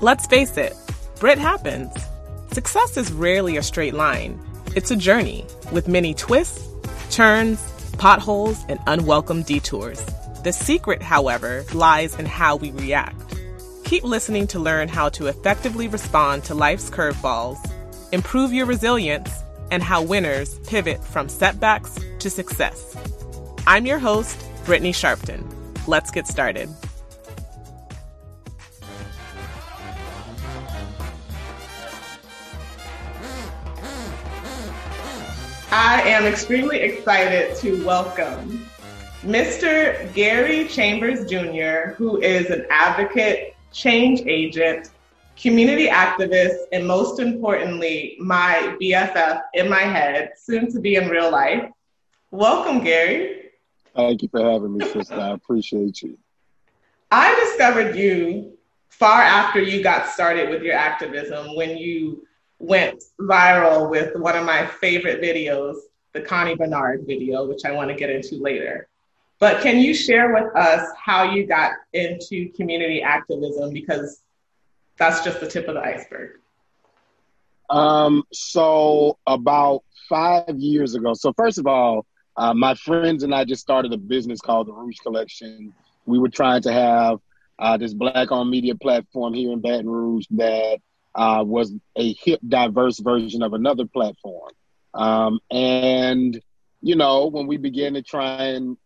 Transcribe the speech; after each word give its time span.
Let's 0.00 0.28
face 0.28 0.56
it, 0.56 0.76
Brit 1.18 1.38
happens. 1.38 1.92
Success 2.52 2.96
is 2.96 3.12
rarely 3.12 3.56
a 3.56 3.64
straight 3.64 3.94
line. 3.94 4.40
It's 4.76 4.92
a 4.92 4.96
journey 4.96 5.44
with 5.72 5.88
many 5.88 6.14
twists, 6.14 6.68
turns, 7.10 7.60
potholes, 7.98 8.64
and 8.68 8.78
unwelcome 8.86 9.42
detours. 9.42 10.00
The 10.44 10.52
secret, 10.52 11.02
however, 11.02 11.64
lies 11.74 12.16
in 12.16 12.26
how 12.26 12.54
we 12.54 12.70
react. 12.70 13.34
Keep 13.86 14.04
listening 14.04 14.46
to 14.48 14.60
learn 14.60 14.86
how 14.86 15.08
to 15.08 15.26
effectively 15.26 15.88
respond 15.88 16.44
to 16.44 16.54
life's 16.54 16.90
curveballs, 16.90 17.58
improve 18.12 18.52
your 18.52 18.66
resilience, 18.66 19.30
and 19.72 19.82
how 19.82 20.00
winners 20.00 20.60
pivot 20.60 21.02
from 21.02 21.28
setbacks 21.28 21.98
to 22.20 22.30
success. 22.30 22.96
I'm 23.66 23.84
your 23.84 23.98
host, 23.98 24.40
Brittany 24.64 24.92
Sharpton. 24.92 25.44
Let's 25.88 26.12
get 26.12 26.28
started. 26.28 26.68
I 35.70 36.00
am 36.00 36.24
extremely 36.24 36.78
excited 36.78 37.54
to 37.56 37.84
welcome 37.84 38.66
Mr. 39.22 40.10
Gary 40.14 40.66
Chambers 40.66 41.28
Jr., 41.28 41.90
who 41.92 42.18
is 42.22 42.48
an 42.48 42.64
advocate, 42.70 43.54
change 43.70 44.22
agent, 44.26 44.88
community 45.36 45.86
activist, 45.86 46.56
and 46.72 46.86
most 46.86 47.20
importantly, 47.20 48.16
my 48.18 48.78
BFF 48.80 49.42
in 49.52 49.68
my 49.68 49.82
head, 49.82 50.32
soon 50.38 50.72
to 50.72 50.80
be 50.80 50.96
in 50.96 51.06
real 51.10 51.30
life. 51.30 51.70
Welcome, 52.30 52.82
Gary. 52.82 53.50
Thank 53.94 54.22
you 54.22 54.28
for 54.28 54.40
having 54.40 54.78
me, 54.78 54.86
sister. 54.86 55.20
I 55.20 55.32
appreciate 55.32 56.00
you. 56.00 56.16
I 57.10 57.38
discovered 57.44 57.94
you 57.94 58.56
far 58.88 59.20
after 59.20 59.60
you 59.60 59.82
got 59.82 60.08
started 60.08 60.48
with 60.48 60.62
your 60.62 60.76
activism 60.76 61.54
when 61.56 61.76
you 61.76 62.26
went 62.58 63.02
viral 63.20 63.88
with 63.88 64.16
one 64.16 64.36
of 64.36 64.44
my 64.44 64.66
favorite 64.66 65.22
videos, 65.22 65.76
the 66.12 66.20
Connie 66.20 66.56
Bernard 66.56 67.04
video, 67.06 67.46
which 67.46 67.64
I 67.64 67.72
want 67.72 67.90
to 67.90 67.94
get 67.94 68.10
into 68.10 68.36
later. 68.36 68.88
But 69.38 69.62
can 69.62 69.78
you 69.78 69.94
share 69.94 70.34
with 70.34 70.54
us 70.56 70.88
how 70.96 71.30
you 71.32 71.46
got 71.46 71.72
into 71.92 72.50
community 72.52 73.02
activism? 73.02 73.72
Because 73.72 74.20
that's 74.96 75.22
just 75.22 75.40
the 75.40 75.46
tip 75.46 75.68
of 75.68 75.74
the 75.74 75.80
iceberg. 75.80 76.40
Um, 77.70 78.24
so 78.32 79.18
about 79.26 79.84
five 80.08 80.56
years 80.56 80.94
ago. 80.94 81.14
So 81.14 81.32
first 81.34 81.58
of 81.58 81.66
all, 81.66 82.06
uh, 82.36 82.54
my 82.54 82.74
friends 82.74 83.22
and 83.22 83.34
I 83.34 83.44
just 83.44 83.62
started 83.62 83.92
a 83.92 83.96
business 83.96 84.40
called 84.40 84.68
the 84.68 84.72
Rouge 84.72 84.98
Collection. 84.98 85.72
We 86.06 86.18
were 86.18 86.30
trying 86.30 86.62
to 86.62 86.72
have 86.72 87.18
uh, 87.58 87.76
this 87.76 87.94
black-owned 87.94 88.50
media 88.50 88.74
platform 88.74 89.34
here 89.34 89.52
in 89.52 89.60
Baton 89.60 89.88
Rouge 89.88 90.26
that 90.30 90.78
uh, 91.18 91.42
was 91.42 91.74
a 91.96 92.14
hip, 92.14 92.40
diverse 92.46 93.00
version 93.00 93.42
of 93.42 93.52
another 93.52 93.84
platform. 93.84 94.52
Um, 94.94 95.40
and, 95.50 96.40
you 96.80 96.94
know, 96.94 97.26
when 97.26 97.48
we 97.48 97.56
began 97.56 97.94
to 97.94 98.02
try 98.02 98.44
and 98.54 98.76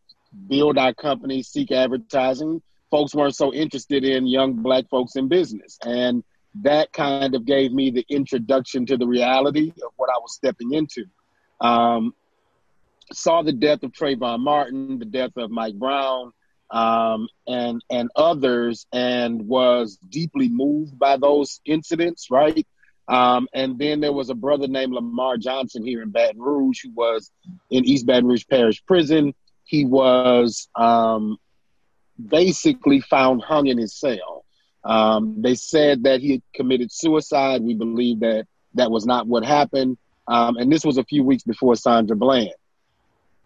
build 0.48 0.78
our 0.78 0.94
company, 0.94 1.42
seek 1.42 1.70
advertising, 1.70 2.62
folks 2.90 3.14
weren't 3.14 3.36
so 3.36 3.52
interested 3.52 4.02
in 4.02 4.26
young 4.26 4.54
black 4.54 4.88
folks 4.88 5.16
in 5.16 5.28
business. 5.28 5.78
And 5.84 6.24
that 6.62 6.92
kind 6.94 7.34
of 7.34 7.44
gave 7.44 7.70
me 7.72 7.90
the 7.90 8.06
introduction 8.08 8.86
to 8.86 8.96
the 8.96 9.06
reality 9.06 9.68
of 9.68 9.92
what 9.96 10.08
I 10.08 10.18
was 10.18 10.34
stepping 10.34 10.72
into. 10.72 11.04
Um, 11.60 12.14
saw 13.12 13.42
the 13.42 13.52
death 13.52 13.82
of 13.82 13.92
Trayvon 13.92 14.40
Martin, 14.40 14.98
the 14.98 15.04
death 15.04 15.32
of 15.36 15.50
Mike 15.50 15.74
Brown, 15.74 16.32
um, 16.72 17.28
and 17.46 17.82
and 17.90 18.10
others, 18.16 18.86
and 18.92 19.46
was 19.46 19.98
deeply 20.08 20.48
moved 20.48 20.98
by 20.98 21.16
those 21.16 21.60
incidents. 21.64 22.28
Right, 22.30 22.66
um, 23.08 23.46
and 23.52 23.78
then 23.78 24.00
there 24.00 24.12
was 24.12 24.30
a 24.30 24.34
brother 24.34 24.66
named 24.66 24.92
Lamar 24.92 25.36
Johnson 25.36 25.84
here 25.84 26.02
in 26.02 26.10
Baton 26.10 26.40
Rouge 26.40 26.80
who 26.82 26.90
was 26.94 27.30
in 27.70 27.84
East 27.84 28.06
Baton 28.06 28.26
Rouge 28.26 28.44
Parish 28.50 28.84
Prison. 28.86 29.34
He 29.64 29.84
was 29.84 30.68
um, 30.74 31.36
basically 32.18 33.00
found 33.00 33.42
hung 33.42 33.66
in 33.66 33.78
his 33.78 33.94
cell. 33.94 34.44
Um, 34.84 35.36
they 35.40 35.54
said 35.54 36.04
that 36.04 36.20
he 36.20 36.32
had 36.32 36.42
committed 36.54 36.92
suicide. 36.92 37.62
We 37.62 37.74
believe 37.74 38.20
that 38.20 38.46
that 38.74 38.90
was 38.90 39.06
not 39.06 39.26
what 39.26 39.44
happened. 39.44 39.98
Um, 40.26 40.56
and 40.56 40.72
this 40.72 40.84
was 40.84 40.98
a 40.98 41.04
few 41.04 41.22
weeks 41.24 41.42
before 41.42 41.76
Sandra 41.76 42.16
Bland. 42.16 42.54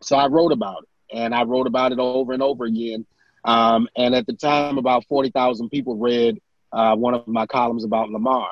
So 0.01 0.17
I 0.17 0.29
wrote 0.29 0.53
about 0.53 0.85
it, 0.85 1.17
and 1.17 1.35
I 1.35 1.45
wrote 1.45 1.67
about 1.67 1.93
it 1.93 1.99
over 1.99 2.33
and 2.33 2.43
over 2.43 2.65
again. 2.65 3.07
Um, 3.47 3.89
and 3.97 4.15
at 4.15 4.27
the 4.27 4.33
time, 4.35 4.77
about 4.77 5.07
40,000 5.07 5.71
people 5.71 5.97
read 5.97 6.39
uh, 6.73 6.97
one 6.97 7.15
of 7.15 7.27
my 7.29 7.47
columns 7.47 7.85
about 7.85 8.11
Lamar. 8.11 8.51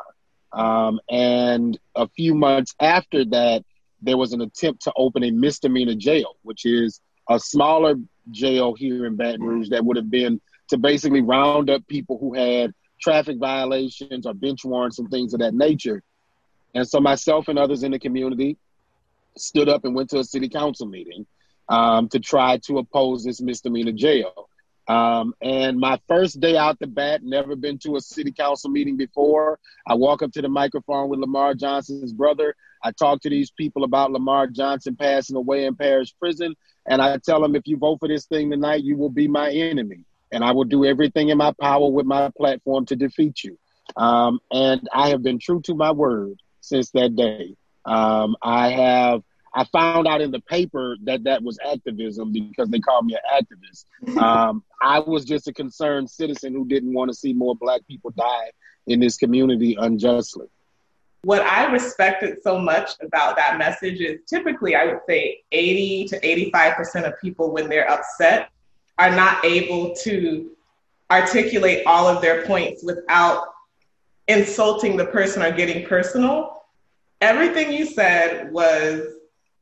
Um, 0.53 1.01
and 1.11 1.77
a 1.97 2.09
few 2.09 2.35
months 2.35 2.75
after 2.81 3.25
that, 3.27 3.65
there 4.01 4.17
was 4.17 4.33
an 4.33 4.41
attempt 4.41 4.83
to 4.83 4.93
open 4.97 5.25
a 5.25 5.31
misdemeanor 5.33 5.95
jail, 5.95 6.37
which 6.43 6.65
is 6.65 7.01
a 7.29 7.41
smaller 7.41 7.97
jail 8.31 8.75
here 8.75 9.07
in 9.07 9.17
Baton 9.17 9.43
Rouge 9.43 9.71
that 9.71 9.85
would 9.85 9.97
have 9.97 10.11
been 10.11 10.41
to 10.69 10.79
basically 10.79 11.23
round 11.23 11.71
up 11.71 11.87
people 11.89 12.19
who 12.19 12.35
had 12.35 12.73
traffic 13.01 13.39
violations 13.39 14.27
or 14.27 14.33
bench 14.33 14.65
warrants 14.65 14.99
and 14.99 15.11
things 15.11 15.35
of 15.35 15.41
that 15.41 15.55
nature. 15.55 16.03
And 16.75 16.89
so 16.89 17.01
myself 17.01 17.49
and 17.49 17.59
others 17.59 17.83
in 17.83 17.91
the 17.91 17.99
community 17.99 18.57
stood 19.37 19.69
up 19.69 19.85
and 19.85 19.95
went 19.95 20.11
to 20.11 20.21
a 20.21 20.25
city 20.25 20.49
council 20.49 20.87
meeting 20.87 21.27
um, 21.69 22.09
to 22.11 22.21
try 22.21 22.59
to 22.67 22.79
oppose 22.79 23.25
this 23.25 23.41
misdemeanor 23.41 23.93
jail. 23.93 24.44
Um, 24.87 25.35
and 25.41 25.79
my 25.79 25.99
first 26.09 26.41
day 26.41 26.57
out 26.57 26.79
the 26.79 26.87
bat, 26.87 27.23
never 27.23 27.57
been 27.57 27.79
to 27.79 27.97
a 27.97 28.01
city 28.01 28.33
council 28.33 28.71
meeting 28.71 28.97
before. 28.97 29.59
I 29.87 29.95
walk 29.95 30.23
up 30.23 30.33
to 30.33 30.43
the 30.43 30.49
microphone 30.49 31.09
with 31.09 31.21
Lamar 31.21 31.55
Johnson's 31.55 32.13
brother. 32.13 32.55
I 32.83 32.93
talk 32.93 33.23
to 33.23 33.31
these 33.31 33.51
people 33.51 33.85
about 33.85 34.13
Lamar 34.13 34.47
Johnson 34.47 34.97
passing 34.97 35.37
away 35.37 35.65
in 35.65 35.75
parish 35.75 36.15
prison. 36.19 36.55
And 36.87 37.01
I 37.01 37.17
tell 37.17 37.41
them, 37.41 37.57
if 37.57 37.67
you 37.67 37.79
vote 37.79 38.01
for 38.01 38.09
this 38.09 38.27
thing 38.27 38.51
tonight, 38.51 38.85
you 38.85 38.97
will 38.97 39.11
be 39.11 39.27
my 39.27 39.51
enemy. 39.51 40.05
And 40.31 40.45
I 40.45 40.53
will 40.53 40.65
do 40.65 40.85
everything 40.85 41.31
in 41.31 41.39
my 41.39 41.53
power 41.59 41.89
with 41.89 42.05
my 42.05 42.31
platform 42.37 42.85
to 42.87 42.97
defeat 42.97 43.43
you. 43.43 43.59
Um, 43.97 44.41
and 44.51 44.87
I 44.93 45.11
have 45.11 45.23
been 45.23 45.39
true 45.39 45.61
to 45.63 45.75
my 45.75 45.93
word 45.93 46.41
since 46.61 46.91
that 46.91 47.17
day. 47.17 47.57
Um, 47.87 48.37
I 48.43 48.71
have 48.71 49.23
I 49.55 49.65
found 49.65 50.09
out 50.09 50.21
in 50.21 50.33
the 50.33 50.41
paper 50.41 50.97
that 51.05 51.25
that 51.25 51.43
was 51.43 51.59
activism 51.65 52.33
because 52.33 52.69
they 52.69 52.81
called 52.81 53.07
me 53.07 53.15
an 53.15 53.43
activist. 53.43 53.85
Um, 54.25 54.63
I 54.81 54.99
was 55.01 55.25
just 55.25 55.49
a 55.49 55.53
concerned 55.53 56.11
citizen 56.11 56.53
who 56.53 56.67
didn't 56.67 56.93
want 56.93 57.11
to 57.11 57.15
see 57.15 57.33
more 57.33 57.55
black 57.57 57.81
people 57.87 58.11
die 58.11 58.51
in 58.87 59.01
this 59.01 59.17
community 59.17 59.77
unjustly. 59.79 60.47
What 61.23 61.43
I 61.43 61.71
respected 61.73 62.43
so 62.43 62.59
much 62.59 62.91
about 63.03 63.37
that 63.37 63.59
message 63.59 64.01
is 64.01 64.21
typically, 64.29 64.77
I 64.77 64.85
would 64.85 65.01
say 65.09 65.43
80 65.53 66.09
to 66.09 66.21
85% 66.53 67.07
of 67.07 67.19
people, 67.21 67.51
when 67.51 67.69
they're 67.69 67.91
upset, 67.91 68.51
are 68.99 69.11
not 69.11 69.45
able 69.45 69.95
to 70.03 70.51
articulate 71.11 71.87
all 71.87 72.07
of 72.07 72.21
their 72.21 72.45
points 72.45 72.85
without 72.85 73.47
insulting 74.29 74.97
the 74.97 75.07
person 75.07 75.43
or 75.43 75.51
getting 75.51 75.87
personal. 75.87 76.65
Everything 77.21 77.73
you 77.73 77.87
said 77.87 78.53
was 78.53 79.14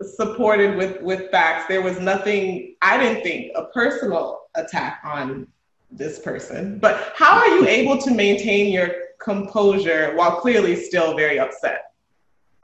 supported 0.05 0.77
with 0.77 1.01
with 1.03 1.31
facts. 1.31 1.67
There 1.69 1.83
was 1.83 1.99
nothing 2.01 2.77
I 2.83 2.99
didn't 2.99 3.23
think 3.23 3.53
a 3.55 3.65
personal 3.67 4.43
attack 4.55 5.01
on 5.05 5.47
this 5.91 6.19
person. 6.19 6.79
But 6.79 7.13
how 7.15 7.39
are 7.39 7.49
you 7.49 7.67
able 7.67 7.99
to 7.99 8.11
maintain 8.11 8.73
your 8.73 8.91
composure 9.21 10.15
while 10.17 10.41
clearly 10.41 10.77
still 10.77 11.17
very 11.17 11.39
upset? 11.39 11.93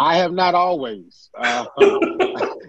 I 0.00 0.16
have 0.16 0.32
not 0.32 0.54
always. 0.54 1.31
Uh, 1.37 1.66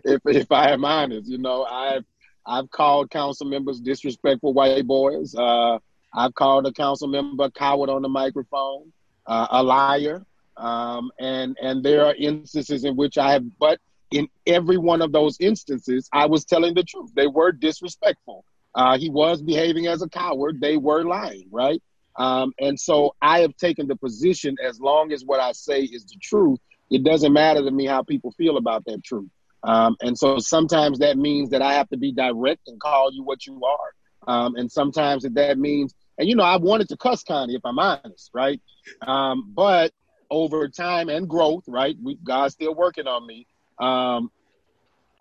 if 0.03 0.21
if 0.25 0.51
I 0.51 0.71
am 0.71 0.85
honest, 0.85 1.29
you 1.29 1.37
know, 1.37 1.63
I've 1.63 2.05
I've 2.45 2.69
called 2.71 3.11
council 3.11 3.47
members 3.47 3.79
disrespectful 3.79 4.53
white 4.53 4.85
boys. 4.87 5.35
Uh, 5.35 5.79
I've 6.13 6.33
called 6.33 6.65
a 6.65 6.73
council 6.73 7.07
member 7.07 7.45
a 7.45 7.51
coward 7.51 7.89
on 7.89 8.01
the 8.01 8.09
microphone, 8.09 8.91
uh, 9.27 9.47
a 9.51 9.63
liar, 9.63 10.25
um, 10.57 11.11
and 11.19 11.55
and 11.61 11.83
there 11.83 12.05
are 12.05 12.15
instances 12.15 12.83
in 12.83 12.95
which 12.95 13.17
I 13.17 13.33
have, 13.33 13.43
but 13.59 13.79
in 14.11 14.27
every 14.47 14.77
one 14.77 15.01
of 15.01 15.11
those 15.11 15.37
instances, 15.39 16.09
I 16.13 16.25
was 16.25 16.45
telling 16.45 16.73
the 16.73 16.83
truth. 16.83 17.11
They 17.15 17.27
were 17.27 17.51
disrespectful. 17.51 18.43
Uh, 18.75 18.97
he 18.97 19.09
was 19.09 19.41
behaving 19.41 19.87
as 19.87 20.01
a 20.01 20.09
coward. 20.09 20.59
They 20.61 20.77
were 20.77 21.03
lying, 21.03 21.47
right? 21.51 21.81
Um, 22.15 22.53
and 22.59 22.79
so 22.79 23.15
I 23.21 23.41
have 23.41 23.55
taken 23.55 23.87
the 23.87 23.95
position 23.95 24.57
as 24.63 24.79
long 24.79 25.11
as 25.11 25.23
what 25.23 25.39
I 25.39 25.53
say 25.53 25.81
is 25.81 26.05
the 26.05 26.17
truth, 26.21 26.59
it 26.89 27.03
doesn't 27.03 27.33
matter 27.33 27.63
to 27.63 27.71
me 27.71 27.85
how 27.85 28.03
people 28.03 28.31
feel 28.31 28.57
about 28.57 28.83
that 28.85 29.03
truth. 29.03 29.29
Um, 29.63 29.95
and 30.01 30.17
so 30.17 30.39
sometimes 30.39 30.99
that 30.99 31.17
means 31.17 31.49
that 31.51 31.61
I 31.61 31.73
have 31.73 31.89
to 31.89 31.97
be 31.97 32.11
direct 32.11 32.67
and 32.67 32.79
call 32.79 33.13
you 33.13 33.23
what 33.23 33.45
you 33.45 33.61
are. 33.63 34.33
Um, 34.33 34.55
and 34.55 34.71
sometimes 34.71 35.23
that, 35.23 35.35
that 35.35 35.57
means, 35.57 35.93
and 36.17 36.27
you 36.27 36.35
know, 36.35 36.43
I 36.43 36.57
wanted 36.57 36.89
to 36.89 36.97
cuss 36.97 37.23
Connie 37.23 37.55
if 37.55 37.61
I'm 37.63 37.79
honest, 37.79 38.31
right? 38.33 38.61
Um, 39.05 39.51
but 39.53 39.91
over 40.29 40.67
time 40.67 41.09
and 41.09 41.27
growth, 41.27 41.63
right? 41.67 41.95
We, 42.01 42.17
God's 42.23 42.53
still 42.53 42.75
working 42.75 43.07
on 43.07 43.25
me. 43.25 43.47
Um, 43.79 44.31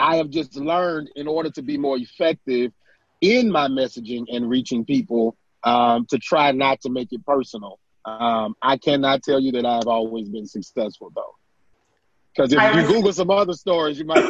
I 0.00 0.16
have 0.16 0.30
just 0.30 0.56
learned 0.56 1.10
in 1.16 1.26
order 1.26 1.50
to 1.50 1.62
be 1.62 1.76
more 1.76 1.96
effective 1.96 2.72
in 3.20 3.50
my 3.50 3.68
messaging 3.68 4.24
and 4.32 4.48
reaching 4.48 4.84
people 4.84 5.36
um, 5.64 6.06
to 6.06 6.18
try 6.18 6.52
not 6.52 6.80
to 6.82 6.90
make 6.90 7.08
it 7.12 7.24
personal. 7.26 7.78
Um, 8.04 8.54
I 8.62 8.76
cannot 8.76 9.22
tell 9.22 9.40
you 9.40 9.52
that 9.52 9.66
I've 9.66 9.88
always 9.88 10.28
been 10.28 10.46
successful 10.46 11.10
though. 11.14 11.34
Because 12.34 12.52
if 12.52 12.74
you 12.76 12.86
Google 12.86 13.12
some 13.12 13.30
other 13.30 13.54
stories, 13.54 13.98
you 13.98 14.04
might, 14.04 14.22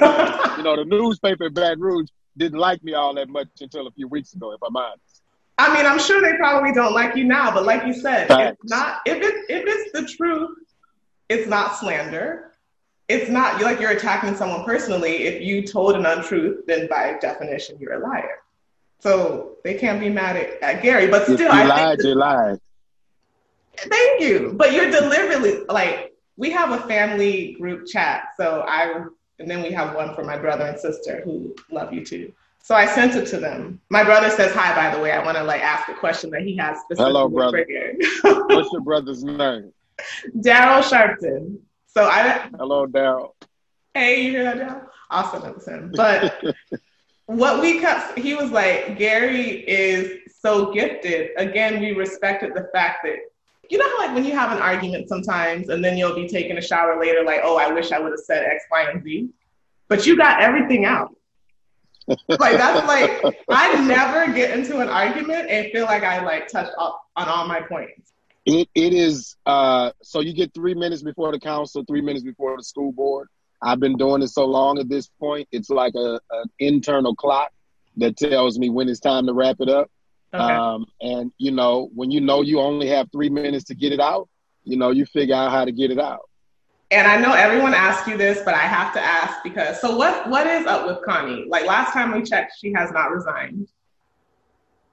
you 0.56 0.62
know, 0.62 0.76
the 0.76 0.84
newspaper 0.86 1.46
in 1.46 1.52
Baton 1.52 1.80
Rouge 1.80 2.08
didn't 2.38 2.58
like 2.58 2.82
me 2.82 2.94
all 2.94 3.14
that 3.14 3.28
much 3.28 3.48
until 3.60 3.86
a 3.86 3.90
few 3.90 4.08
weeks 4.08 4.32
ago, 4.32 4.52
if 4.52 4.60
I'm 4.66 4.74
honest. 4.74 5.22
I 5.58 5.74
mean, 5.74 5.84
I'm 5.84 5.98
sure 5.98 6.22
they 6.22 6.36
probably 6.38 6.72
don't 6.72 6.94
like 6.94 7.16
you 7.16 7.24
now, 7.24 7.52
but 7.52 7.64
like 7.64 7.84
you 7.84 7.92
said, 7.92 8.28
Facts. 8.28 8.56
it's 8.62 8.70
not 8.70 9.00
if 9.04 9.18
it 9.18 9.34
if 9.50 9.64
it's 9.66 9.92
the 9.92 10.06
truth, 10.06 10.56
it's 11.28 11.48
not 11.48 11.76
slander. 11.76 12.47
It's 13.08 13.30
not 13.30 13.60
like 13.62 13.80
you're 13.80 13.90
attacking 13.90 14.36
someone 14.36 14.64
personally. 14.64 15.24
If 15.24 15.42
you 15.42 15.66
told 15.66 15.96
an 15.96 16.04
untruth, 16.04 16.66
then 16.66 16.88
by 16.88 17.16
definition 17.20 17.78
you're 17.80 17.94
a 17.94 18.06
liar. 18.06 18.42
So 19.00 19.56
they 19.64 19.74
can't 19.74 20.00
be 20.00 20.10
mad 20.10 20.36
at, 20.36 20.62
at 20.62 20.82
Gary. 20.82 21.06
But 21.06 21.24
still, 21.24 21.38
you 21.38 21.48
I 21.48 21.64
lied, 21.64 22.00
you 22.02 22.14
lied. 22.14 22.58
Thank 23.76 24.20
you. 24.20 24.54
But 24.56 24.72
you're 24.72 24.90
deliberately 24.90 25.64
like 25.68 26.12
we 26.36 26.50
have 26.50 26.72
a 26.72 26.86
family 26.86 27.54
group 27.54 27.86
chat. 27.86 28.28
So 28.36 28.64
I 28.68 29.04
and 29.38 29.50
then 29.50 29.62
we 29.62 29.70
have 29.72 29.94
one 29.94 30.14
for 30.14 30.24
my 30.24 30.36
brother 30.36 30.66
and 30.66 30.78
sister 30.78 31.22
who 31.24 31.54
love 31.70 31.92
you 31.92 32.04
too. 32.04 32.32
So 32.62 32.74
I 32.74 32.86
sent 32.86 33.14
it 33.14 33.26
to 33.28 33.38
them. 33.38 33.80
My 33.88 34.04
brother 34.04 34.30
says 34.30 34.52
hi, 34.52 34.74
by 34.74 34.94
the 34.94 35.00
way. 35.00 35.12
I 35.12 35.24
want 35.24 35.38
to 35.38 35.44
like 35.44 35.62
ask 35.62 35.88
a 35.88 35.94
question 35.94 36.30
that 36.30 36.42
he 36.42 36.56
has 36.56 36.78
Hello, 36.96 37.28
brother. 37.28 37.64
What's 38.22 38.72
your 38.72 38.82
brother's 38.82 39.24
name? 39.24 39.72
Daryl 40.36 40.82
Sharpton. 40.82 41.58
So 41.98 42.04
I. 42.04 42.48
Hello, 42.56 42.86
Daryl. 42.86 43.32
Hey, 43.92 44.22
you 44.22 44.30
hear 44.30 44.44
that, 44.44 44.56
Daryl? 44.56 45.56
It 45.56 45.64
to 45.64 45.70
him. 45.72 45.92
But 45.96 46.44
what 47.26 47.60
we 47.60 47.80
kept, 47.80 48.16
he 48.16 48.36
was 48.36 48.52
like, 48.52 48.96
Gary 48.96 49.68
is 49.68 50.32
so 50.40 50.72
gifted. 50.72 51.30
Again, 51.38 51.80
we 51.80 51.90
respected 51.90 52.54
the 52.54 52.68
fact 52.72 53.00
that 53.02 53.16
you 53.68 53.78
know 53.78 53.88
how 53.88 53.98
like 53.98 54.14
when 54.14 54.24
you 54.24 54.30
have 54.30 54.52
an 54.52 54.62
argument 54.62 55.08
sometimes 55.08 55.70
and 55.70 55.84
then 55.84 55.98
you'll 55.98 56.14
be 56.14 56.28
taking 56.28 56.56
a 56.56 56.62
shower 56.62 56.98
later 56.98 57.22
like 57.22 57.40
oh 57.42 57.58
i 57.58 57.70
wish 57.70 57.92
i 57.92 57.98
would 57.98 58.12
have 58.12 58.20
said 58.20 58.42
x 58.42 58.64
y 58.70 58.88
and 58.90 59.04
z 59.04 59.28
but 59.88 60.06
you 60.06 60.16
got 60.16 60.40
everything 60.40 60.86
out 60.86 61.14
like 62.08 62.56
that's 62.56 62.86
like 62.86 63.36
I 63.50 63.78
never 63.84 64.32
get 64.32 64.56
into 64.58 64.78
an 64.78 64.88
argument 64.88 65.50
and 65.50 65.70
feel 65.72 65.84
like 65.84 66.02
I 66.02 66.24
like 66.24 66.48
touched 66.48 66.72
up 66.78 67.02
on 67.16 67.28
all 67.28 67.46
my 67.46 67.60
points. 67.60 68.14
It 68.48 68.66
it 68.74 68.94
is 68.94 69.36
uh 69.44 69.90
so 70.02 70.20
you 70.20 70.32
get 70.32 70.54
three 70.54 70.72
minutes 70.72 71.02
before 71.02 71.32
the 71.32 71.38
council, 71.38 71.84
three 71.86 72.00
minutes 72.00 72.24
before 72.24 72.56
the 72.56 72.64
school 72.64 72.92
board. 72.92 73.28
I've 73.60 73.78
been 73.78 73.98
doing 73.98 74.22
it 74.22 74.28
so 74.28 74.46
long 74.46 74.78
at 74.78 74.88
this 74.88 75.10
point, 75.20 75.46
it's 75.52 75.68
like 75.68 75.94
a 75.94 76.18
an 76.30 76.50
internal 76.58 77.14
clock 77.14 77.50
that 77.98 78.16
tells 78.16 78.58
me 78.58 78.70
when 78.70 78.88
it's 78.88 79.00
time 79.00 79.26
to 79.26 79.34
wrap 79.34 79.56
it 79.60 79.68
up. 79.68 79.90
Okay. 80.32 80.42
Um, 80.42 80.86
and 81.02 81.30
you 81.36 81.50
know, 81.50 81.90
when 81.94 82.10
you 82.10 82.22
know 82.22 82.40
you 82.40 82.58
only 82.58 82.88
have 82.88 83.12
three 83.12 83.28
minutes 83.28 83.64
to 83.64 83.74
get 83.74 83.92
it 83.92 84.00
out, 84.00 84.30
you 84.64 84.78
know, 84.78 84.92
you 84.92 85.04
figure 85.04 85.34
out 85.34 85.50
how 85.50 85.66
to 85.66 85.72
get 85.72 85.90
it 85.90 85.98
out. 85.98 86.22
And 86.90 87.06
I 87.06 87.20
know 87.20 87.34
everyone 87.34 87.74
asks 87.74 88.08
you 88.08 88.16
this, 88.16 88.40
but 88.46 88.54
I 88.54 88.60
have 88.60 88.94
to 88.94 89.00
ask 89.00 89.42
because 89.42 89.78
so 89.78 89.94
what 89.94 90.26
what 90.30 90.46
is 90.46 90.64
up 90.64 90.86
with 90.86 91.04
Connie? 91.04 91.44
Like 91.50 91.66
last 91.66 91.92
time 91.92 92.12
we 92.12 92.22
checked, 92.22 92.54
she 92.58 92.72
has 92.72 92.90
not 92.92 93.10
resigned. 93.10 93.68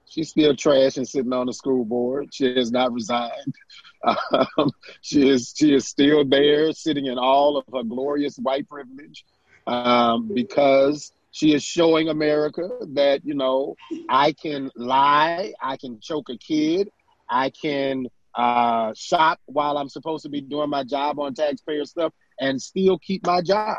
She's 0.08 0.30
still 0.30 0.54
trash 0.54 0.96
and 0.96 1.08
sitting 1.08 1.32
on 1.32 1.46
the 1.46 1.52
school 1.52 1.84
board. 1.84 2.32
She 2.32 2.54
has 2.54 2.70
not 2.70 2.92
resigned. 2.92 3.54
Um, 4.04 4.70
she 5.00 5.28
is 5.28 5.52
she 5.56 5.74
is 5.74 5.88
still 5.88 6.24
there, 6.24 6.72
sitting 6.72 7.06
in 7.06 7.18
all 7.18 7.56
of 7.56 7.64
her 7.74 7.82
glorious 7.82 8.36
white 8.36 8.68
privilege, 8.68 9.24
um, 9.66 10.30
because 10.32 11.10
she 11.32 11.54
is 11.54 11.64
showing 11.64 12.08
America 12.08 12.68
that 12.92 13.24
you 13.24 13.34
know 13.34 13.74
I 14.08 14.32
can 14.32 14.70
lie, 14.76 15.54
I 15.60 15.76
can 15.76 15.98
choke 15.98 16.28
a 16.28 16.38
kid, 16.38 16.88
I 17.28 17.50
can 17.50 18.06
uh, 18.36 18.92
shop 18.94 19.40
while 19.46 19.76
I'm 19.76 19.88
supposed 19.88 20.22
to 20.22 20.28
be 20.28 20.40
doing 20.40 20.70
my 20.70 20.84
job 20.84 21.18
on 21.18 21.34
taxpayer 21.34 21.84
stuff 21.84 22.12
and 22.38 22.60
still 22.60 22.98
keep 22.98 23.26
my 23.26 23.40
job, 23.40 23.76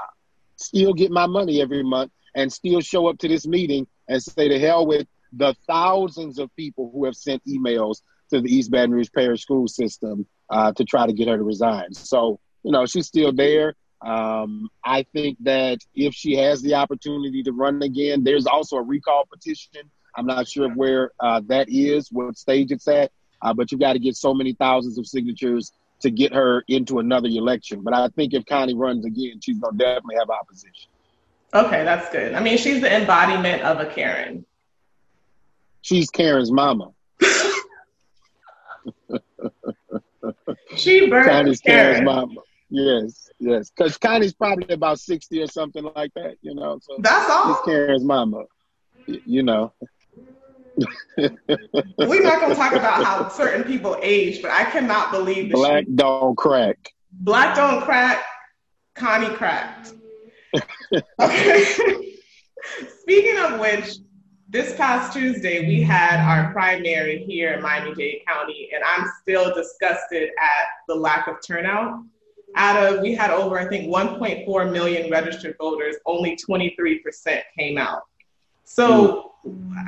still 0.57 0.93
get 0.93 1.11
my 1.11 1.27
money 1.27 1.61
every 1.61 1.83
month, 1.83 2.11
and 2.35 2.51
still 2.51 2.81
show 2.81 3.07
up 3.07 3.17
to 3.19 3.27
this 3.27 3.47
meeting 3.47 3.87
and 4.07 4.21
say 4.21 4.47
to 4.49 4.59
hell 4.59 4.85
with 4.85 5.07
the 5.33 5.55
thousands 5.67 6.39
of 6.39 6.55
people 6.55 6.91
who 6.93 7.05
have 7.05 7.15
sent 7.15 7.43
emails 7.45 8.01
to 8.31 8.41
the 8.41 8.49
East 8.49 8.71
Baton 8.71 8.91
Rouge 8.91 9.09
Parish 9.13 9.41
School 9.41 9.67
System 9.67 10.25
uh, 10.49 10.71
to 10.73 10.83
try 10.83 11.05
to 11.05 11.13
get 11.13 11.27
her 11.27 11.37
to 11.37 11.43
resign. 11.43 11.93
So, 11.93 12.39
you 12.63 12.71
know, 12.71 12.85
she's 12.85 13.07
still 13.07 13.31
there. 13.31 13.75
Um, 14.05 14.69
I 14.83 15.03
think 15.13 15.37
that 15.43 15.79
if 15.95 16.13
she 16.13 16.35
has 16.35 16.61
the 16.61 16.75
opportunity 16.75 17.41
to 17.43 17.51
run 17.51 17.81
again, 17.81 18.23
there's 18.23 18.45
also 18.45 18.77
a 18.77 18.83
recall 18.83 19.25
petition. 19.31 19.89
I'm 20.15 20.25
not 20.25 20.47
sure 20.47 20.69
where 20.69 21.11
uh, 21.19 21.41
that 21.47 21.69
is, 21.69 22.09
what 22.11 22.37
stage 22.37 22.71
it's 22.71 22.87
at. 22.87 23.11
Uh, 23.41 23.53
but 23.53 23.71
you've 23.71 23.81
got 23.81 23.93
to 23.93 23.99
get 23.99 24.15
so 24.15 24.33
many 24.33 24.53
thousands 24.53 24.97
of 24.97 25.05
signatures 25.05 25.71
to 25.99 26.09
get 26.09 26.33
her 26.33 26.63
into 26.67 26.99
another 26.99 27.27
election. 27.27 27.81
But 27.83 27.93
I 27.93 28.07
think 28.09 28.33
if 28.33 28.45
Connie 28.45 28.75
runs 28.75 29.05
again, 29.05 29.39
she's 29.41 29.59
going 29.59 29.77
to 29.77 29.83
definitely 29.83 30.15
have 30.19 30.29
opposition. 30.29 30.89
Okay, 31.53 31.83
that's 31.83 32.11
good. 32.11 32.33
I 32.33 32.41
mean, 32.41 32.57
she's 32.57 32.81
the 32.81 32.93
embodiment 32.93 33.63
of 33.63 33.79
a 33.79 33.85
Karen. 33.85 34.45
She's 35.87 36.09
Karen's 36.09 36.51
mama. 36.51 36.91
she 40.75 41.09
burned 41.09 41.29
Connie's 41.29 41.61
Karen. 41.61 41.93
Karen's 41.93 42.03
mama. 42.03 42.41
Yes, 42.69 43.29
yes. 43.39 43.69
Because 43.69 43.97
Connie's 43.97 44.33
probably 44.33 44.73
about 44.73 44.99
60 44.99 45.41
or 45.41 45.47
something 45.47 45.89
like 45.95 46.13
that, 46.15 46.35
you 46.41 46.53
know. 46.53 46.77
So 46.81 46.97
That's 46.99 47.31
all. 47.31 47.55
She's 47.55 47.63
Karen's 47.63 48.03
mama, 48.03 48.43
you 49.05 49.43
know. 49.43 49.71
We're 51.17 52.21
not 52.21 52.41
going 52.41 52.49
to 52.49 52.55
talk 52.55 52.73
about 52.73 53.05
how 53.05 53.29
certain 53.29 53.63
people 53.63 53.97
age, 54.01 54.41
but 54.41 54.51
I 54.51 54.65
cannot 54.65 55.11
believe 55.11 55.53
black 55.53 55.85
she, 55.85 55.93
don't 55.95 56.35
crack. 56.35 56.91
Black 57.13 57.55
don't 57.55 57.81
crack. 57.81 58.25
Connie 58.93 59.33
cracked. 59.33 59.93
okay. 61.21 61.63
Speaking 62.99 63.37
of 63.37 63.61
which, 63.61 63.99
this 64.49 64.75
past 64.75 65.13
Tuesday 65.13 65.67
we 65.67 65.81
had 65.81 66.19
our 66.19 66.51
primary 66.53 67.23
here 67.25 67.53
in 67.53 67.61
Miami-Dade 67.61 68.21
County, 68.25 68.69
and 68.73 68.83
I'm 68.83 69.09
still 69.21 69.53
disgusted 69.53 70.29
at 70.29 70.67
the 70.87 70.95
lack 70.95 71.27
of 71.27 71.35
turnout. 71.45 72.03
Out 72.55 72.81
of 72.81 73.01
we 73.01 73.13
had 73.13 73.29
over 73.29 73.59
I 73.59 73.67
think 73.67 73.93
1.4 73.93 74.71
million 74.71 75.11
registered 75.11 75.55
voters, 75.59 75.97
only 76.05 76.37
23% 76.37 77.41
came 77.57 77.77
out. 77.77 78.03
So 78.63 79.33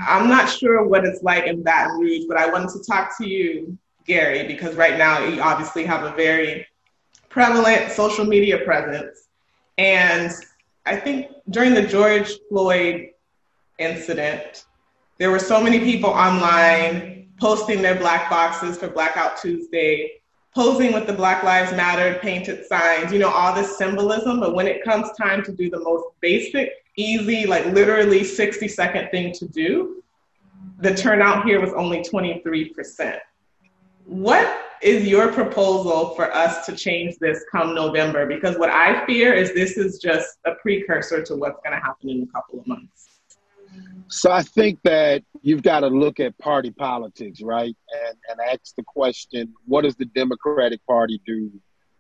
I'm 0.06 0.28
not 0.28 0.50
sure 0.50 0.86
what 0.86 1.06
it's 1.06 1.24
like 1.24 1.46
in 1.46 1.64
Baton 1.64 2.00
Rouge, 2.00 2.26
but 2.28 2.38
I 2.38 2.50
wanted 2.50 2.70
to 2.72 2.84
talk 2.84 3.18
to 3.18 3.28
you, 3.28 3.78
Gary, 4.06 4.46
because 4.46 4.76
right 4.76 4.98
now 4.98 5.24
you 5.26 5.42
obviously 5.42 5.86
have 5.86 6.04
a 6.04 6.16
very 6.16 6.68
prevalent 7.30 7.92
social 7.92 8.26
media 8.26 8.60
presence. 8.66 9.28
And 9.78 10.32
I 10.86 10.98
think 10.98 11.28
during 11.50 11.74
the 11.74 11.84
George 11.84 12.32
Floyd 12.50 13.10
incident, 13.80 14.66
there 15.18 15.32
were 15.32 15.40
so 15.40 15.62
many 15.62 15.80
people 15.80 16.10
online 16.10 17.30
posting 17.40 17.82
their 17.82 17.96
black 17.96 18.30
boxes 18.30 18.78
for 18.78 18.88
Blackout 18.88 19.42
Tuesday, 19.42 20.12
posing 20.54 20.94
with 20.94 21.08
the 21.08 21.14
Black 21.14 21.44
Lives 21.44 21.72
Matter 21.72 22.20
painted 22.20 22.66
signs, 22.66 23.12
you 23.12 23.20
know, 23.20 23.30
all 23.30 23.54
this 23.54 23.78
symbolism. 23.78 24.40
But 24.40 24.54
when 24.54 24.68
it 24.68 24.84
comes 24.84 25.10
time 25.18 25.44
to 25.44 25.52
do 25.52 25.70
the 25.70 25.80
most 25.80 26.06
basic 26.22 26.72
easy, 26.98 27.46
like 27.46 27.66
literally 27.68 28.24
60 28.24 28.68
second 28.68 29.10
thing 29.10 29.34
to 29.34 29.48
do, 29.48 30.04
the 30.80 30.94
turnout 30.94 31.46
here 31.46 31.62
was 31.62 31.74
only 31.74 32.00
23%. 32.02 33.18
What 34.06 34.66
is 34.82 35.08
your 35.08 35.32
proposal 35.32 36.16
for 36.16 36.34
us 36.34 36.66
to 36.66 36.76
change 36.76 37.18
this 37.20 37.44
come 37.52 37.76
November? 37.76 38.26
Because 38.26 38.58
what 38.58 38.70
I 38.70 39.06
fear 39.06 39.34
is 39.34 39.54
this 39.54 39.78
is 39.78 40.00
just 40.00 40.38
a 40.46 40.56
precursor 40.62 41.22
to 41.24 41.36
what's 41.36 41.60
going 41.64 41.78
to 41.78 41.84
happen 41.84 42.10
in 42.10 42.24
a 42.24 42.28
couple 42.28 42.60
of 42.60 42.68
months. 42.68 43.09
So 44.08 44.32
I 44.32 44.42
think 44.42 44.80
that 44.84 45.24
you've 45.42 45.62
got 45.62 45.82
to 45.82 45.88
look 45.88 46.20
at 46.20 46.38
party 46.40 46.72
politics, 46.72 47.42
right? 47.42 47.76
And, 48.08 48.18
and 48.30 48.52
ask 48.52 48.76
the 48.76 48.84
question 48.84 49.54
what 49.66 49.84
does 49.84 49.96
the 49.96 50.06
Democratic 50.06 50.86
Party 50.88 51.22
do 51.26 51.52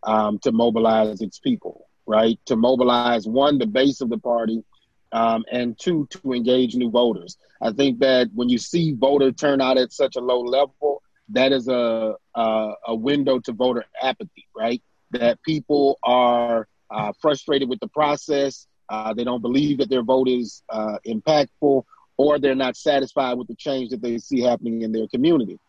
um, 0.04 0.40
to 0.40 0.52
mobilize 0.52 1.22
its 1.22 1.40
people, 1.40 1.88
right? 2.08 2.40
To 2.48 2.56
mobilize, 2.56 3.28
one, 3.28 3.60
the 3.60 3.68
base 3.68 4.02
of 4.02 4.10
the 4.10 4.18
party, 4.18 4.64
um, 5.12 5.44
and 5.52 5.78
two, 5.80 6.08
to 6.12 6.34
engage 6.34 6.76
new 6.76 6.90
voters. 6.90 7.38
I 7.62 7.72
think 7.72 8.00
that 8.00 8.30
when 8.34 8.50
you 8.50 8.58
see 8.58 8.94
voter 8.94 9.32
turnout 9.32 9.78
at 9.78 9.92
such 9.92 10.16
a 10.16 10.20
low 10.22 10.42
level, 10.42 11.04
that 11.30 11.52
is 11.52 11.68
a, 11.68 12.16
a, 12.36 12.72
a 12.88 12.96
window 12.96 13.40
to 13.40 13.52
voter 13.52 13.86
apathy, 14.02 14.48
right? 14.56 14.82
That 15.12 15.42
people 15.44 16.00
are 16.04 16.68
uh, 16.90 17.14
frustrated 17.22 17.70
with 17.70 17.80
the 17.80 17.88
process, 17.88 18.68
uh, 18.90 19.14
they 19.14 19.24
don't 19.24 19.42
believe 19.42 19.78
that 19.80 19.90
their 19.90 20.04
vote 20.04 20.28
is 20.28 20.64
uh, 20.70 20.98
impactful, 21.06 21.84
or 22.18 22.40
they're 22.40 22.56
not 22.56 22.76
satisfied 22.76 23.38
with 23.38 23.48
the 23.48 23.56
change 23.56 23.90
that 23.90 24.02
they 24.02 24.18
see 24.18 24.42
happening 24.42 24.82
in 24.82 24.92
their 24.92 25.08
community. 25.08 25.60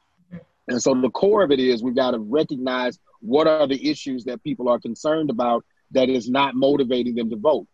And 0.69 0.83
so 0.83 0.95
the 0.95 1.11
core 1.11 1.43
of 1.43 1.51
it 1.51 1.59
is 1.59 1.83
we've 1.83 1.97
got 1.97 2.13
to 2.13 2.19
recognize 2.19 2.99
what 3.21 3.47
are 3.47 3.67
the 3.67 3.91
issues 3.91 4.25
that 4.25 4.43
people 4.43 4.69
are 4.69 4.79
concerned 4.79 5.31
about 5.31 5.65
that 5.93 6.09
is 6.09 6.31
not 6.31 6.55
motivating 6.55 7.15
them 7.15 7.31
to 7.31 7.37
vote 7.37 7.67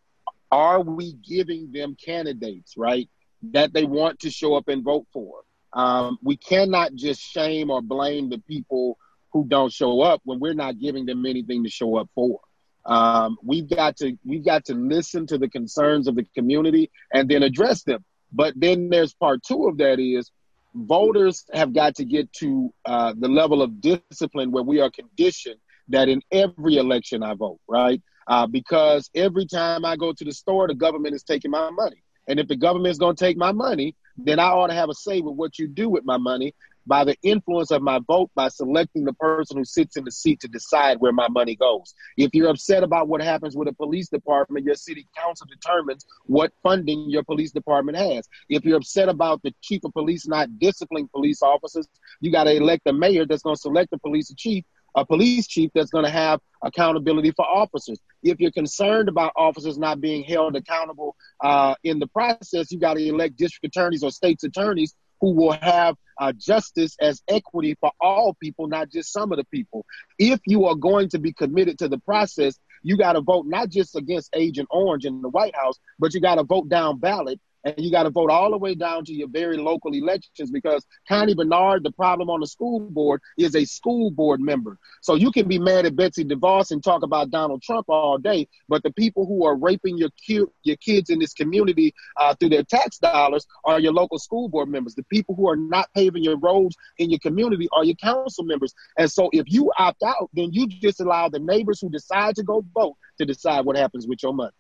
are 0.51 0.81
we 0.81 1.15
giving 1.15 1.73
them 1.73 1.97
candidates, 2.03 2.75
right, 2.77 3.09
that 3.53 3.73
they 3.73 3.85
want 3.85 4.21
to 4.21 4.31
show 4.31 4.55
up 4.55 4.69
and 4.69 4.85
vote 4.85 5.07
for? 5.13 5.43
Um, 5.73 6.19
we 6.23 6.37
cannot 6.37 6.95
just 6.95 7.21
shame 7.21 7.71
or 7.71 7.83
blame 7.83 8.31
the 8.31 8.39
people 8.39 8.97
who 9.33 9.45
don't 9.47 9.73
show 9.73 10.01
up 10.01 10.21
when 10.25 10.41
we're 10.41 10.55
not 10.55 10.79
giving 10.79 11.05
them 11.05 11.27
anything 11.27 11.65
to 11.65 11.71
show 11.71 11.97
up 11.97 12.09
for. 12.15 12.41
Um, 12.87 13.37
we've 13.43 13.69
got 13.69 13.97
to 13.99 14.17
we've 14.25 14.45
got 14.45 14.65
to 14.67 14.75
listen 14.75 15.27
to 15.27 15.39
the 15.39 15.49
concerns 15.49 16.07
of 16.07 16.15
the 16.15 16.25
community 16.35 16.91
and 17.13 17.29
then 17.29 17.43
address 17.43 17.83
them. 17.83 18.05
But 18.33 18.55
then 18.57 18.89
there's 18.89 19.15
part 19.15 19.43
two 19.43 19.67
of 19.67 19.79
that 19.79 19.99
is 19.99 20.31
voters 20.75 21.45
have 21.53 21.73
got 21.73 21.95
to 21.97 22.05
get 22.05 22.33
to 22.35 22.73
uh, 22.85 23.15
the 23.19 23.29
level 23.29 23.63
of 23.63 23.81
discipline 23.81 24.51
where 24.53 24.63
we 24.63 24.81
are 24.81 24.91
conditioned 24.91 25.57
that 25.89 26.09
in 26.09 26.21
every 26.31 26.77
election 26.77 27.23
I 27.23 27.35
vote, 27.35 27.61
right? 27.69 28.01
Uh, 28.27 28.47
because 28.47 29.09
every 29.15 29.47
time 29.47 29.85
I 29.85 29.97
go 29.97 30.13
to 30.13 30.25
the 30.25 30.33
store, 30.33 30.67
the 30.67 30.75
government 30.75 31.15
is 31.15 31.23
taking 31.23 31.51
my 31.51 31.71
money. 31.71 32.03
And 32.29 32.41
if 32.41 32.49
the 32.49 32.57
government 32.57 32.91
is 32.91 32.99
going 32.99 33.15
to 33.15 33.25
take 33.25 33.37
my 33.37 33.53
money, 33.53 33.95
then 34.17 34.41
I 34.41 34.49
ought 34.49 34.67
to 34.67 34.75
have 34.75 34.91
a 34.91 34.95
say 34.95 35.21
with 35.21 35.37
what 35.37 35.59
you 35.59 35.69
do 35.69 35.89
with 35.89 36.05
my 36.05 36.17
money 36.17 36.55
by 36.87 37.05
the 37.05 37.17
influence 37.23 37.71
of 37.71 37.83
my 37.83 38.01
vote 38.07 38.31
by 38.35 38.49
selecting 38.49 39.05
the 39.05 39.13
person 39.15 39.57
who 39.57 39.65
sits 39.65 39.97
in 39.97 40.05
the 40.05 40.11
seat 40.11 40.41
to 40.41 40.49
decide 40.49 40.99
where 41.01 41.13
my 41.13 41.29
money 41.29 41.57
goes. 41.57 41.95
If 42.17 42.31
you're 42.35 42.51
upset 42.51 42.83
about 42.83 43.09
what 43.09 43.23
happens 43.23 43.57
with 43.57 43.69
a 43.69 43.73
police 43.73 44.09
department, 44.09 44.65
your 44.65 44.77
city 44.77 45.07
council 45.17 45.47
determines 45.51 46.07
what 46.25 46.53
funding 46.63 47.11
your 47.11 47.25
police 47.25 47.53
department 47.53 47.99
has. 47.99 48.29
If 48.49 48.65
you're 48.65 48.79
upset 48.79 49.09
about 49.09 49.43
the 49.43 49.55
chief 49.61 49.85
of 49.85 49.93
police 49.93 50.27
not 50.27 50.59
disciplining 50.59 51.09
police 51.09 51.43
officers, 51.43 51.89
you 52.21 52.31
got 52.31 52.45
to 52.45 52.57
elect 52.57 52.83
a 52.87 52.93
mayor 52.93 53.27
that's 53.27 53.43
going 53.43 53.57
to 53.57 53.61
select 53.61 53.91
the 53.91 53.99
police 53.99 54.33
chief 54.37 54.65
a 54.97 55.05
police 55.05 55.47
chief 55.47 55.71
that's 55.75 55.91
going 55.91 56.07
to 56.07 56.11
have 56.11 56.41
accountability 56.63 57.31
for 57.31 57.45
officers. 57.45 58.01
If 58.23 58.41
you're 58.41 58.51
concerned 58.51 59.11
about 59.11 59.33
officers 59.37 59.77
not 59.79 60.01
being 60.01 60.25
held 60.25 60.57
accountable 60.57 61.15
uh, 61.45 61.75
in 61.85 61.99
the 61.99 62.07
process, 62.07 62.73
you 62.73 62.81
got 62.81 62.95
to 62.95 63.07
elect 63.07 63.37
district 63.37 63.77
attorneys 63.77 64.03
or 64.03 64.11
state's 64.11 64.43
attorneys 64.43 64.95
who 65.21 65.33
will 65.33 65.53
have 65.53 65.97
uh, 66.19 66.33
justice 66.33 66.97
as 67.01 67.23
equity 67.29 67.77
for 67.81 67.93
all 68.01 68.37
people, 68.41 68.69
not 68.69 68.91
just 68.91 69.13
some 69.13 69.33
of 69.33 69.39
the 69.39 69.45
people. 69.45 69.85
If 70.19 70.41
you 70.47 70.67
are 70.67 70.75
going 70.75 71.09
to 71.11 71.19
be 71.19 71.33
committed 71.33 71.79
to 71.79 71.89
the 71.89 71.99
process, 71.99 72.59
you 72.83 72.97
got 72.97 73.15
to 73.15 73.21
vote 73.21 73.47
not 73.47 73.69
just 73.69 73.97
against 73.97 74.31
Agent 74.35 74.69
Orange 74.71 75.05
in 75.05 75.23
the 75.23 75.29
White 75.29 75.55
House, 75.55 75.79
but 75.99 76.15
you 76.15 76.21
got 76.21 76.37
to 76.37 76.45
vote 76.45 76.69
down 76.69 76.99
ballot 76.99 77.41
and 77.67 77.75
you 77.85 77.91
got 77.91 78.05
to 78.05 78.11
vote 78.11 78.31
all 78.31 78.53
the 78.53 78.59
way 78.59 78.77
down 78.77 79.05
to 79.05 79.13
your 79.13 79.27
very 79.29 79.57
local 79.57 79.93
elections 79.93 80.53
because 80.53 80.87
Connie 81.09 81.35
Bernard, 81.35 81.83
the 81.83 81.91
problem 81.91 82.31
on 82.31 82.41
the 82.41 82.47
school 82.47 82.79
board, 82.79 83.21
is 83.37 83.57
a 83.57 83.65
school 83.65 84.11
board 84.13 84.41
member. 84.41 84.79
So 85.03 85.17
you 85.17 85.33
can 85.33 85.49
be 85.49 85.59
mad 85.59 85.85
at 85.85 85.97
Betsy 85.97 86.25
DeVos 86.25 86.71
and 86.71 86.83
talk 86.83 87.03
about 87.03 87.31
Donald 87.31 87.63
Trump 87.63 87.87
all 87.89 88.19
day, 88.19 88.47
but 88.69 88.85
the 88.85 88.93
people 88.93 89.27
who 89.27 89.45
are 89.45 89.57
raping 89.57 89.99
your 89.99 90.11
ki- 90.25 90.45
your 90.63 90.77
kids 90.77 91.11
in 91.11 91.19
this 91.19 91.33
community 91.33 91.93
uh, 92.17 92.35
through 92.37 92.51
their 92.51 92.63
tax 92.63 92.99
dollars 92.99 93.47
are 93.65 93.81
your 93.81 93.93
local 93.93 94.19
school 94.19 94.49
board 94.49 94.69
members. 94.69 94.95
The 94.95 95.03
people 95.05 95.35
who 95.35 95.49
are 95.49 95.57
not 95.57 95.89
paving 95.93 96.23
your 96.23 96.39
roads 96.39 96.77
in 96.99 97.11
your 97.11 97.21
community 97.21 97.69
are 97.73 97.85
your 97.85 97.97
council 97.97 98.45
members. 98.45 98.75
And 98.97 99.11
so 99.11 99.29
if 99.33 99.45
you 99.49 99.73
opt 99.77 100.05
out, 100.05 100.31
then 100.35 100.53
you 100.53 100.69
just 100.69 101.01
allow 101.01 101.29
the 101.29 101.41
neighbors 101.41 101.81
who 101.81 101.91
decide 101.91 102.37
to 102.37 102.45
go 102.45 102.65
vote 102.75 102.97
to 103.19 103.27
decide 103.27 103.65
what 103.65 103.77
happens 103.77 104.07
with 104.07 104.23
your 104.23 104.35
money. 104.35 104.53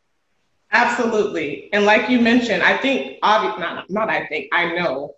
Absolutely. 0.76 1.70
And 1.72 1.86
like 1.86 2.10
you 2.10 2.20
mentioned, 2.20 2.62
I 2.62 2.76
think, 2.76 3.18
obvi- 3.22 3.58
not, 3.58 3.88
not 3.88 4.10
I 4.10 4.26
think, 4.26 4.48
I 4.52 4.74
know, 4.74 5.14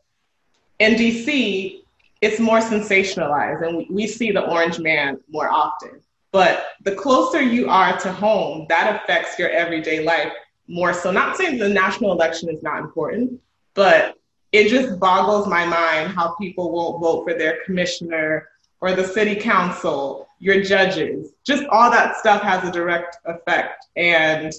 in 0.79 0.95
DC, 0.95 1.83
it's 2.21 2.39
more 2.39 2.61
sensationalized 2.61 3.67
and 3.67 3.77
we, 3.77 3.87
we 3.91 4.07
see 4.07 4.31
the 4.31 4.49
orange 4.49 4.79
man 4.79 5.19
more 5.29 5.51
often. 5.51 6.01
But 6.31 6.67
the 6.85 6.95
closer 6.95 7.43
you 7.43 7.69
are 7.69 7.99
to 7.99 8.13
home, 8.13 8.67
that 8.69 9.03
affects 9.03 9.37
your 9.37 9.51
everyday 9.51 10.05
life 10.05 10.33
more 10.69 10.95
so. 10.95 11.11
Not 11.11 11.37
saying 11.37 11.59
the 11.59 11.69
national 11.69 12.13
election 12.13 12.51
is 12.51 12.63
not 12.63 12.79
important, 12.79 13.41
but 13.75 14.17
it 14.53 14.69
just 14.69 15.01
boggles 15.01 15.49
my 15.49 15.65
mind 15.65 16.13
how 16.13 16.37
people 16.37 16.71
won't 16.71 17.01
vote 17.03 17.25
for 17.25 17.37
their 17.37 17.65
commissioner 17.65 18.49
or 18.81 18.93
the 18.93 19.05
city 19.05 19.35
council, 19.35 20.29
your 20.39 20.63
judges. 20.63 21.33
Just 21.45 21.65
all 21.65 21.91
that 21.91 22.17
stuff 22.17 22.43
has 22.43 22.63
a 22.63 22.71
direct 22.71 23.17
effect. 23.25 23.87
And 23.97 24.53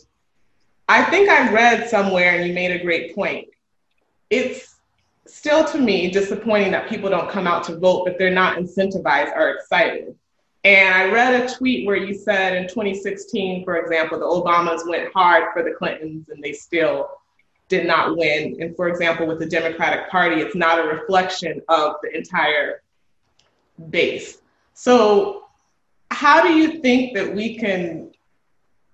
I 0.90 1.04
think 1.04 1.30
I 1.30 1.54
read 1.54 1.88
somewhere, 1.88 2.32
and 2.32 2.48
you 2.48 2.54
made 2.54 2.72
a 2.72 2.84
great 2.84 3.14
point. 3.14 3.48
It's 4.32 4.76
still 5.28 5.64
to 5.66 5.78
me 5.78 6.10
disappointing 6.10 6.72
that 6.72 6.90
people 6.90 7.12
don't 7.12 7.30
come 7.30 7.46
out 7.46 7.64
to 7.66 7.78
vote, 7.78 8.06
but 8.06 8.18
they're 8.18 8.34
not 8.34 8.58
incentivized 8.58 9.32
or 9.36 9.50
excited. 9.52 10.16
And 10.64 10.96
I 10.96 11.12
read 11.12 11.44
a 11.44 11.54
tweet 11.54 11.86
where 11.86 11.96
you 11.96 12.16
said 12.16 12.56
in 12.56 12.68
2016, 12.68 13.64
for 13.64 13.78
example, 13.78 14.18
the 14.18 14.26
Obamas 14.26 14.90
went 14.90 15.14
hard 15.14 15.54
for 15.54 15.62
the 15.62 15.76
Clintons 15.78 16.28
and 16.30 16.44
they 16.44 16.54
still 16.54 17.08
did 17.68 17.86
not 17.86 18.18
win. 18.18 18.58
And 18.60 18.76
for 18.76 18.90
example, 18.90 19.28
with 19.28 19.38
the 19.38 19.46
Democratic 19.46 20.10
Party, 20.10 20.42
it's 20.42 20.56
not 20.56 20.80
a 20.80 20.88
reflection 20.88 21.62
of 21.70 21.98
the 22.02 22.18
entire 22.18 22.82
base. 23.92 24.40
So, 24.74 25.44
how 26.10 26.42
do 26.42 26.52
you 26.52 26.82
think 26.82 27.14
that 27.14 27.34
we 27.34 27.58
can 27.60 28.12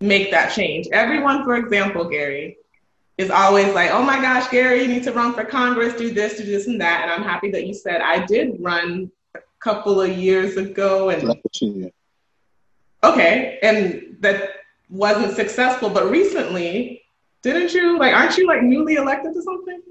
make 0.02 0.32
that 0.32 0.54
change. 0.54 0.88
Everyone, 0.92 1.44
for 1.44 1.56
example, 1.56 2.06
Gary, 2.06 2.58
is 3.18 3.30
always 3.30 3.74
like, 3.74 3.92
oh 3.92 4.04
my 4.04 4.20
gosh, 4.20 4.50
Gary, 4.50 4.82
you 4.82 4.88
need 4.88 5.04
to 5.04 5.14
run 5.14 5.34
for 5.34 5.46
Congress, 5.46 5.94
do 5.94 6.14
this, 6.14 6.38
do 6.38 6.44
this, 6.44 6.68
and 6.68 6.82
that. 6.82 7.04
And 7.04 7.12
I'm 7.12 7.24
happy 7.24 7.50
that 7.52 7.66
you 7.66 7.74
said 7.74 8.02
I 8.02 8.26
did 8.26 8.58
run 8.60 9.12
a 9.36 9.40
couple 9.60 10.02
of 10.02 10.18
years 10.18 10.58
ago. 10.58 11.10
And 11.10 11.36
okay, 13.04 13.60
and 13.62 14.18
that 14.20 14.50
wasn't 14.90 15.36
successful. 15.36 15.90
But 15.90 16.10
recently, 16.10 17.04
didn't 17.42 17.74
you 17.74 17.98
like? 17.98 18.14
Aren't 18.14 18.38
you 18.38 18.48
like 18.48 18.64
newly 18.64 18.96
elected 18.96 19.34
to 19.34 19.42
something? 19.42 19.82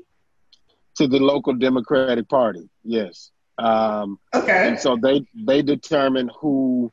To 0.96 1.08
the 1.08 1.18
local 1.18 1.54
Democratic 1.54 2.28
Party, 2.28 2.68
yes. 2.84 3.30
Um, 3.58 4.18
okay. 4.34 4.68
And 4.68 4.78
so 4.78 4.96
they 4.96 5.26
they 5.34 5.62
determine 5.62 6.30
who 6.40 6.92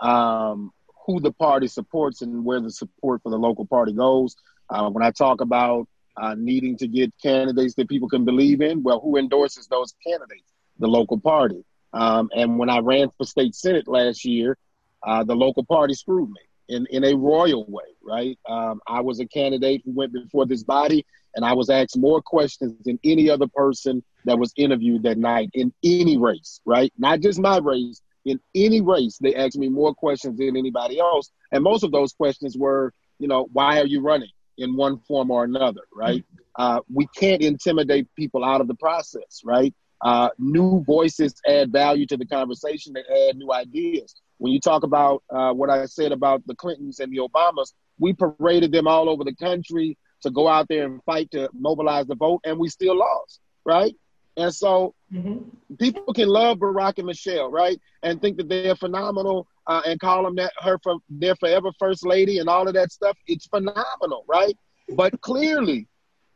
um, 0.00 0.72
who 1.10 1.20
the 1.20 1.32
party 1.32 1.66
supports 1.66 2.22
and 2.22 2.44
where 2.44 2.60
the 2.60 2.70
support 2.70 3.22
for 3.22 3.30
the 3.30 3.38
local 3.38 3.66
party 3.66 3.92
goes. 3.92 4.36
Uh, 4.68 4.88
when 4.90 5.04
I 5.04 5.10
talk 5.10 5.40
about 5.40 5.88
uh, 6.16 6.34
needing 6.38 6.76
to 6.78 6.86
get 6.86 7.12
candidates 7.22 7.74
that 7.74 7.88
people 7.88 8.08
can 8.08 8.24
believe 8.24 8.60
in, 8.60 8.82
well, 8.82 9.00
who 9.00 9.16
endorses 9.16 9.66
those 9.66 9.94
candidates? 10.06 10.44
The 10.78 10.86
local 10.86 11.18
party. 11.18 11.64
Um, 11.92 12.30
and 12.34 12.58
when 12.58 12.70
I 12.70 12.78
ran 12.78 13.10
for 13.10 13.24
state 13.24 13.54
senate 13.54 13.88
last 13.88 14.24
year, 14.24 14.56
uh, 15.02 15.24
the 15.24 15.34
local 15.34 15.64
party 15.64 15.94
screwed 15.94 16.30
me 16.30 16.40
in, 16.68 16.86
in 16.90 17.04
a 17.04 17.16
royal 17.16 17.64
way, 17.66 17.84
right? 18.02 18.38
Um, 18.48 18.80
I 18.86 19.00
was 19.00 19.18
a 19.18 19.26
candidate 19.26 19.82
who 19.84 19.92
went 19.92 20.12
before 20.12 20.46
this 20.46 20.62
body, 20.62 21.04
and 21.34 21.44
I 21.44 21.54
was 21.54 21.68
asked 21.68 21.98
more 21.98 22.22
questions 22.22 22.74
than 22.84 22.98
any 23.04 23.28
other 23.28 23.46
person 23.48 24.02
that 24.24 24.38
was 24.38 24.52
interviewed 24.56 25.02
that 25.02 25.18
night 25.18 25.50
in 25.54 25.72
any 25.82 26.16
race, 26.16 26.60
right? 26.64 26.92
Not 26.96 27.20
just 27.20 27.40
my 27.40 27.58
race, 27.58 28.00
in 28.24 28.40
any 28.54 28.80
race, 28.80 29.18
they 29.18 29.34
ask 29.34 29.56
me 29.56 29.68
more 29.68 29.94
questions 29.94 30.38
than 30.38 30.56
anybody 30.56 30.98
else. 30.98 31.30
And 31.52 31.64
most 31.64 31.84
of 31.84 31.92
those 31.92 32.12
questions 32.12 32.56
were, 32.56 32.92
you 33.18 33.28
know, 33.28 33.48
why 33.52 33.80
are 33.80 33.86
you 33.86 34.00
running 34.00 34.30
in 34.58 34.76
one 34.76 34.98
form 34.98 35.30
or 35.30 35.44
another, 35.44 35.82
right? 35.94 36.24
Uh, 36.56 36.80
we 36.92 37.06
can't 37.16 37.42
intimidate 37.42 38.06
people 38.14 38.44
out 38.44 38.60
of 38.60 38.68
the 38.68 38.74
process, 38.74 39.40
right? 39.44 39.74
Uh, 40.02 40.28
new 40.38 40.82
voices 40.84 41.34
add 41.46 41.72
value 41.72 42.06
to 42.06 42.16
the 42.16 42.26
conversation, 42.26 42.92
they 42.92 43.28
add 43.28 43.36
new 43.36 43.52
ideas. 43.52 44.14
When 44.38 44.52
you 44.52 44.60
talk 44.60 44.82
about 44.82 45.22
uh, 45.30 45.52
what 45.52 45.70
I 45.70 45.84
said 45.86 46.12
about 46.12 46.46
the 46.46 46.54
Clintons 46.54 47.00
and 47.00 47.12
the 47.12 47.18
Obamas, 47.18 47.72
we 47.98 48.14
paraded 48.14 48.72
them 48.72 48.86
all 48.86 49.10
over 49.10 49.24
the 49.24 49.34
country 49.34 49.98
to 50.22 50.30
go 50.30 50.48
out 50.48 50.68
there 50.68 50.86
and 50.86 51.02
fight 51.04 51.30
to 51.32 51.48
mobilize 51.52 52.06
the 52.06 52.14
vote, 52.14 52.40
and 52.44 52.58
we 52.58 52.68
still 52.68 52.96
lost, 52.96 53.40
right? 53.64 53.94
And 54.36 54.54
so 54.54 54.94
mm-hmm. 55.12 55.74
people 55.76 56.12
can 56.12 56.28
love 56.28 56.58
Barack 56.58 56.98
and 56.98 57.06
Michelle, 57.06 57.50
right? 57.50 57.78
And 58.02 58.20
think 58.20 58.36
that 58.38 58.48
they're 58.48 58.76
phenomenal 58.76 59.46
uh, 59.66 59.82
and 59.86 60.00
call 60.00 60.24
them 60.24 60.36
that 60.36 60.52
her 60.60 60.78
for 60.82 60.96
their 61.08 61.36
forever 61.36 61.70
first 61.78 62.06
lady 62.06 62.38
and 62.38 62.48
all 62.48 62.66
of 62.66 62.74
that 62.74 62.92
stuff. 62.92 63.16
It's 63.26 63.46
phenomenal, 63.46 64.24
right? 64.28 64.56
But 64.88 65.20
clearly, 65.20 65.86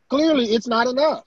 clearly 0.09 0.45
it's 0.45 0.67
not 0.67 0.87
enough, 0.87 1.25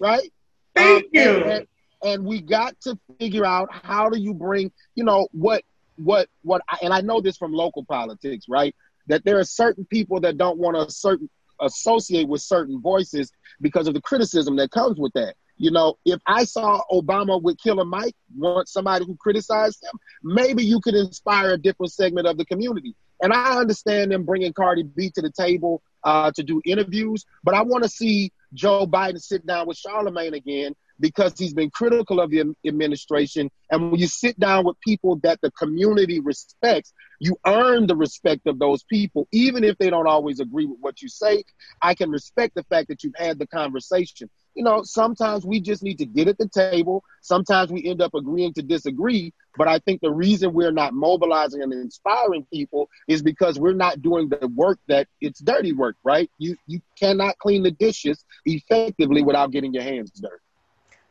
right? 0.00 0.32
Thank 0.74 1.04
um, 1.04 1.10
you. 1.12 1.22
And, 1.22 1.50
and, 1.50 1.66
and, 2.04 2.24
we 2.24 2.40
got 2.40 2.78
to 2.82 2.98
figure 3.18 3.44
out 3.44 3.68
how 3.72 4.10
do 4.10 4.18
you 4.18 4.34
bring, 4.34 4.70
you 4.94 5.04
know, 5.04 5.28
what, 5.32 5.62
what, 5.96 6.28
what, 6.42 6.62
and 6.82 6.92
I 6.92 7.00
know 7.00 7.20
this 7.20 7.36
from 7.36 7.52
local 7.52 7.84
politics, 7.84 8.46
right? 8.48 8.74
That 9.06 9.24
there 9.24 9.38
are 9.38 9.44
certain 9.44 9.84
people 9.86 10.20
that 10.20 10.36
don't 10.36 10.58
want 10.58 10.76
to 10.76 10.92
certain 10.92 11.30
associate 11.60 12.28
with 12.28 12.42
certain 12.42 12.80
voices 12.80 13.30
because 13.60 13.88
of 13.88 13.94
the 13.94 14.00
criticism 14.00 14.56
that 14.56 14.70
comes 14.70 14.98
with 14.98 15.12
that. 15.14 15.34
You 15.58 15.70
know, 15.70 15.96
if 16.04 16.20
I 16.26 16.44
saw 16.44 16.82
Obama 16.92 17.40
with 17.40 17.58
Killer 17.58 17.84
Mike, 17.84 18.14
want 18.36 18.68
somebody 18.68 19.06
who 19.06 19.16
criticized 19.16 19.82
him, 19.82 19.98
maybe 20.22 20.64
you 20.64 20.80
could 20.80 20.94
inspire 20.94 21.52
a 21.52 21.58
different 21.58 21.92
segment 21.92 22.26
of 22.26 22.36
the 22.36 22.44
community. 22.44 22.94
And 23.22 23.32
I 23.32 23.56
understand 23.56 24.12
them 24.12 24.24
bringing 24.24 24.52
Cardi 24.52 24.82
B 24.82 25.10
to 25.14 25.22
the 25.22 25.32
table 25.32 25.82
uh, 26.04 26.30
to 26.36 26.42
do 26.42 26.60
interviews, 26.64 27.24
but 27.42 27.54
I 27.54 27.62
want 27.62 27.84
to 27.84 27.88
see 27.88 28.32
Joe 28.52 28.86
Biden 28.86 29.20
sit 29.20 29.46
down 29.46 29.66
with 29.66 29.78
Charlemagne 29.78 30.34
again 30.34 30.74
because 31.00 31.38
he's 31.38 31.54
been 31.54 31.70
critical 31.70 32.20
of 32.20 32.30
the 32.30 32.54
administration. 32.66 33.50
And 33.70 33.90
when 33.90 34.00
you 34.00 34.06
sit 34.06 34.38
down 34.38 34.64
with 34.64 34.80
people 34.80 35.16
that 35.22 35.40
the 35.40 35.50
community 35.52 36.20
respects, 36.20 36.92
you 37.20 37.36
earn 37.46 37.86
the 37.86 37.96
respect 37.96 38.46
of 38.46 38.58
those 38.58 38.82
people, 38.84 39.28
even 39.32 39.64
if 39.64 39.76
they 39.78 39.90
don't 39.90 40.06
always 40.06 40.40
agree 40.40 40.66
with 40.66 40.78
what 40.80 41.02
you 41.02 41.08
say. 41.08 41.44
I 41.82 41.94
can 41.94 42.10
respect 42.10 42.54
the 42.54 42.64
fact 42.64 42.88
that 42.88 43.02
you've 43.02 43.14
had 43.16 43.38
the 43.38 43.46
conversation. 43.46 44.30
You 44.56 44.64
know, 44.64 44.82
sometimes 44.82 45.44
we 45.44 45.60
just 45.60 45.82
need 45.82 45.98
to 45.98 46.06
get 46.06 46.28
at 46.28 46.38
the 46.38 46.48
table. 46.48 47.04
Sometimes 47.20 47.70
we 47.70 47.84
end 47.84 48.00
up 48.00 48.14
agreeing 48.14 48.54
to 48.54 48.62
disagree. 48.62 49.32
But 49.56 49.68
I 49.68 49.78
think 49.80 50.00
the 50.00 50.10
reason 50.10 50.54
we're 50.54 50.72
not 50.72 50.94
mobilizing 50.94 51.62
and 51.62 51.72
inspiring 51.72 52.46
people 52.52 52.88
is 53.06 53.22
because 53.22 53.58
we're 53.58 53.74
not 53.74 54.00
doing 54.00 54.28
the 54.28 54.48
work 54.48 54.78
that 54.88 55.08
it's 55.20 55.40
dirty 55.40 55.72
work, 55.72 55.96
right? 56.02 56.30
You 56.38 56.56
you 56.66 56.80
cannot 56.98 57.38
clean 57.38 57.62
the 57.62 57.70
dishes 57.70 58.24
effectively 58.46 59.22
without 59.22 59.50
getting 59.50 59.74
your 59.74 59.82
hands 59.82 60.10
dirty. 60.10 60.42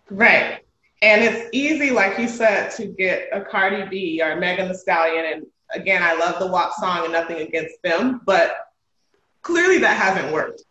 Right. 0.09 0.61
And 1.01 1.23
it's 1.23 1.49
easy, 1.51 1.91
like 1.91 2.17
you 2.17 2.27
said, 2.27 2.71
to 2.71 2.87
get 2.87 3.29
a 3.31 3.41
Cardi 3.41 3.87
B 3.89 4.21
or 4.23 4.35
Megan 4.37 4.69
Thee 4.69 4.73
Stallion. 4.73 5.25
And 5.25 5.45
again, 5.73 6.01
I 6.01 6.15
love 6.15 6.39
the 6.39 6.47
WAP 6.47 6.73
song 6.73 7.03
and 7.03 7.13
nothing 7.13 7.41
against 7.41 7.75
them, 7.83 8.21
but 8.25 8.55
clearly 9.43 9.77
that 9.79 9.97
hasn't 9.97 10.33
worked. 10.33 10.63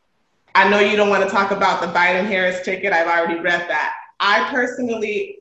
I 0.55 0.69
know 0.69 0.79
you 0.79 0.97
don't 0.97 1.09
want 1.09 1.25
to 1.25 1.31
talk 1.31 1.51
about 1.51 1.81
the 1.81 1.89
Biden 1.89 2.27
Harris 2.27 2.65
ticket. 2.65 2.93
I've 2.93 3.09
already 3.09 3.41
read 3.41 3.69
that. 3.69 3.95
I 4.21 4.49
personally, 4.51 5.41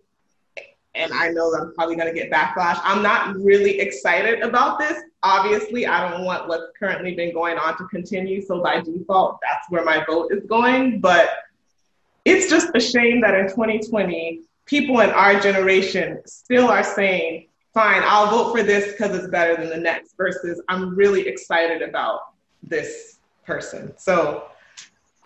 and 0.95 1.13
I 1.13 1.29
know 1.29 1.53
I'm 1.53 1.73
probably 1.75 1.95
going 1.95 2.13
to 2.13 2.19
get 2.19 2.31
backlash, 2.31 2.79
I'm 2.83 3.03
not 3.03 3.35
really 3.35 3.79
excited 3.79 4.41
about 4.41 4.79
this. 4.79 5.01
Obviously, 5.21 5.85
I 5.85 6.09
don't 6.09 6.25
want 6.25 6.47
what's 6.47 6.65
currently 6.77 7.13
been 7.13 7.33
going 7.33 7.57
on 7.57 7.77
to 7.77 7.85
continue. 7.87 8.41
So 8.41 8.61
by 8.61 8.81
default, 8.81 9.39
that's 9.41 9.69
where 9.69 9.83
my 9.83 10.03
vote 10.05 10.31
is 10.31 10.45
going. 10.45 10.99
But 10.99 11.29
it's 12.25 12.49
just 12.49 12.71
a 12.73 12.79
shame 12.79 13.21
that 13.21 13.35
in 13.35 13.47
2020, 13.49 14.41
people 14.65 14.99
in 15.01 15.11
our 15.11 15.39
generation 15.39 16.21
still 16.25 16.69
are 16.69 16.83
saying, 16.83 17.47
fine, 17.73 18.01
I'll 18.03 18.29
vote 18.29 18.51
for 18.51 18.63
this 18.63 18.91
because 18.91 19.15
it's 19.15 19.27
better 19.27 19.55
than 19.55 19.69
the 19.69 19.77
next, 19.77 20.15
versus 20.17 20.61
I'm 20.69 20.95
really 20.95 21.27
excited 21.27 21.81
about 21.81 22.21
this 22.63 23.19
person. 23.45 23.93
So 23.97 24.45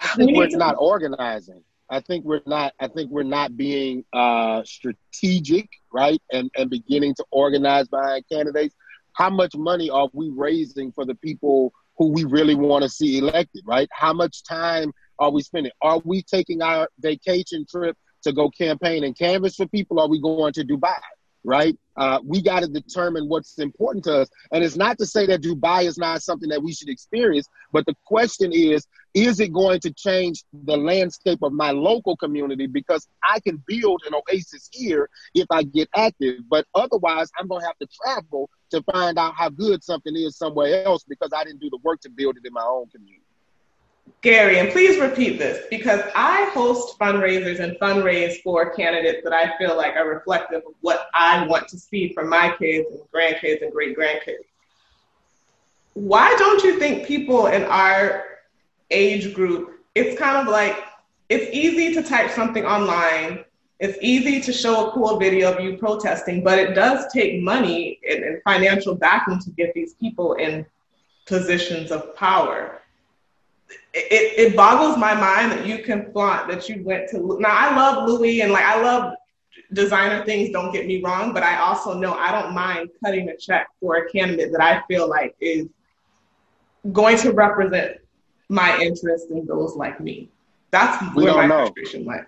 I 0.02 0.16
think 0.16 0.38
we 0.38 0.44
are 0.44 0.58
not 0.58 0.76
organizing. 0.78 1.64
I 1.90 2.02
think 2.02 2.26
we're 2.26 2.42
not. 2.46 2.74
I 2.80 2.88
think 2.88 3.12
we're 3.12 3.24
not 3.24 3.56
being 3.56 4.04
uh, 4.14 4.64
strategic, 4.66 5.70
right? 5.94 6.22
And 6.32 6.52
and 6.58 6.70
beginning 6.70 7.16
to 7.16 7.26
organize 7.32 7.88
behind 7.88 8.26
candidates. 8.32 8.76
How 9.14 9.30
much 9.30 9.56
money 9.56 9.90
are 9.90 10.10
we 10.14 10.30
raising 10.30 10.92
for 10.92 11.06
the 11.06 11.16
people 11.16 11.74
who 11.98 12.10
we 12.12 12.24
really 12.26 12.56
want 12.56 12.84
to 12.84 12.90
see 12.90 13.18
elected, 13.18 13.64
right? 13.66 13.90
How 13.92 14.14
much 14.14 14.44
time 14.44 14.92
are 15.18 15.32
we 15.32 15.42
spending? 15.42 15.72
Are 15.82 16.00
we 16.04 16.22
taking 16.22 16.62
our 16.62 16.88
vacation 17.00 17.66
trip 17.70 17.98
to 18.24 18.34
go 18.34 18.50
campaign 18.50 19.04
and 19.04 19.18
canvass 19.18 19.56
for 19.56 19.68
people? 19.68 20.00
Are 20.00 20.08
we 20.08 20.22
going 20.22 20.54
to 20.54 20.64
Dubai? 20.64 21.00
Right? 21.48 21.80
Uh, 21.96 22.20
we 22.26 22.42
got 22.42 22.60
to 22.60 22.68
determine 22.68 23.30
what's 23.30 23.58
important 23.58 24.04
to 24.04 24.20
us. 24.20 24.30
And 24.52 24.66
it's 24.66 24.76
not 24.76 24.98
to 24.98 25.06
say 25.06 25.26
that 25.28 25.42
Dubai 25.42 25.86
is 25.86 25.98
not 25.98 26.22
something 26.22 26.50
that 26.50 26.62
we 26.62 26.74
should 26.74 26.90
experience, 26.90 27.48
but 27.72 27.86
the 27.86 27.96
question 28.06 28.52
is 28.52 28.86
is 29.14 29.40
it 29.40 29.54
going 29.54 29.80
to 29.80 29.92
change 29.94 30.44
the 30.54 30.76
landscape 30.76 31.40
of 31.42 31.54
my 31.54 31.72
local 31.72 32.18
community? 32.18 32.68
Because 32.68 33.08
I 33.24 33.40
can 33.40 33.64
build 33.66 34.04
an 34.06 34.14
oasis 34.14 34.70
here 34.72 35.10
if 35.34 35.48
I 35.50 35.64
get 35.64 35.90
active, 35.96 36.42
but 36.50 36.68
otherwise, 36.76 37.32
I'm 37.40 37.48
going 37.48 37.62
to 37.62 37.68
have 37.68 37.78
to 37.80 37.88
travel 38.04 38.50
to 38.72 38.84
find 38.92 39.18
out 39.18 39.34
how 39.36 39.50
good 39.50 39.84
something 39.84 40.16
is 40.16 40.38
somewhere 40.38 40.84
else 40.84 41.06
because 41.08 41.32
I 41.34 41.46
didn't 41.46 41.62
do 41.62 41.70
the 41.70 41.80
work 41.82 42.02
to 42.02 42.10
build 42.10 42.36
it 42.36 42.46
in 42.46 42.54
my 42.54 42.66
own 42.68 42.90
community. 42.90 43.24
Gary, 44.22 44.60
and 44.60 44.72
please 44.72 45.00
repeat 45.00 45.38
this 45.38 45.66
because 45.70 46.02
I 46.16 46.50
host 46.54 46.98
fundraisers 47.00 47.60
and 47.60 47.78
fundraise 47.80 48.42
for 48.42 48.72
candidates 48.72 49.24
that 49.24 49.34
I 49.34 49.58
feel 49.58 49.78
like 49.78 49.96
are 49.96 50.10
reflective 50.10 50.64
of 50.68 50.74
what 50.82 51.08
I 51.14 51.46
want 51.46 51.68
to 51.70 51.80
see 51.80 52.14
from 52.14 52.30
my 52.30 52.54
kids 52.58 52.88
and 52.92 53.02
grandkids 53.14 53.62
and 53.62 53.72
great 53.72 53.98
grandkids. 53.98 54.46
Why 55.94 56.36
don't 56.38 56.64
you 56.64 56.80
think 56.80 57.08
people 57.08 57.48
in 57.48 57.64
our 57.64 58.26
age 58.92 59.34
group, 59.34 59.80
it's 59.96 60.20
kind 60.20 60.38
of 60.38 60.52
like 60.52 60.84
it's 61.30 61.50
easy 61.54 61.94
to 61.94 62.04
type 62.04 62.32
something 62.32 62.66
online, 62.66 63.44
it's 63.80 63.98
easy 64.02 64.42
to 64.42 64.52
show 64.52 64.88
a 64.88 64.92
cool 64.92 65.20
video 65.20 65.54
of 65.54 65.64
you 65.64 65.78
protesting, 65.78 66.44
but 66.44 66.58
it 66.58 66.74
does 66.74 67.12
take 67.14 67.42
money 67.42 68.00
and, 68.10 68.24
and 68.24 68.42
financial 68.44 68.96
backing 68.96 69.40
to 69.40 69.52
get 69.52 69.74
these 69.74 69.94
people 69.96 70.34
in 70.34 70.66
positions 71.28 71.92
of 71.92 72.16
power 72.16 72.82
it, 73.98 74.48
it 74.48 74.56
boggles 74.56 74.98
my 74.98 75.14
mind 75.14 75.52
that 75.52 75.66
you 75.66 75.80
can 75.84 76.12
flaunt 76.12 76.50
that 76.50 76.70
you 76.70 76.84
went 76.84 77.10
to. 77.10 77.38
Now, 77.40 77.50
I 77.52 77.76
love 77.76 78.08
Louis 78.08 78.42
and 78.42 78.52
like 78.52 78.66
I 78.66 78.82
love 78.82 79.14
designer 79.74 80.24
things, 80.26 80.52
don't 80.52 80.72
get 80.72 80.86
me 80.86 81.02
wrong, 81.02 81.34
but 81.34 81.44
I 81.44 81.58
also 81.60 81.98
know 81.98 82.14
I 82.14 82.32
don't 82.32 82.54
mind 82.54 82.90
cutting 83.04 83.30
a 83.30 83.38
check 83.38 83.68
for 83.80 83.96
a 83.98 84.10
candidate 84.10 84.52
that 84.52 84.62
I 84.62 84.82
feel 84.88 85.10
like 85.10 85.36
is 85.40 85.68
going 86.92 87.18
to 87.20 87.32
represent 87.32 87.98
my 88.50 88.80
interests 88.80 89.30
and 89.30 89.48
those 89.48 89.76
like 89.76 90.00
me. 90.00 90.30
That's 90.72 91.16
we 91.16 91.24
where 91.24 91.34
my 91.34 91.48
know. 91.48 91.66
frustration 91.66 92.06
lies. 92.06 92.26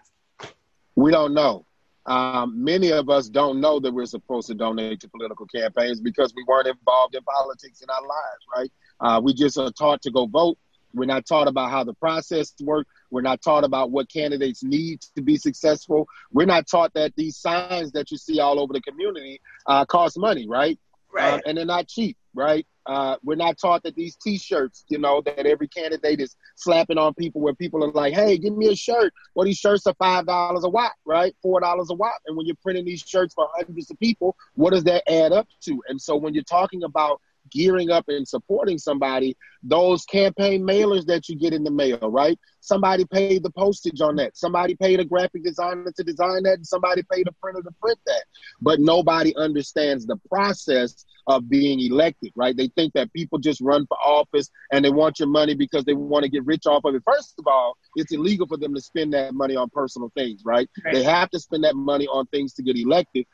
We 0.95 1.12
don't 1.12 1.34
know. 1.34 1.65
Um, 2.05 2.63
many 2.63 2.91
of 2.91 3.10
us 3.10 3.29
don't 3.29 3.62
know 3.62 3.79
that 3.79 3.93
we're 3.93 4.05
supposed 4.05 4.47
to 4.47 4.55
donate 4.55 4.99
to 5.01 5.10
political 5.10 5.45
campaigns 5.45 6.01
because 6.01 6.34
we 6.36 6.43
weren't 6.47 6.67
involved 6.67 7.15
in 7.15 7.21
politics 7.23 7.82
in 7.82 7.89
our 7.89 8.01
lives, 8.01 8.45
right? 8.55 8.71
Uh, 8.99 9.21
we 9.21 9.34
just 9.34 9.58
are 9.58 9.71
taught 9.71 10.01
to 10.01 10.12
go 10.12 10.25
vote 10.25 10.58
we're 10.93 11.06
not 11.06 11.25
taught 11.25 11.47
about 11.47 11.69
how 11.69 11.84
the 11.84 11.93
process 11.93 12.54
works. 12.62 12.89
We're 13.12 13.21
not 13.21 13.41
taught 13.41 13.63
about 13.63 13.91
what 13.91 14.10
candidates 14.10 14.63
need 14.63 15.02
to 15.15 15.21
be 15.21 15.38
successful. 15.38 16.08
We're 16.32 16.45
not 16.45 16.67
taught 16.67 16.93
that 16.93 17.13
these 17.15 17.38
signs 17.38 17.91
that 17.93 18.12
you 18.12 18.17
see 18.17 18.39
all 18.39 18.60
over 18.60 18.73
the 18.73 18.82
community 18.82 19.41
uh, 19.65 19.86
cost 19.86 20.17
money, 20.17 20.47
right? 20.47 20.80
Right. 21.12 21.34
Uh, 21.34 21.39
and 21.45 21.58
they're 21.58 21.65
not 21.65 21.88
cheap, 21.88 22.17
right? 22.36 22.65
Uh, 22.86 23.17
we're 23.23 23.36
not 23.36 23.58
taught 23.60 23.84
that 23.84 23.95
these 23.95 24.15
T-shirts, 24.15 24.84
you 24.89 24.97
know, 24.97 25.21
that 25.21 25.45
every 25.45 25.67
candidate 25.67 26.19
is 26.19 26.36
slapping 26.56 26.97
on 26.97 27.13
people, 27.13 27.39
where 27.41 27.54
people 27.54 27.84
are 27.84 27.91
like, 27.91 28.13
"Hey, 28.13 28.38
give 28.38 28.56
me 28.56 28.67
a 28.67 28.75
shirt." 28.75 29.13
Well, 29.36 29.45
these 29.45 29.58
shirts 29.58 29.86
are 29.86 29.93
five 29.95 30.25
dollars 30.25 30.63
a 30.63 30.69
watt, 30.69 30.93
right? 31.06 31.36
Four 31.41 31.60
dollars 31.60 31.91
a 31.91 31.93
watt. 31.93 32.19
And 32.25 32.36
when 32.36 32.47
you're 32.47 32.56
printing 32.63 32.86
these 32.86 33.02
shirts 33.02 33.36
for 33.36 33.47
hundreds 33.54 33.91
of 33.91 33.99
people, 33.99 34.36
what 34.56 34.71
does 34.71 34.84
that 34.86 35.08
add 35.12 35.32
up 35.32 35.47
to? 35.65 35.82
And 35.88 36.02
so, 36.02 36.15
when 36.15 36.34
you're 36.34 36.43
talking 36.43 36.84
about 36.84 37.21
gearing 37.51 37.89
up 37.89 38.05
and 38.07 38.27
supporting 38.27 38.77
somebody, 38.77 39.35
those 39.63 40.05
campaign 40.05 40.62
mailers 40.62 41.05
that 41.05 41.27
you 41.27 41.35
get 41.35 41.53
in 41.53 41.63
the 41.63 41.71
mail, 41.71 41.99
right? 42.01 42.39
Somebody 42.62 43.05
paid 43.05 43.43
the 43.43 43.51
postage 43.51 44.01
on 44.01 44.15
that. 44.17 44.38
Somebody 44.38 44.75
paid 44.75 44.99
a 44.99 45.05
graphic 45.05 45.43
designer 45.43 45.91
to 45.95 46.03
design 46.03 46.43
that, 46.43 46.55
and 46.55 46.67
somebody 46.67 47.03
paid 47.12 47.27
a 47.27 47.31
printer 47.33 47.62
to 47.62 47.71
print 47.81 47.99
that. 48.05 48.23
But 48.62 48.79
nobody 48.79 49.35
understands 49.35 50.05
the 50.05 50.17
process 50.29 51.05
of 51.27 51.47
being 51.47 51.79
elected, 51.79 52.31
right? 52.35 52.57
They 52.57 52.69
think 52.69 52.93
that 52.93 53.13
people 53.13 53.38
just 53.38 53.62
run 53.62 53.85
for 53.85 53.97
office 53.97 54.49
and 54.71 54.83
they 54.83 54.89
want 54.89 55.19
your 55.19 55.27
money 55.27 55.53
because 55.53 55.85
they 55.85 55.93
want 55.93 56.23
to 56.23 56.29
get 56.29 56.45
rich 56.45 56.65
off 56.65 56.83
of 56.85 56.95
it. 56.95 57.03
First 57.05 57.35
of 57.38 57.45
all, 57.45 57.77
it's 57.95 58.12
illegal 58.12 58.47
for 58.47 58.57
them 58.57 58.73
to 58.73 58.81
spend 58.81 59.13
that 59.13 59.33
money 59.35 59.55
on 59.55 59.69
personal 59.69 60.12
things, 60.15 60.41
right? 60.43 60.67
right. 60.83 60.93
They 60.93 61.03
have 61.03 61.29
to 61.29 61.39
spend 61.39 61.63
that 61.65 61.75
money 61.75 62.07
on 62.07 62.25
things 62.27 62.53
to 62.53 62.63
get 62.63 62.77
elected. 62.77 63.25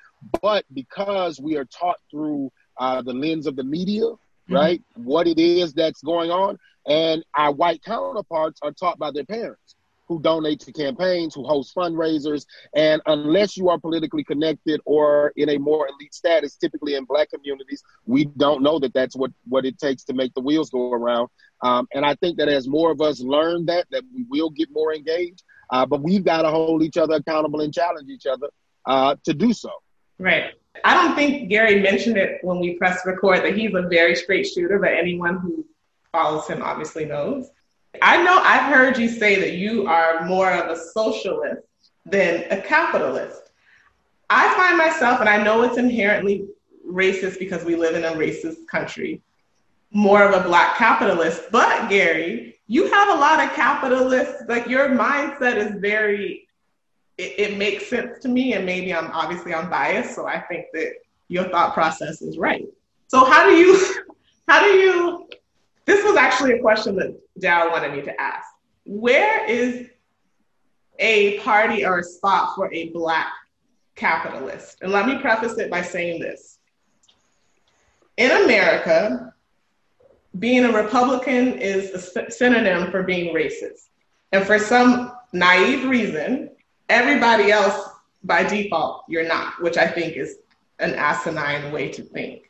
But 0.41 0.65
because 0.73 1.39
we 1.39 1.55
are 1.55 1.65
taught 1.65 1.97
through 2.11 2.51
uh, 2.77 3.01
the 3.01 3.13
lens 3.13 3.47
of 3.47 3.55
the 3.55 3.63
media, 3.63 4.03
mm-hmm. 4.03 4.53
right? 4.53 4.81
What 4.95 5.27
it 5.27 5.39
is 5.39 5.73
that's 5.73 6.01
going 6.01 6.31
on. 6.31 6.57
And 6.87 7.23
our 7.35 7.51
white 7.51 7.83
counterparts 7.83 8.59
are 8.61 8.71
taught 8.71 8.99
by 8.99 9.11
their 9.11 9.25
parents 9.25 9.75
who 10.07 10.21
donate 10.21 10.59
to 10.59 10.71
campaigns, 10.71 11.33
who 11.33 11.43
host 11.43 11.75
fundraisers. 11.75 12.45
And 12.75 13.01
unless 13.07 13.57
you 13.57 13.69
are 13.69 13.79
politically 13.79 14.23
connected 14.23 14.79
or 14.85 15.33
in 15.35 15.49
a 15.49 15.57
more 15.57 15.87
elite 15.87 16.13
status, 16.13 16.55
typically 16.55 16.95
in 16.95 17.05
black 17.05 17.31
communities, 17.31 17.83
we 18.05 18.25
don't 18.25 18.61
know 18.61 18.77
that 18.79 18.93
that's 18.93 19.15
what, 19.15 19.31
what 19.47 19.65
it 19.65 19.79
takes 19.79 20.03
to 20.03 20.13
make 20.13 20.33
the 20.35 20.41
wheels 20.41 20.69
go 20.69 20.93
around. 20.93 21.29
Um, 21.61 21.87
and 21.93 22.05
I 22.05 22.15
think 22.15 22.37
that 22.37 22.49
as 22.49 22.67
more 22.67 22.91
of 22.91 23.01
us 23.01 23.19
learn 23.19 23.65
that, 23.65 23.87
that 23.91 24.03
we 24.13 24.25
will 24.29 24.51
get 24.51 24.69
more 24.71 24.93
engaged. 24.93 25.43
Uh, 25.71 25.85
but 25.85 26.03
we've 26.03 26.23
got 26.23 26.43
to 26.43 26.49
hold 26.49 26.83
each 26.83 26.97
other 26.97 27.15
accountable 27.15 27.61
and 27.61 27.73
challenge 27.73 28.09
each 28.09 28.27
other 28.27 28.49
uh, 28.85 29.15
to 29.23 29.33
do 29.33 29.53
so. 29.53 29.71
Right. 30.19 30.51
I 30.83 30.93
don't 30.93 31.15
think 31.15 31.49
Gary 31.49 31.81
mentioned 31.81 32.17
it 32.17 32.43
when 32.43 32.59
we 32.59 32.73
pressed 32.75 33.05
record 33.05 33.43
that 33.43 33.57
he's 33.57 33.73
a 33.73 33.83
very 33.83 34.15
straight 34.15 34.47
shooter, 34.47 34.79
but 34.79 34.93
anyone 34.93 35.37
who 35.39 35.65
follows 36.11 36.47
him 36.47 36.61
obviously 36.61 37.05
knows. 37.05 37.49
I 38.01 38.21
know 38.21 38.39
I've 38.41 38.73
heard 38.73 38.97
you 38.97 39.07
say 39.07 39.39
that 39.39 39.53
you 39.53 39.87
are 39.87 40.25
more 40.25 40.51
of 40.51 40.69
a 40.69 40.79
socialist 40.79 41.61
than 42.05 42.45
a 42.51 42.61
capitalist. 42.61 43.51
I 44.29 44.53
find 44.55 44.77
myself, 44.77 45.19
and 45.19 45.29
I 45.29 45.41
know 45.41 45.63
it's 45.63 45.77
inherently 45.77 46.47
racist 46.87 47.39
because 47.39 47.63
we 47.63 47.75
live 47.75 47.95
in 47.95 48.03
a 48.03 48.11
racist 48.11 48.67
country, 48.67 49.21
more 49.91 50.23
of 50.23 50.33
a 50.33 50.47
black 50.47 50.77
capitalist. 50.77 51.43
But 51.51 51.89
Gary, 51.89 52.59
you 52.67 52.91
have 52.91 53.09
a 53.09 53.19
lot 53.19 53.43
of 53.43 53.53
capitalists, 53.53 54.43
like 54.47 54.67
your 54.67 54.89
mindset 54.89 55.57
is 55.57 55.79
very 55.79 56.44
it, 57.17 57.39
it 57.39 57.57
makes 57.57 57.87
sense 57.87 58.19
to 58.21 58.27
me, 58.27 58.53
and 58.53 58.65
maybe 58.65 58.93
I'm 58.93 59.11
obviously 59.11 59.53
I'm 59.53 59.69
biased, 59.69 60.15
so 60.15 60.27
I 60.27 60.39
think 60.41 60.65
that 60.73 60.93
your 61.27 61.49
thought 61.49 61.73
process 61.73 62.21
is 62.21 62.37
right. 62.37 62.65
So 63.07 63.25
how 63.25 63.49
do 63.49 63.55
you 63.55 64.03
how 64.47 64.61
do 64.61 64.67
you 64.67 65.27
this 65.85 66.03
was 66.03 66.17
actually 66.17 66.53
a 66.53 66.61
question 66.61 66.95
that 66.97 67.15
Dal 67.39 67.69
wanted 67.69 67.93
me 67.93 68.01
to 68.01 68.21
ask. 68.21 68.47
Where 68.85 69.45
is 69.45 69.87
a 70.99 71.39
party 71.39 71.85
or 71.85 71.99
a 71.99 72.03
spot 72.03 72.55
for 72.55 72.73
a 72.73 72.89
black 72.89 73.31
capitalist? 73.95 74.79
And 74.81 74.91
let 74.91 75.05
me 75.05 75.19
preface 75.19 75.57
it 75.57 75.69
by 75.69 75.81
saying 75.81 76.21
this. 76.21 76.57
In 78.17 78.31
America, 78.31 79.33
being 80.39 80.65
a 80.65 80.71
Republican 80.71 81.59
is 81.59 81.91
a 81.91 82.31
synonym 82.31 82.89
for 82.91 83.03
being 83.03 83.33
racist. 83.33 83.89
And 84.31 84.45
for 84.45 84.57
some 84.57 85.13
naive 85.33 85.87
reason, 85.87 86.49
everybody 86.89 87.51
else 87.51 87.89
by 88.23 88.43
default 88.43 89.03
you're 89.07 89.27
not, 89.27 89.61
which 89.61 89.77
I 89.77 89.87
think 89.87 90.15
is 90.15 90.37
an 90.79 90.93
asinine 90.95 91.71
way 91.71 91.89
to 91.89 92.01
think. 92.01 92.49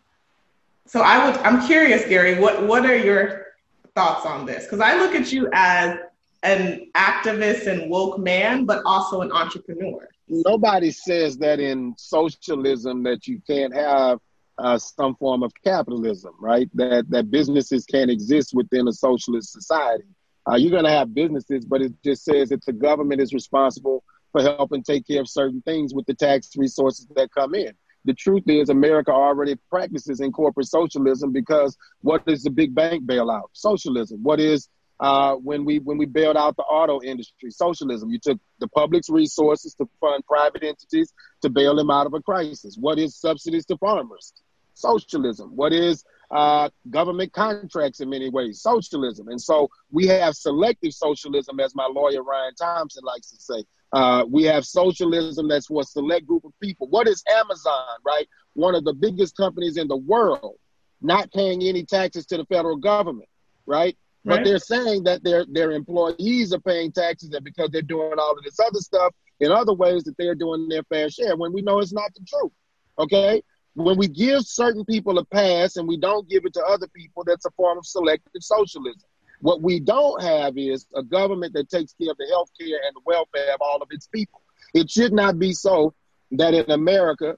So 0.88 1.02
I 1.02 1.26
would 1.26 1.38
I'm 1.38 1.66
curious, 1.66 2.06
Gary, 2.06 2.40
what 2.40 2.66
what 2.68 2.86
are 2.86 2.98
your 2.98 3.48
thoughts 3.96 4.26
on 4.26 4.46
this? 4.46 4.66
Because 4.66 4.80
I 4.80 4.98
look 4.98 5.16
at 5.16 5.32
you 5.32 5.50
as 5.54 5.98
an 6.44 6.92
activist 6.96 7.68
and 7.68 7.90
woke 7.90 8.20
man, 8.20 8.66
but 8.66 8.84
also 8.86 9.22
an 9.22 9.32
entrepreneur. 9.32 10.08
Nobody 10.28 10.92
says 10.92 11.38
that 11.38 11.60
in 11.60 11.96
socialism 11.98 13.04
that 13.04 13.28
you 13.28 13.42
can't 13.48 13.74
have 13.74 14.20
uh, 14.58 14.78
some 14.78 15.16
form 15.16 15.44
of 15.44 15.52
capitalism, 15.64 16.34
right? 16.40 16.70
That 16.76 17.10
that 17.10 17.32
businesses 17.32 17.86
can't 17.86 18.12
exist 18.12 18.54
within 18.54 18.88
a 18.88 18.94
socialist 18.94 19.52
society. 19.52 20.06
Uh, 20.48 20.56
you're 20.56 20.72
going 20.72 20.84
to 20.84 20.92
have 20.92 21.14
businesses, 21.14 21.66
but 21.66 21.82
it 21.82 21.92
just 22.04 22.24
says 22.24 22.50
that 22.50 22.64
the 22.66 22.74
government 22.74 23.20
is 23.20 23.34
responsible 23.34 24.04
for 24.36 24.42
helping 24.42 24.84
take 24.84 25.08
care 25.08 25.22
of 25.22 25.30
certain 25.30 25.62
things 25.62 25.94
with 25.94 26.06
the 26.08 26.14
tax 26.14 26.50
resources 26.58 27.08
that 27.16 27.32
come 27.32 27.56
in. 27.56 27.72
The 28.04 28.14
truth 28.14 28.44
is, 28.48 28.68
America 28.68 29.12
already 29.12 29.56
practices 29.70 30.20
in 30.20 30.34
corporate 30.34 30.68
socialism 30.68 31.32
because 31.32 31.78
what 32.02 32.22
is 32.28 32.44
the 32.44 32.50
big 32.50 32.76
bank 32.76 33.06
bailout? 33.06 33.48
Socialism. 33.54 34.22
What 34.22 34.42
is 34.42 34.68
uh, 35.00 35.36
when 35.36 35.64
we 35.64 35.80
when 35.80 35.98
we 35.98 36.06
bailed 36.06 36.36
out 36.36 36.58
the 36.58 36.64
auto 36.64 37.02
industry? 37.02 37.50
Socialism. 37.50 38.10
You 38.10 38.20
took 38.22 38.38
the 38.60 38.68
public's 38.68 39.10
resources 39.10 39.74
to 39.76 39.88
fund 40.02 40.26
private 40.28 40.64
entities 40.64 41.14
to 41.42 41.50
bail 41.50 41.74
them 41.78 41.90
out 41.90 42.06
of 42.06 42.14
a 42.14 42.22
crisis. 42.22 42.76
What 42.78 43.00
is 43.00 43.16
subsidies 43.16 43.66
to 43.68 43.78
farmers? 43.78 44.34
Socialism. 44.74 45.56
What 45.56 45.72
is 45.72 46.04
uh, 46.32 46.70
government 46.90 47.34
contracts 47.34 48.00
in 48.00 48.10
many 48.10 48.30
ways, 48.30 48.62
socialism. 48.62 49.28
And 49.28 49.42
so 49.42 49.70
we 49.92 50.08
have 50.08 50.36
selective 50.36 50.94
socialism, 50.94 51.60
as 51.60 51.76
my 51.76 51.88
lawyer 51.92 52.24
Ryan 52.24 52.56
Thompson 52.56 53.04
likes 53.04 53.30
to 53.32 53.38
say. 53.42 53.64
Uh, 53.96 54.26
we 54.30 54.44
have 54.44 54.66
socialism 54.66 55.48
that's 55.48 55.68
for 55.68 55.82
a 55.82 55.86
select 55.86 56.28
group 56.28 56.44
of 56.44 56.52
people. 56.62 56.86
What 56.90 57.08
is 57.08 57.24
Amazon, 57.32 57.98
right? 58.06 58.28
One 58.54 58.76
of 58.76 58.84
the 58.84 58.94
biggest 58.94 59.38
companies 59.38 59.78
in 59.78 59.88
the 59.88 59.96
world, 59.96 60.58
not 61.02 61.32
paying 61.32 61.64
any 61.64 61.86
taxes 61.86 62.26
to 62.26 62.38
the 62.38 62.46
federal 62.48 62.76
government, 62.76 63.30
right? 63.66 63.98
Right. 64.26 64.36
But 64.36 64.44
they're 64.44 64.60
saying 64.60 65.06
that 65.06 65.24
their 65.24 65.46
their 65.50 65.72
employees 65.72 66.52
are 66.52 66.60
paying 66.60 66.92
taxes 66.92 67.30
and 67.34 67.46
because 67.46 67.70
they're 67.72 67.82
doing 67.82 68.20
all 68.20 68.38
of 68.38 68.44
this 68.44 68.60
other 68.60 68.82
stuff 68.82 69.14
in 69.40 69.50
other 69.50 69.74
ways 69.74 70.04
that 70.04 70.18
they're 70.18 70.36
doing 70.36 70.68
their 70.68 70.84
fair 70.84 71.10
share 71.10 71.38
when 71.38 71.54
we 71.54 71.62
know 71.62 71.80
it's 71.80 71.94
not 71.94 72.14
the 72.16 72.26
truth. 72.28 72.52
Okay? 73.00 73.42
When 73.76 73.98
we 73.98 74.10
give 74.10 74.42
certain 74.42 74.84
people 74.84 75.20
a 75.20 75.26
pass 75.26 75.78
and 75.78 75.88
we 75.88 75.96
don't 75.96 76.28
give 76.28 76.44
it 76.46 76.54
to 76.56 76.64
other 76.66 76.88
people, 76.94 77.24
that's 77.26 77.46
a 77.46 77.52
form 77.52 77.78
of 77.78 77.86
selective 77.86 78.42
socialism. 78.42 79.08
What 79.42 79.62
we 79.62 79.80
don't 79.80 80.22
have 80.22 80.58
is 80.58 80.88
a 80.96 81.04
government 81.04 81.54
that 81.54 81.70
takes 81.70 81.94
care 81.94 82.12
of 82.12 82.18
the 82.18 82.28
health 82.30 82.50
care 82.60 82.80
and 82.86 82.96
the 82.96 83.02
welfare 83.06 83.54
of 83.54 83.62
all 83.62 83.82
of 83.82 83.90
its 83.92 84.08
people. 84.08 84.42
It 84.74 84.90
should 84.90 85.14
not 85.14 85.40
be 85.40 85.54
so 85.54 85.94
that 86.32 86.54
in 86.54 86.70
America, 86.72 87.38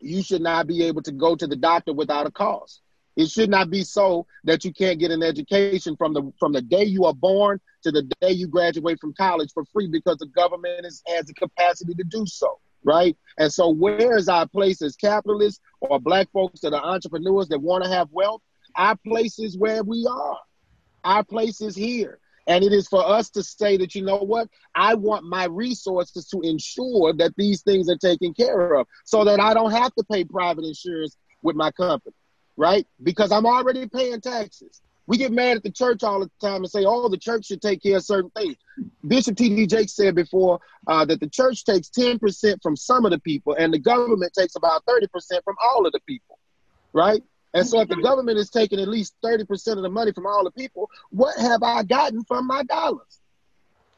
you 0.00 0.22
should 0.22 0.42
not 0.42 0.66
be 0.66 0.84
able 0.84 1.02
to 1.02 1.12
go 1.12 1.36
to 1.36 1.46
the 1.46 1.56
doctor 1.56 1.92
without 1.92 2.26
a 2.26 2.30
cost. 2.30 2.80
It 3.16 3.28
should 3.28 3.50
not 3.50 3.70
be 3.70 3.82
so 3.82 4.26
that 4.44 4.64
you 4.64 4.72
can't 4.72 4.98
get 4.98 5.10
an 5.10 5.22
education 5.22 5.96
from 5.96 6.14
the 6.14 6.32
from 6.38 6.52
the 6.52 6.62
day 6.62 6.84
you 6.84 7.04
are 7.04 7.14
born 7.14 7.60
to 7.82 7.90
the 7.90 8.02
day 8.20 8.30
you 8.30 8.46
graduate 8.46 8.98
from 9.00 9.12
college 9.14 9.50
for 9.52 9.64
free 9.72 9.88
because 9.88 10.16
the 10.18 10.26
government 10.26 10.86
is, 10.86 11.02
has 11.06 11.26
the 11.26 11.34
capacity 11.34 11.94
to 11.94 12.04
do 12.04 12.24
so 12.26 12.58
right? 12.84 13.16
And 13.38 13.52
so, 13.52 13.68
where 13.68 14.16
is 14.16 14.28
our 14.28 14.46
place 14.46 14.82
as 14.82 14.96
capitalists 14.96 15.60
or 15.80 16.00
black 16.00 16.30
folks 16.32 16.60
that 16.60 16.72
are 16.72 16.82
entrepreneurs 16.82 17.48
that 17.48 17.60
want 17.60 17.84
to 17.84 17.90
have 17.90 18.08
wealth? 18.10 18.42
Our 18.76 18.96
place 18.96 19.38
is 19.38 19.58
where 19.58 19.82
we 19.82 20.06
are. 20.08 20.38
Our 21.04 21.24
place 21.24 21.60
is 21.60 21.76
here. 21.76 22.18
And 22.46 22.64
it 22.64 22.72
is 22.72 22.88
for 22.88 23.06
us 23.06 23.30
to 23.30 23.42
say 23.42 23.76
that, 23.76 23.94
you 23.94 24.02
know 24.02 24.16
what, 24.16 24.48
I 24.74 24.94
want 24.94 25.24
my 25.24 25.44
resources 25.44 26.26
to 26.28 26.40
ensure 26.40 27.12
that 27.14 27.34
these 27.36 27.62
things 27.62 27.88
are 27.88 27.96
taken 27.96 28.34
care 28.34 28.74
of 28.74 28.86
so 29.04 29.24
that 29.24 29.40
I 29.40 29.54
don't 29.54 29.70
have 29.70 29.94
to 29.94 30.04
pay 30.10 30.24
private 30.24 30.64
insurance 30.64 31.16
with 31.42 31.54
my 31.54 31.70
company, 31.70 32.16
right? 32.56 32.86
Because 33.02 33.30
I'm 33.30 33.46
already 33.46 33.86
paying 33.86 34.20
taxes. 34.20 34.80
We 35.06 35.16
get 35.16 35.32
mad 35.32 35.58
at 35.58 35.62
the 35.62 35.72
church 35.72 36.02
all 36.02 36.20
the 36.20 36.30
time 36.40 36.62
and 36.62 36.70
say, 36.70 36.84
oh, 36.84 37.08
the 37.08 37.18
church 37.18 37.46
should 37.46 37.60
take 37.60 37.82
care 37.82 37.96
of 37.96 38.04
certain 38.04 38.30
things. 38.30 38.56
Bishop 39.06 39.36
T.D. 39.36 39.66
Jakes 39.66 39.94
said 39.94 40.14
before 40.14 40.60
uh, 40.86 41.04
that 41.04 41.20
the 41.20 41.28
church 41.28 41.64
takes 41.64 41.88
10% 41.90 42.62
from 42.62 42.76
some 42.76 43.04
of 43.04 43.10
the 43.10 43.18
people 43.18 43.54
and 43.58 43.72
the 43.72 43.78
government 43.78 44.32
takes 44.38 44.54
about 44.56 44.84
30% 44.86 45.08
from 45.44 45.56
all 45.62 45.86
of 45.86 45.92
the 45.92 46.00
people, 46.06 46.38
right? 46.92 47.22
And 47.52 47.66
so 47.66 47.80
if 47.80 47.88
the 47.88 47.96
government 47.96 48.38
is 48.38 48.50
taking 48.50 48.78
at 48.80 48.88
least 48.88 49.14
30% 49.24 49.76
of 49.76 49.82
the 49.82 49.88
money 49.88 50.12
from 50.12 50.26
all 50.26 50.44
the 50.44 50.52
people, 50.52 50.88
what 51.10 51.36
have 51.38 51.62
I 51.62 51.82
gotten 51.82 52.24
from 52.24 52.46
my 52.46 52.62
dollars? 52.62 53.20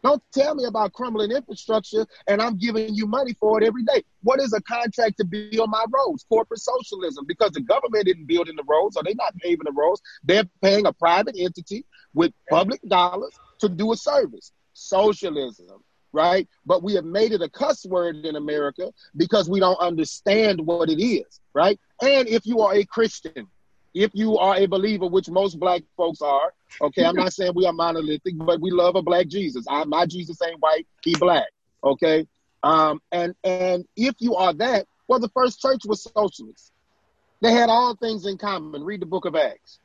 Don't 0.02 0.22
tell 0.32 0.54
me 0.54 0.64
about 0.64 0.92
crumbling 0.92 1.30
infrastructure 1.30 2.06
and 2.26 2.42
I'm 2.42 2.58
giving 2.58 2.94
you 2.94 3.06
money 3.06 3.34
for 3.34 3.60
it 3.60 3.66
every 3.66 3.84
day. 3.84 4.02
What 4.22 4.40
is 4.40 4.52
a 4.52 4.60
contract 4.62 5.18
to 5.18 5.24
build 5.24 5.70
my 5.70 5.84
roads? 5.90 6.24
Corporate 6.28 6.60
socialism, 6.60 7.24
because 7.26 7.52
the 7.52 7.60
government 7.60 8.08
isn't 8.08 8.26
building 8.26 8.56
the 8.56 8.64
roads 8.66 8.96
or 8.96 9.04
they're 9.04 9.14
not 9.14 9.36
paving 9.36 9.64
the 9.64 9.72
roads. 9.72 10.02
They're 10.24 10.48
paying 10.60 10.86
a 10.86 10.92
private 10.92 11.36
entity 11.38 11.84
with 12.14 12.32
public 12.50 12.80
dollars 12.88 13.38
to 13.60 13.68
do 13.68 13.92
a 13.92 13.96
service. 13.96 14.52
Socialism, 14.72 15.84
right? 16.12 16.48
But 16.66 16.82
we 16.82 16.94
have 16.94 17.04
made 17.04 17.32
it 17.32 17.42
a 17.42 17.48
cuss 17.48 17.86
word 17.86 18.16
in 18.16 18.34
America 18.34 18.92
because 19.16 19.48
we 19.48 19.60
don't 19.60 19.78
understand 19.78 20.60
what 20.66 20.88
it 20.88 21.00
is, 21.00 21.40
right? 21.54 21.78
And 22.02 22.28
if 22.28 22.44
you 22.46 22.60
are 22.60 22.74
a 22.74 22.84
Christian, 22.84 23.46
if 23.94 24.10
you 24.12 24.36
are 24.36 24.56
a 24.56 24.66
believer, 24.66 25.06
which 25.06 25.30
most 25.30 25.58
black 25.60 25.82
folks 25.96 26.20
are, 26.20 26.52
okay, 26.80 27.04
I'm 27.04 27.14
not 27.14 27.32
saying 27.32 27.52
we 27.54 27.64
are 27.64 27.72
monolithic, 27.72 28.34
but 28.36 28.60
we 28.60 28.72
love 28.72 28.96
a 28.96 29.02
black 29.02 29.28
Jesus. 29.28 29.64
I, 29.68 29.84
my 29.84 30.04
Jesus 30.06 30.42
ain't 30.42 30.60
white, 30.60 30.86
he 31.04 31.14
black, 31.14 31.46
okay? 31.84 32.26
Um, 32.64 33.00
and 33.12 33.34
and 33.44 33.84
if 33.96 34.16
you 34.18 34.34
are 34.34 34.52
that, 34.54 34.86
well, 35.06 35.20
the 35.20 35.30
first 35.30 35.60
church 35.60 35.82
was 35.86 36.02
socialist. 36.02 36.72
They 37.40 37.52
had 37.52 37.68
all 37.68 37.96
things 37.96 38.26
in 38.26 38.36
common. 38.36 38.84
Read 38.84 39.00
the 39.00 39.06
book 39.06 39.24
of 39.24 39.36
Acts, 39.36 39.78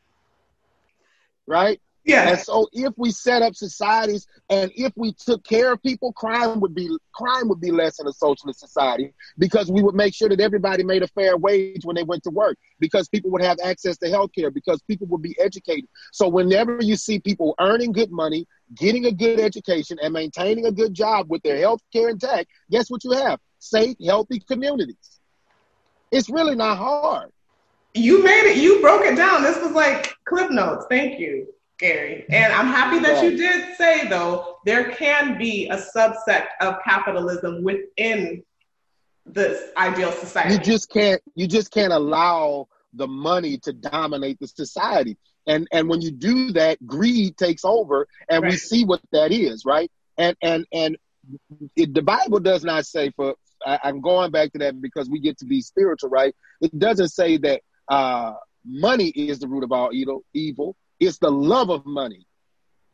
right? 1.47 1.79
Yeah. 2.07 2.29
And 2.29 2.39
so 2.39 2.69
if 2.71 2.93
we 2.95 3.11
set 3.11 3.41
up 3.41 3.53
societies 3.53 4.27
and 4.49 4.71
if 4.75 4.93
we 4.95 5.11
took 5.11 5.43
care 5.43 5.73
of 5.73 5.83
people, 5.83 6.13
crime 6.13 6.61
would 6.61 6.73
be 6.73 6.89
crime 7.13 7.49
would 7.49 7.59
be 7.59 7.69
less 7.69 7.99
in 7.99 8.07
a 8.07 8.13
socialist 8.13 8.61
society 8.61 9.13
because 9.37 9.69
we 9.69 9.83
would 9.83 9.93
make 9.93 10.13
sure 10.13 10.29
that 10.29 10.39
everybody 10.39 10.85
made 10.85 11.03
a 11.03 11.07
fair 11.09 11.35
wage 11.35 11.83
when 11.83 11.97
they 11.97 12.03
went 12.03 12.23
to 12.23 12.29
work, 12.29 12.57
because 12.79 13.09
people 13.09 13.29
would 13.31 13.41
have 13.41 13.57
access 13.61 13.97
to 13.97 14.09
health 14.09 14.31
care, 14.33 14.49
because 14.49 14.81
people 14.83 15.05
would 15.07 15.21
be 15.21 15.35
educated. 15.37 15.89
So 16.13 16.29
whenever 16.29 16.81
you 16.81 16.95
see 16.95 17.19
people 17.19 17.55
earning 17.59 17.91
good 17.91 18.09
money, 18.09 18.47
getting 18.73 19.07
a 19.07 19.11
good 19.11 19.41
education, 19.41 19.97
and 20.01 20.13
maintaining 20.13 20.65
a 20.65 20.71
good 20.71 20.93
job 20.93 21.29
with 21.29 21.43
their 21.43 21.57
health 21.57 21.81
care 21.91 22.07
intact, 22.07 22.47
guess 22.71 22.89
what 22.89 23.03
you 23.03 23.11
have? 23.11 23.41
Safe, 23.59 23.97
healthy 24.01 24.39
communities. 24.39 25.19
It's 26.09 26.29
really 26.29 26.55
not 26.55 26.77
hard. 26.77 27.31
You 27.93 28.23
made 28.23 28.45
it, 28.45 28.55
you 28.55 28.79
broke 28.79 29.03
it 29.03 29.17
down. 29.17 29.43
This 29.43 29.61
was 29.61 29.73
like 29.73 30.15
clip 30.23 30.51
notes. 30.51 30.85
Thank 30.89 31.19
you. 31.19 31.53
Gary. 31.77 32.25
And 32.29 32.53
I'm 32.53 32.67
happy 32.67 32.99
that 32.99 33.23
you 33.23 33.37
did 33.37 33.75
say, 33.75 34.07
though, 34.07 34.57
there 34.65 34.91
can 34.91 35.37
be 35.37 35.69
a 35.69 35.77
subset 35.77 36.47
of 36.59 36.77
capitalism 36.83 37.63
within 37.63 38.43
this 39.25 39.71
ideal 39.77 40.11
society. 40.11 40.55
You 40.55 40.59
just 40.59 40.89
can't. 40.89 41.21
You 41.35 41.47
just 41.47 41.71
can't 41.71 41.93
allow 41.93 42.67
the 42.93 43.07
money 43.07 43.57
to 43.59 43.73
dominate 43.73 44.39
the 44.39 44.47
society. 44.47 45.17
And 45.45 45.67
and 45.71 45.87
when 45.87 46.01
you 46.01 46.11
do 46.11 46.51
that, 46.53 46.85
greed 46.85 47.37
takes 47.37 47.63
over, 47.63 48.07
and 48.29 48.43
right. 48.43 48.51
we 48.51 48.57
see 48.57 48.83
what 48.83 49.01
that 49.11 49.31
is, 49.31 49.63
right? 49.65 49.91
And 50.17 50.35
and 50.41 50.65
and 50.73 50.97
it, 51.75 51.93
the 51.93 52.01
Bible 52.01 52.39
does 52.39 52.63
not 52.63 52.85
say 52.85 53.11
for. 53.11 53.35
I, 53.65 53.79
I'm 53.83 54.01
going 54.01 54.31
back 54.31 54.51
to 54.53 54.59
that 54.59 54.79
because 54.79 55.09
we 55.09 55.19
get 55.19 55.39
to 55.39 55.45
be 55.45 55.61
spiritual, 55.61 56.09
right? 56.09 56.35
It 56.61 56.77
doesn't 56.77 57.09
say 57.09 57.37
that 57.37 57.61
uh, 57.89 58.33
money 58.63 59.07
is 59.07 59.39
the 59.39 59.47
root 59.47 59.63
of 59.63 59.71
all 59.71 59.89
evil. 59.91 60.23
Evil 60.33 60.75
it's 60.99 61.17
the 61.17 61.31
love 61.31 61.69
of 61.69 61.85
money 61.85 62.27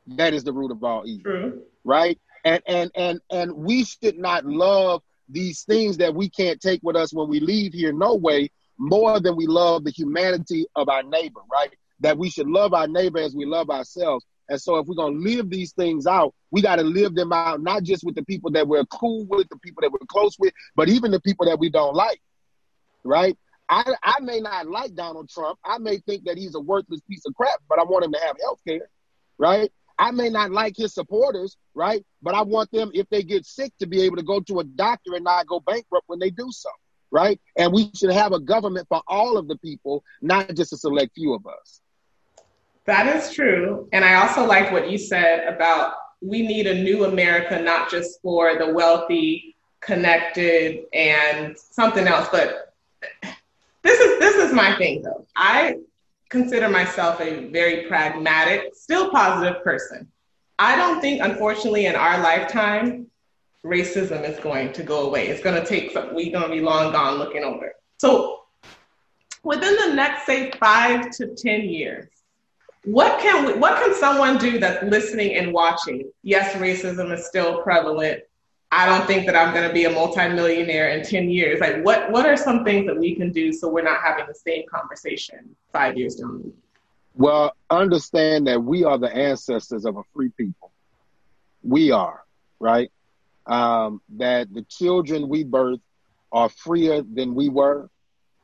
that 0.07 0.33
is 0.33 0.43
the 0.43 0.53
root 0.53 0.71
of 0.71 0.83
all 0.83 1.03
evil. 1.05 1.23
True. 1.23 1.61
Right? 1.83 2.19
And 2.45 2.61
and 2.67 2.91
and 2.95 3.21
and 3.31 3.53
we 3.53 3.85
should 3.85 4.17
not 4.17 4.45
love 4.45 5.01
these 5.29 5.63
things 5.63 5.97
that 5.97 6.13
we 6.13 6.29
can't 6.29 6.59
take 6.59 6.81
with 6.83 6.95
us 6.95 7.13
when 7.13 7.29
we 7.29 7.39
leave 7.39 7.73
here 7.73 7.93
no 7.93 8.15
way 8.15 8.51
more 8.77 9.19
than 9.19 9.35
we 9.35 9.47
love 9.47 9.83
the 9.83 9.91
humanity 9.91 10.65
of 10.75 10.89
our 10.89 11.03
neighbor, 11.03 11.39
right? 11.51 11.71
That 12.01 12.17
we 12.17 12.29
should 12.29 12.47
love 12.47 12.73
our 12.73 12.87
neighbor 12.87 13.19
as 13.19 13.35
we 13.35 13.45
love 13.45 13.69
ourselves. 13.69 14.25
And 14.49 14.61
so 14.61 14.77
if 14.77 14.87
we're 14.87 14.95
gonna 14.95 15.17
live 15.17 15.49
these 15.49 15.71
things 15.71 16.05
out, 16.05 16.33
we 16.51 16.61
gotta 16.61 16.83
live 16.83 17.15
them 17.15 17.31
out 17.31 17.61
not 17.61 17.83
just 17.83 18.03
with 18.03 18.15
the 18.15 18.25
people 18.25 18.51
that 18.51 18.67
we're 18.67 18.85
cool 18.85 19.25
with, 19.25 19.47
the 19.49 19.57
people 19.59 19.81
that 19.81 19.91
we're 19.91 19.99
close 20.07 20.37
with, 20.37 20.53
but 20.75 20.89
even 20.89 21.11
the 21.11 21.21
people 21.21 21.45
that 21.45 21.59
we 21.59 21.69
don't 21.69 21.95
like. 21.95 22.21
Right? 23.05 23.37
I, 23.73 23.95
I 24.03 24.19
may 24.19 24.39
not 24.39 24.67
like 24.67 24.93
Donald 24.93 25.29
Trump. 25.29 25.57
I 25.65 25.79
may 25.79 25.97
think 25.97 26.25
that 26.25 26.37
he's 26.37 26.53
a 26.53 26.59
worthless 26.59 27.01
piece 27.09 27.25
of 27.25 27.33
crap, 27.33 27.59
but 27.67 27.79
I 27.79 27.83
want 27.83 28.05
him 28.05 28.11
to 28.11 28.19
have 28.19 28.35
health 28.39 28.59
care, 28.67 28.87
right? 29.39 29.71
I 29.97 30.11
may 30.11 30.29
not 30.29 30.51
like 30.51 30.75
his 30.77 30.93
supporters, 30.93 31.57
right? 31.73 32.05
But 32.21 32.35
I 32.35 32.43
want 32.43 32.71
them, 32.71 32.91
if 32.93 33.09
they 33.09 33.23
get 33.23 33.47
sick, 33.47 33.73
to 33.79 33.87
be 33.87 34.03
able 34.03 34.17
to 34.17 34.23
go 34.23 34.39
to 34.41 34.59
a 34.59 34.63
doctor 34.63 35.15
and 35.15 35.23
not 35.23 35.47
go 35.47 35.59
bankrupt 35.59 36.03
when 36.05 36.19
they 36.19 36.29
do 36.29 36.49
so, 36.51 36.69
right? 37.09 37.41
And 37.57 37.73
we 37.73 37.89
should 37.95 38.11
have 38.11 38.31
a 38.31 38.39
government 38.39 38.87
for 38.89 39.01
all 39.07 39.37
of 39.37 39.47
the 39.47 39.57
people, 39.57 40.03
not 40.21 40.53
just 40.53 40.71
a 40.73 40.77
select 40.77 41.15
few 41.15 41.33
of 41.33 41.47
us. 41.47 41.81
That 42.85 43.15
is 43.15 43.33
true. 43.33 43.89
And 43.91 44.05
I 44.05 44.15
also 44.15 44.45
like 44.45 44.71
what 44.71 44.91
you 44.91 44.99
said 44.99 45.47
about 45.47 45.95
we 46.21 46.45
need 46.45 46.67
a 46.67 46.75
new 46.75 47.05
America, 47.05 47.59
not 47.59 47.89
just 47.89 48.21
for 48.21 48.55
the 48.55 48.71
wealthy, 48.71 49.55
connected, 49.81 50.85
and 50.93 51.57
something 51.57 52.07
else. 52.07 52.29
But 52.31 52.73
this 53.83 53.99
is 53.99 54.19
this 54.19 54.35
is 54.35 54.53
my 54.53 54.75
thing 54.77 55.01
though. 55.01 55.25
I 55.35 55.75
consider 56.29 56.67
myself 56.67 57.21
a 57.21 57.45
very 57.49 57.87
pragmatic, 57.87 58.73
still 58.73 59.11
positive 59.11 59.63
person. 59.63 60.11
I 60.57 60.75
don't 60.75 60.99
think, 60.99 61.21
unfortunately, 61.21 61.85
in 61.85 61.95
our 61.95 62.19
lifetime, 62.21 63.07
racism 63.63 64.27
is 64.27 64.39
going 64.39 64.73
to 64.73 64.83
go 64.83 65.07
away. 65.07 65.27
It's 65.27 65.43
going 65.43 65.61
to 65.61 65.65
take 65.65 65.91
some, 65.91 66.13
we're 66.13 66.31
going 66.31 66.49
to 66.49 66.55
be 66.55 66.59
long 66.59 66.91
gone 66.91 67.17
looking 67.19 67.43
over. 67.43 67.73
So 67.97 68.41
within 69.43 69.75
the 69.75 69.93
next, 69.93 70.25
say, 70.25 70.51
five 70.59 71.11
to 71.17 71.35
10 71.35 71.69
years, 71.69 72.07
what 72.83 73.19
can 73.21 73.45
we, 73.45 73.53
what 73.53 73.81
can 73.81 73.93
someone 73.95 74.37
do 74.37 74.59
that's 74.59 74.83
listening 74.83 75.35
and 75.35 75.53
watching? 75.53 76.11
Yes, 76.23 76.55
racism 76.55 77.13
is 77.13 77.25
still 77.27 77.61
prevalent. 77.61 78.23
I 78.75 78.87
don't 78.87 79.05
think 79.05 79.27
that 79.27 79.35
I'm 79.35 79.53
going 79.53 79.67
to 79.67 79.73
be 79.73 79.85
a 79.85 79.89
multimillionaire 79.91 80.89
in 80.89 81.03
10 81.05 81.29
years. 81.29 81.59
Like, 81.59 81.85
what, 81.85 82.11
what 82.11 82.25
are 82.25 82.35
some 82.35 82.65
things 82.65 82.87
that 82.87 82.97
we 82.97 83.13
can 83.13 83.31
do 83.31 83.53
so 83.53 83.69
we're 83.69 83.83
not 83.83 84.01
having 84.01 84.25
the 84.27 84.33
same 84.33 84.63
conversation 84.67 85.55
five 85.71 85.95
years 85.95 86.15
down 86.15 86.39
the 86.39 86.43
line? 86.45 86.53
Well, 87.13 87.55
understand 87.69 88.47
that 88.47 88.63
we 88.63 88.83
are 88.83 88.97
the 88.97 89.15
ancestors 89.15 89.85
of 89.85 89.97
a 89.97 90.01
free 90.15 90.29
people. 90.29 90.71
We 91.61 91.91
are, 91.91 92.23
right? 92.59 92.91
Um, 93.45 94.01
that 94.17 94.51
the 94.51 94.63
children 94.63 95.29
we 95.29 95.43
birth 95.43 95.79
are 96.31 96.49
freer 96.49 97.03
than 97.03 97.35
we 97.35 97.49
were, 97.49 97.91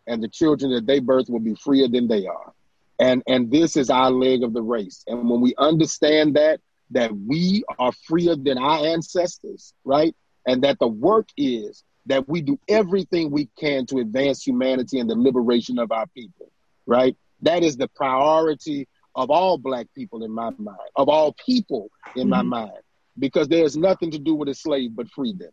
and 0.05 0.21
the 0.21 0.27
children 0.27 0.71
that 0.73 0.85
they 0.85 0.99
birth 0.99 1.27
will 1.29 1.39
be 1.39 1.55
freer 1.55 1.87
than 1.87 2.07
they 2.07 2.27
are. 2.27 2.53
And 2.99 3.23
and 3.27 3.49
this 3.49 3.75
is 3.75 3.89
our 3.89 4.11
leg 4.11 4.43
of 4.43 4.53
the 4.53 4.61
race. 4.61 5.03
And 5.07 5.27
when 5.27 5.41
we 5.41 5.55
understand 5.57 6.35
that, 6.35 6.59
that 6.91 7.11
we 7.15 7.63
are 7.77 7.91
freer 7.91 8.35
than 8.35 8.57
our 8.57 8.85
ancestors, 8.85 9.73
right? 9.83 10.15
And 10.47 10.63
that 10.63 10.79
the 10.79 10.87
work 10.87 11.29
is 11.37 11.83
that 12.07 12.27
we 12.27 12.41
do 12.41 12.59
everything 12.67 13.29
we 13.29 13.49
can 13.59 13.85
to 13.87 13.99
advance 13.99 14.45
humanity 14.45 14.99
and 14.99 15.09
the 15.09 15.15
liberation 15.15 15.77
of 15.77 15.91
our 15.91 16.07
people, 16.07 16.51
right? 16.85 17.15
That 17.41 17.63
is 17.63 17.77
the 17.77 17.87
priority 17.87 18.87
of 19.15 19.29
all 19.29 19.57
black 19.57 19.87
people 19.95 20.23
in 20.23 20.31
my 20.31 20.49
mind, 20.57 20.77
of 20.95 21.09
all 21.09 21.35
people 21.45 21.89
in 22.15 22.23
mm-hmm. 22.23 22.29
my 22.29 22.41
mind, 22.41 22.81
because 23.17 23.47
there's 23.47 23.77
nothing 23.77 24.11
to 24.11 24.19
do 24.19 24.33
with 24.33 24.49
a 24.49 24.55
slave 24.55 24.95
but 24.95 25.09
free 25.09 25.33
them. 25.33 25.51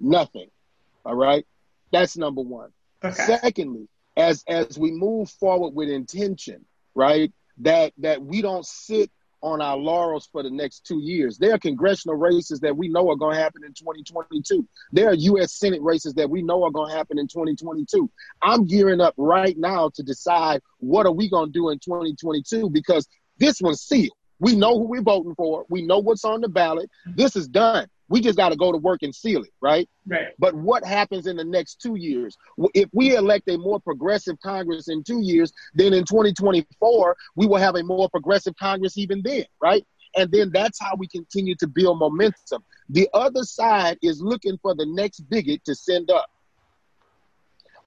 Nothing. 0.00 0.50
All 1.04 1.14
right. 1.14 1.46
That's 1.92 2.16
number 2.16 2.42
one. 2.42 2.70
Okay. 3.02 3.14
Secondly, 3.14 3.88
as 4.16 4.42
as 4.48 4.78
we 4.78 4.90
move 4.90 5.30
forward 5.30 5.74
with 5.74 5.88
intention, 5.88 6.64
right, 6.94 7.32
that 7.58 7.92
that 7.98 8.22
we 8.22 8.42
don't 8.42 8.66
sit 8.66 9.10
on 9.46 9.62
our 9.62 9.76
laurels 9.76 10.28
for 10.32 10.42
the 10.42 10.50
next 10.50 10.84
two 10.84 10.98
years. 10.98 11.38
There 11.38 11.54
are 11.54 11.58
congressional 11.58 12.16
races 12.16 12.58
that 12.60 12.76
we 12.76 12.88
know 12.88 13.08
are 13.10 13.16
going 13.16 13.36
to 13.36 13.40
happen 13.40 13.62
in 13.64 13.72
2022. 13.74 14.66
There 14.90 15.08
are 15.08 15.14
U.S. 15.14 15.52
Senate 15.52 15.80
races 15.82 16.14
that 16.14 16.28
we 16.28 16.42
know 16.42 16.64
are 16.64 16.72
going 16.72 16.90
to 16.90 16.96
happen 16.96 17.16
in 17.16 17.28
2022. 17.28 18.10
I'm 18.42 18.66
gearing 18.66 19.00
up 19.00 19.14
right 19.16 19.56
now 19.56 19.90
to 19.94 20.02
decide 20.02 20.62
what 20.78 21.06
are 21.06 21.12
we 21.12 21.30
going 21.30 21.46
to 21.46 21.52
do 21.52 21.70
in 21.70 21.78
2022 21.78 22.70
because 22.70 23.06
this 23.38 23.60
one's 23.60 23.82
sealed. 23.82 24.16
We 24.40 24.56
know 24.56 24.78
who 24.78 24.88
we're 24.88 25.00
voting 25.00 25.36
for. 25.36 25.64
We 25.70 25.82
know 25.82 26.00
what's 26.00 26.24
on 26.24 26.40
the 26.40 26.48
ballot. 26.48 26.90
This 27.06 27.36
is 27.36 27.46
done. 27.46 27.86
We 28.08 28.20
just 28.20 28.36
got 28.36 28.50
to 28.50 28.56
go 28.56 28.70
to 28.72 28.78
work 28.78 29.02
and 29.02 29.14
seal 29.14 29.42
it, 29.42 29.52
right? 29.60 29.88
Right. 30.06 30.28
But 30.38 30.54
what 30.54 30.84
happens 30.84 31.26
in 31.26 31.36
the 31.36 31.44
next 31.44 31.80
two 31.80 31.96
years? 31.96 32.36
If 32.74 32.88
we 32.92 33.16
elect 33.16 33.48
a 33.48 33.58
more 33.58 33.80
progressive 33.80 34.36
Congress 34.42 34.88
in 34.88 35.02
two 35.02 35.22
years, 35.22 35.52
then 35.74 35.92
in 35.92 36.04
2024, 36.04 37.16
we 37.34 37.46
will 37.46 37.56
have 37.56 37.74
a 37.74 37.82
more 37.82 38.08
progressive 38.08 38.54
Congress 38.56 38.96
even 38.96 39.22
then, 39.24 39.44
right? 39.60 39.84
And 40.16 40.30
then 40.30 40.50
that's 40.52 40.80
how 40.80 40.94
we 40.96 41.08
continue 41.08 41.54
to 41.56 41.66
build 41.66 41.98
momentum. 41.98 42.64
The 42.88 43.08
other 43.12 43.42
side 43.42 43.98
is 44.02 44.20
looking 44.20 44.58
for 44.62 44.74
the 44.74 44.86
next 44.86 45.20
bigot 45.28 45.64
to 45.64 45.74
send 45.74 46.10
up. 46.10 46.26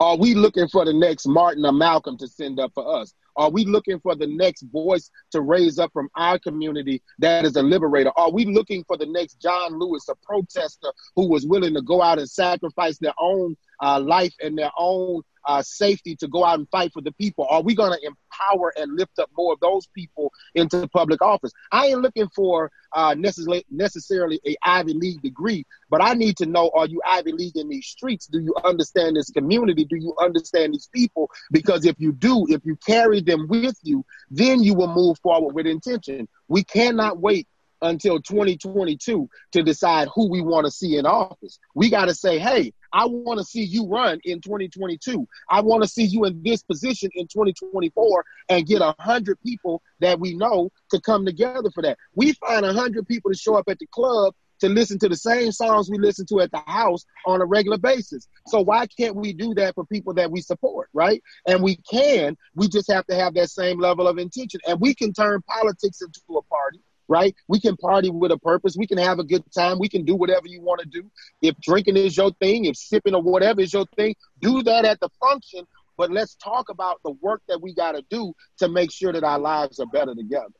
Are 0.01 0.15
we 0.15 0.33
looking 0.33 0.67
for 0.69 0.85
the 0.85 0.93
next 0.93 1.27
Martin 1.27 1.65
or 1.65 1.73
Malcolm 1.73 2.17
to 2.19 2.27
send 2.27 2.59
up 2.59 2.71
for 2.73 3.01
us? 3.01 3.13
Are 3.35 3.49
we 3.49 3.65
looking 3.65 3.99
for 3.99 4.15
the 4.15 4.27
next 4.27 4.63
voice 4.63 5.09
to 5.31 5.41
raise 5.41 5.79
up 5.79 5.91
from 5.93 6.09
our 6.15 6.39
community 6.39 7.01
that 7.19 7.45
is 7.45 7.55
a 7.55 7.61
liberator? 7.61 8.11
Are 8.15 8.31
we 8.31 8.45
looking 8.45 8.83
for 8.85 8.97
the 8.97 9.05
next 9.05 9.41
John 9.41 9.77
Lewis, 9.79 10.07
a 10.09 10.15
protester 10.15 10.91
who 11.15 11.29
was 11.29 11.45
willing 11.45 11.73
to 11.73 11.81
go 11.81 12.01
out 12.01 12.19
and 12.19 12.29
sacrifice 12.29 12.97
their 12.97 13.13
own 13.19 13.55
uh, 13.81 13.99
life 13.99 14.33
and 14.41 14.57
their 14.57 14.71
own 14.77 15.21
uh, 15.45 15.61
safety 15.61 16.15
to 16.17 16.27
go 16.27 16.43
out 16.43 16.59
and 16.59 16.69
fight 16.69 16.91
for 16.93 17.01
the 17.01 17.11
people? 17.13 17.47
Are 17.49 17.61
we 17.61 17.75
going 17.75 17.91
to 17.91 17.99
empower 18.05 18.73
and 18.77 18.95
lift 18.95 19.19
up 19.19 19.29
more 19.37 19.53
of 19.53 19.59
those 19.59 19.87
people 19.87 20.31
into 20.55 20.87
public 20.89 21.21
office? 21.21 21.51
I 21.71 21.87
ain't 21.87 22.01
looking 22.01 22.29
for 22.35 22.71
uh, 22.93 23.15
necessarily, 23.17 23.65
necessarily 23.69 24.39
a 24.45 24.55
Ivy 24.63 24.93
League 24.93 25.21
degree, 25.21 25.65
but 25.89 26.01
I 26.01 26.13
need 26.13 26.37
to 26.37 26.45
know: 26.45 26.71
Are 26.73 26.87
you 26.87 27.01
Ivy 27.05 27.31
League 27.31 27.57
in 27.57 27.69
these 27.69 27.87
streets? 27.87 28.27
Do 28.27 28.39
you 28.39 28.55
understand 28.63 29.15
this 29.15 29.29
community? 29.29 29.85
Do 29.85 29.95
you 29.95 30.15
understand 30.19 30.73
these 30.73 30.89
people? 30.93 31.29
Because 31.51 31.85
if 31.85 31.95
you 31.99 32.11
do, 32.11 32.45
if 32.49 32.65
you 32.65 32.75
carry 32.85 33.21
them 33.21 33.47
with 33.47 33.77
you, 33.83 34.05
then 34.29 34.63
you 34.63 34.73
will 34.73 34.93
move 34.93 35.17
forward 35.19 35.53
with 35.53 35.67
intention. 35.67 36.27
We 36.47 36.63
cannot 36.63 37.19
wait 37.19 37.47
until 37.81 38.21
2022 38.21 39.29
to 39.53 39.63
decide 39.63 40.07
who 40.13 40.29
we 40.29 40.41
want 40.41 40.65
to 40.65 40.71
see 40.71 40.97
in 40.97 41.05
office. 41.05 41.59
We 41.73 41.89
got 41.89 42.05
to 42.05 42.13
say, 42.13 42.39
hey, 42.39 42.73
I 42.93 43.05
want 43.05 43.39
to 43.39 43.43
see 43.43 43.63
you 43.63 43.87
run 43.87 44.19
in 44.23 44.41
2022. 44.41 45.27
I 45.49 45.61
want 45.61 45.83
to 45.83 45.89
see 45.89 46.05
you 46.05 46.25
in 46.25 46.41
this 46.43 46.63
position 46.63 47.09
in 47.13 47.27
2024 47.27 48.25
and 48.49 48.65
get 48.65 48.81
a 48.81 48.95
hundred 48.99 49.39
people 49.41 49.81
that 49.99 50.19
we 50.19 50.35
know 50.35 50.69
to 50.91 51.01
come 51.01 51.25
together 51.25 51.69
for 51.73 51.83
that. 51.83 51.97
We 52.15 52.33
find 52.33 52.65
a 52.65 52.73
hundred 52.73 53.07
people 53.07 53.31
to 53.31 53.37
show 53.37 53.55
up 53.55 53.65
at 53.67 53.79
the 53.79 53.87
club 53.87 54.33
to 54.59 54.69
listen 54.69 54.99
to 54.99 55.09
the 55.09 55.15
same 55.15 55.51
songs 55.51 55.89
we 55.89 55.97
listen 55.97 56.25
to 56.27 56.41
at 56.41 56.51
the 56.51 56.61
house 56.67 57.05
on 57.25 57.41
a 57.41 57.45
regular 57.45 57.77
basis. 57.77 58.27
So 58.47 58.61
why 58.61 58.87
can't 58.87 59.15
we 59.15 59.33
do 59.33 59.53
that 59.55 59.75
for 59.75 59.85
people 59.85 60.13
that 60.15 60.31
we 60.31 60.41
support, 60.41 60.89
right? 60.93 61.21
And 61.47 61.63
we 61.63 61.77
can. 61.89 62.35
We 62.55 62.67
just 62.67 62.91
have 62.91 63.05
to 63.07 63.15
have 63.15 63.33
that 63.35 63.49
same 63.49 63.79
level 63.79 64.07
of 64.07 64.17
intention, 64.17 64.59
and 64.67 64.79
we 64.79 64.93
can 64.93 65.13
turn 65.13 65.41
politics 65.43 66.01
into 66.01 66.37
a 66.37 66.41
party 66.43 66.81
right? 67.09 67.35
We 67.47 67.59
can 67.59 67.75
party 67.75 68.09
with 68.09 68.31
a 68.31 68.37
purpose. 68.37 68.75
We 68.77 68.87
can 68.87 68.99
have 68.99 69.19
a 69.19 69.23
good 69.23 69.43
time. 69.51 69.79
We 69.79 69.89
can 69.89 70.05
do 70.05 70.15
whatever 70.15 70.47
you 70.47 70.61
want 70.61 70.81
to 70.81 70.87
do. 70.87 71.09
If 71.41 71.59
drinking 71.59 71.97
is 71.97 72.15
your 72.15 72.31
thing, 72.39 72.65
if 72.65 72.77
sipping 72.77 73.15
or 73.15 73.21
whatever 73.21 73.59
is 73.59 73.73
your 73.73 73.85
thing, 73.97 74.15
do 74.39 74.63
that 74.63 74.85
at 74.85 74.99
the 75.01 75.09
function. 75.19 75.65
But 75.97 76.11
let's 76.11 76.35
talk 76.35 76.69
about 76.69 77.01
the 77.03 77.11
work 77.21 77.41
that 77.49 77.61
we 77.61 77.73
got 77.73 77.93
to 77.93 78.03
do 78.09 78.33
to 78.59 78.69
make 78.69 78.91
sure 78.91 79.11
that 79.11 79.23
our 79.23 79.39
lives 79.39 79.79
are 79.79 79.87
better 79.87 80.15
together. 80.15 80.53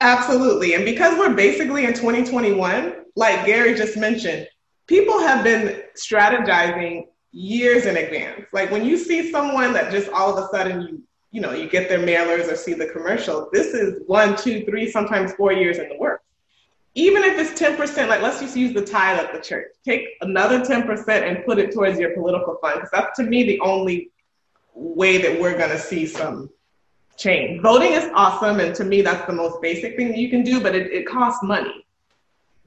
Absolutely. 0.00 0.74
And 0.74 0.84
because 0.84 1.16
we're 1.18 1.34
basically 1.34 1.84
in 1.84 1.94
2021, 1.94 3.04
like 3.14 3.46
Gary 3.46 3.74
just 3.74 3.96
mentioned, 3.96 4.48
people 4.86 5.20
have 5.20 5.44
been 5.44 5.82
strategizing 5.96 7.04
years 7.32 7.86
in 7.86 7.96
advance. 7.96 8.46
Like 8.52 8.70
when 8.70 8.84
you 8.84 8.96
see 8.96 9.30
someone 9.30 9.72
that 9.74 9.92
just 9.92 10.10
all 10.10 10.36
of 10.36 10.44
a 10.44 10.48
sudden 10.48 10.82
you 10.82 11.02
you 11.36 11.42
know, 11.42 11.52
you 11.52 11.68
get 11.68 11.86
their 11.90 11.98
mailers 11.98 12.50
or 12.50 12.56
see 12.56 12.72
the 12.72 12.86
commercial. 12.86 13.50
This 13.52 13.74
is 13.74 14.00
one, 14.06 14.38
two, 14.38 14.64
three, 14.64 14.90
sometimes 14.90 15.34
four 15.34 15.52
years 15.52 15.76
in 15.76 15.86
the 15.90 15.98
works. 15.98 16.24
Even 16.94 17.22
if 17.24 17.38
it's 17.38 17.60
10%, 17.60 18.08
like 18.08 18.22
let's 18.22 18.40
just 18.40 18.56
use 18.56 18.72
the 18.72 18.82
tithe 18.82 19.18
at 19.18 19.34
the 19.34 19.38
church. 19.38 19.66
Take 19.84 20.06
another 20.22 20.60
10% 20.60 21.06
and 21.08 21.44
put 21.44 21.58
it 21.58 21.74
towards 21.74 21.98
your 21.98 22.14
political 22.14 22.56
fund, 22.62 22.76
because 22.76 22.88
that's 22.90 23.18
to 23.18 23.24
me 23.24 23.42
the 23.42 23.60
only 23.60 24.12
way 24.72 25.18
that 25.18 25.38
we're 25.38 25.58
going 25.58 25.68
to 25.68 25.78
see 25.78 26.06
some 26.06 26.48
change. 27.18 27.60
Voting 27.60 27.92
is 27.92 28.10
awesome, 28.14 28.58
and 28.58 28.74
to 28.74 28.84
me, 28.84 29.02
that's 29.02 29.26
the 29.26 29.34
most 29.34 29.60
basic 29.60 29.94
thing 29.94 30.08
that 30.08 30.16
you 30.16 30.30
can 30.30 30.42
do, 30.42 30.62
but 30.62 30.74
it, 30.74 30.90
it 30.90 31.06
costs 31.06 31.42
money 31.42 31.85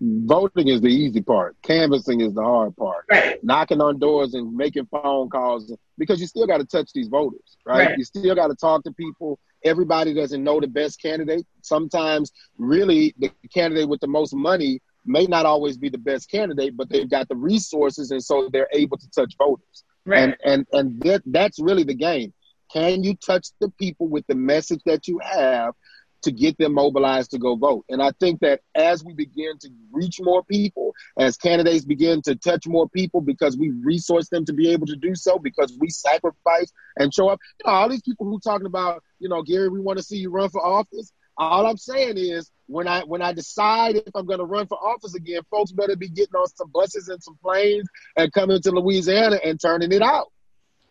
voting 0.02 0.68
is 0.68 0.82
the 0.82 0.88
easy 0.88 1.22
part. 1.22 1.56
Canvassing 1.62 2.22
is 2.22 2.34
the 2.34 2.44
hard 2.44 2.76
part. 2.78 3.06
Right. 3.10 3.44
Knocking 3.44 3.82
on 3.82 4.00
doors 4.00 4.34
and 4.34 4.54
making 4.56 4.88
phone 4.88 5.30
calls 5.30 5.74
because 5.98 6.20
you 6.22 6.28
still 6.28 6.48
got 6.48 6.58
to 6.58 6.66
touch 6.66 6.92
these 6.94 7.08
voters, 7.08 7.58
right? 7.66 7.90
right. 7.90 7.98
You 7.98 8.04
still 8.04 8.36
got 8.36 8.48
to 8.48 8.56
talk 8.56 8.84
to 8.84 8.92
people. 8.92 9.40
Everybody 9.66 10.14
doesn't 10.14 10.44
know 10.44 10.60
the 10.60 10.68
best 10.68 11.02
candidate. 11.02 11.46
Sometimes, 11.62 12.32
really, 12.58 13.14
the 13.20 13.32
candidate 13.54 13.90
with 13.90 14.00
the 14.00 14.08
most 14.08 14.34
money 14.34 14.82
may 15.06 15.26
not 15.26 15.46
always 15.46 15.78
be 15.78 15.90
the 15.90 15.98
best 15.98 16.30
candidate, 16.32 16.78
but 16.78 16.90
they've 16.90 17.10
got 17.10 17.28
the 17.28 17.36
resources, 17.36 18.12
and 18.12 18.24
so 18.24 18.50
they're 18.52 18.70
able 18.74 18.98
to 18.98 19.10
touch 19.12 19.36
voters. 19.38 19.84
Right. 20.06 20.24
And 20.24 20.38
and 20.46 20.68
and 20.72 21.02
that, 21.02 21.24
that's 21.26 21.60
really 21.60 21.84
the 21.84 21.94
game. 21.94 22.34
Can 22.72 23.04
you 23.04 23.16
touch 23.16 23.48
the 23.60 23.70
people 23.72 24.08
with 24.08 24.26
the 24.28 24.36
message 24.36 24.82
that 24.86 25.08
you 25.08 25.20
have 25.20 25.74
to 26.24 26.32
get 26.32 26.58
them 26.58 26.74
mobilized 26.74 27.32
to 27.32 27.38
go 27.38 27.56
vote. 27.56 27.86
And 27.90 28.02
I 28.02 28.12
think 28.20 28.42
that 28.42 28.62
as 28.76 29.04
we 29.04 29.14
begin 29.14 29.58
to 29.60 29.70
reach 29.92 30.20
more 30.22 30.44
people, 30.44 30.94
as 31.18 31.38
candidates 31.38 31.86
begin 31.86 32.22
to 32.24 32.36
touch 32.36 32.68
more 32.68 32.90
people 32.90 33.22
because 33.22 33.58
we 33.58 33.70
resource 33.70 34.30
them 34.30 34.46
to 34.46 34.54
be 34.54 34.72
able 34.72 34.88
to 34.88 34.96
do 34.96 35.16
so, 35.16 35.40
because 35.40 35.76
we 35.80 35.90
sacrifice 35.90 36.72
and 36.98 37.14
show 37.14 37.30
up. 37.30 37.40
You 37.60 37.72
know, 37.72 37.78
all 37.78 37.90
these 37.90 38.02
people 38.02 38.26
who 38.26 38.40
talking 38.40 38.68
about, 38.68 39.04
you 39.20 39.30
know, 39.30 39.44
Gary, 39.44 39.70
we 39.70 39.80
want 39.80 39.98
to 39.98 40.04
see 40.04 40.18
you 40.18 40.30
run 40.30 40.50
for 40.50 40.66
office. 40.66 41.12
All 41.38 41.66
I'm 41.66 41.78
saying 41.78 42.18
is 42.18 42.52
when 42.68 42.88
I 42.88 43.02
when 43.04 43.22
I 43.22 43.32
decide 43.32 43.96
if 43.96 44.14
I'm 44.14 44.26
going 44.26 44.40
to 44.40 44.46
run 44.46 44.68
for 44.68 44.78
office 44.78 45.16
again, 45.16 45.42
folks 45.50 45.72
better 45.72 45.96
be 45.96 46.10
getting 46.10 46.36
on 46.36 46.48
some 46.50 46.70
buses 46.70 47.08
and 47.08 47.24
some 47.24 47.38
planes 47.42 47.88
and 48.18 48.32
coming 48.34 48.62
to 48.62 48.72
Louisiana 48.72 49.40
and 49.44 49.60
turning 49.60 49.94
it 49.94 50.02
out. 50.02 50.28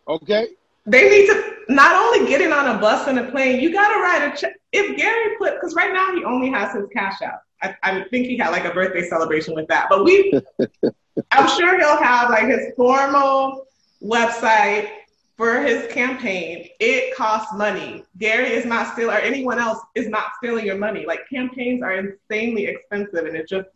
Okay? 0.07 0.47
They 0.89 1.07
need 1.07 1.27
to 1.27 1.55
not 1.69 1.95
only 1.95 2.27
getting 2.27 2.51
on 2.51 2.75
a 2.75 2.79
bus 2.79 3.07
and 3.07 3.19
a 3.19 3.29
plane, 3.29 3.61
you 3.61 3.71
got 3.71 3.89
to 3.89 3.99
write 4.01 4.33
a 4.33 4.35
check. 4.35 4.55
If 4.71 4.97
Gary 4.97 5.35
put, 5.37 5.53
because 5.53 5.75
right 5.75 5.93
now 5.93 6.13
he 6.15 6.23
only 6.23 6.49
has 6.49 6.73
his 6.73 6.87
Cash 6.91 7.21
App. 7.21 7.43
I, 7.61 7.75
I 7.83 8.03
think 8.09 8.25
he 8.25 8.37
had 8.37 8.49
like 8.49 8.65
a 8.65 8.73
birthday 8.73 9.07
celebration 9.07 9.53
with 9.53 9.67
that. 9.67 9.87
But 9.87 10.03
we, 10.03 10.41
I'm 11.31 11.47
sure 11.59 11.77
he'll 11.77 12.01
have 12.01 12.31
like 12.31 12.45
his 12.45 12.73
formal 12.75 13.67
website 14.03 14.89
for 15.37 15.61
his 15.61 15.91
campaign. 15.91 16.69
It 16.79 17.15
costs 17.15 17.53
money. 17.53 18.03
Gary 18.17 18.49
is 18.49 18.65
not 18.65 18.93
stealing, 18.93 19.15
or 19.15 19.19
anyone 19.19 19.59
else 19.59 19.79
is 19.93 20.07
not 20.09 20.31
stealing 20.37 20.65
your 20.65 20.77
money. 20.77 21.05
Like 21.05 21.21
campaigns 21.31 21.83
are 21.83 21.93
insanely 21.93 22.65
expensive, 22.65 23.25
and 23.25 23.35
it 23.35 23.47
just 23.47 23.69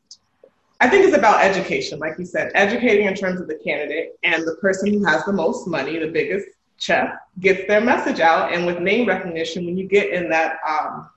I 0.81 0.89
think 0.89 1.05
it's 1.05 1.15
about 1.15 1.41
education, 1.41 1.99
like 1.99 2.17
you 2.17 2.25
said, 2.25 2.51
educating 2.55 3.05
in 3.05 3.13
terms 3.13 3.39
of 3.39 3.47
the 3.47 3.55
candidate 3.55 4.13
and 4.23 4.45
the 4.45 4.55
person 4.55 4.91
who 4.91 5.05
has 5.05 5.23
the 5.25 5.31
most 5.31 5.67
money, 5.67 5.97
the 5.97 6.11
biggest 6.11 6.47
check, 6.77 7.15
gets 7.39 7.67
their 7.67 7.81
message 7.81 8.19
out. 8.19 8.53
And 8.53 8.65
with 8.65 8.79
name 8.79 9.07
recognition, 9.07 9.65
when 9.65 9.77
you 9.77 9.87
get 9.87 10.09
in 10.09 10.29
that, 10.29 10.57
um, 10.67 11.09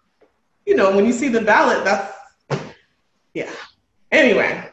you 0.65 0.77
know, 0.77 0.95
when 0.95 1.07
you 1.07 1.13
see 1.13 1.29
the 1.29 1.41
ballot, 1.41 1.85
that's, 1.85 2.17
yeah. 3.35 3.51
Anyway, 4.13 4.71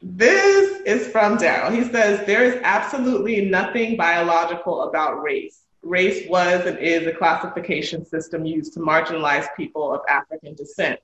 this 0.00 0.80
is 0.82 1.08
from 1.08 1.38
Daryl. 1.38 1.74
He 1.74 1.84
says, 1.84 2.26
There 2.26 2.44
is 2.44 2.60
absolutely 2.62 3.46
nothing 3.46 3.96
biological 3.96 4.82
about 4.82 5.22
race. 5.22 5.62
Race 5.82 6.28
was 6.28 6.64
and 6.66 6.78
is 6.78 7.06
a 7.06 7.12
classification 7.12 8.04
system 8.04 8.44
used 8.44 8.72
to 8.74 8.80
marginalize 8.80 9.46
people 9.56 9.92
of 9.92 10.00
African 10.08 10.54
descent 10.54 11.00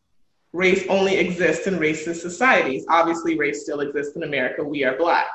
race 0.52 0.84
only 0.88 1.16
exists 1.16 1.66
in 1.66 1.78
racist 1.78 2.16
societies. 2.16 2.86
Obviously, 2.88 3.38
race 3.38 3.62
still 3.62 3.80
exists 3.80 4.16
in 4.16 4.22
America. 4.22 4.64
We 4.64 4.84
are 4.84 4.96
Black. 4.96 5.26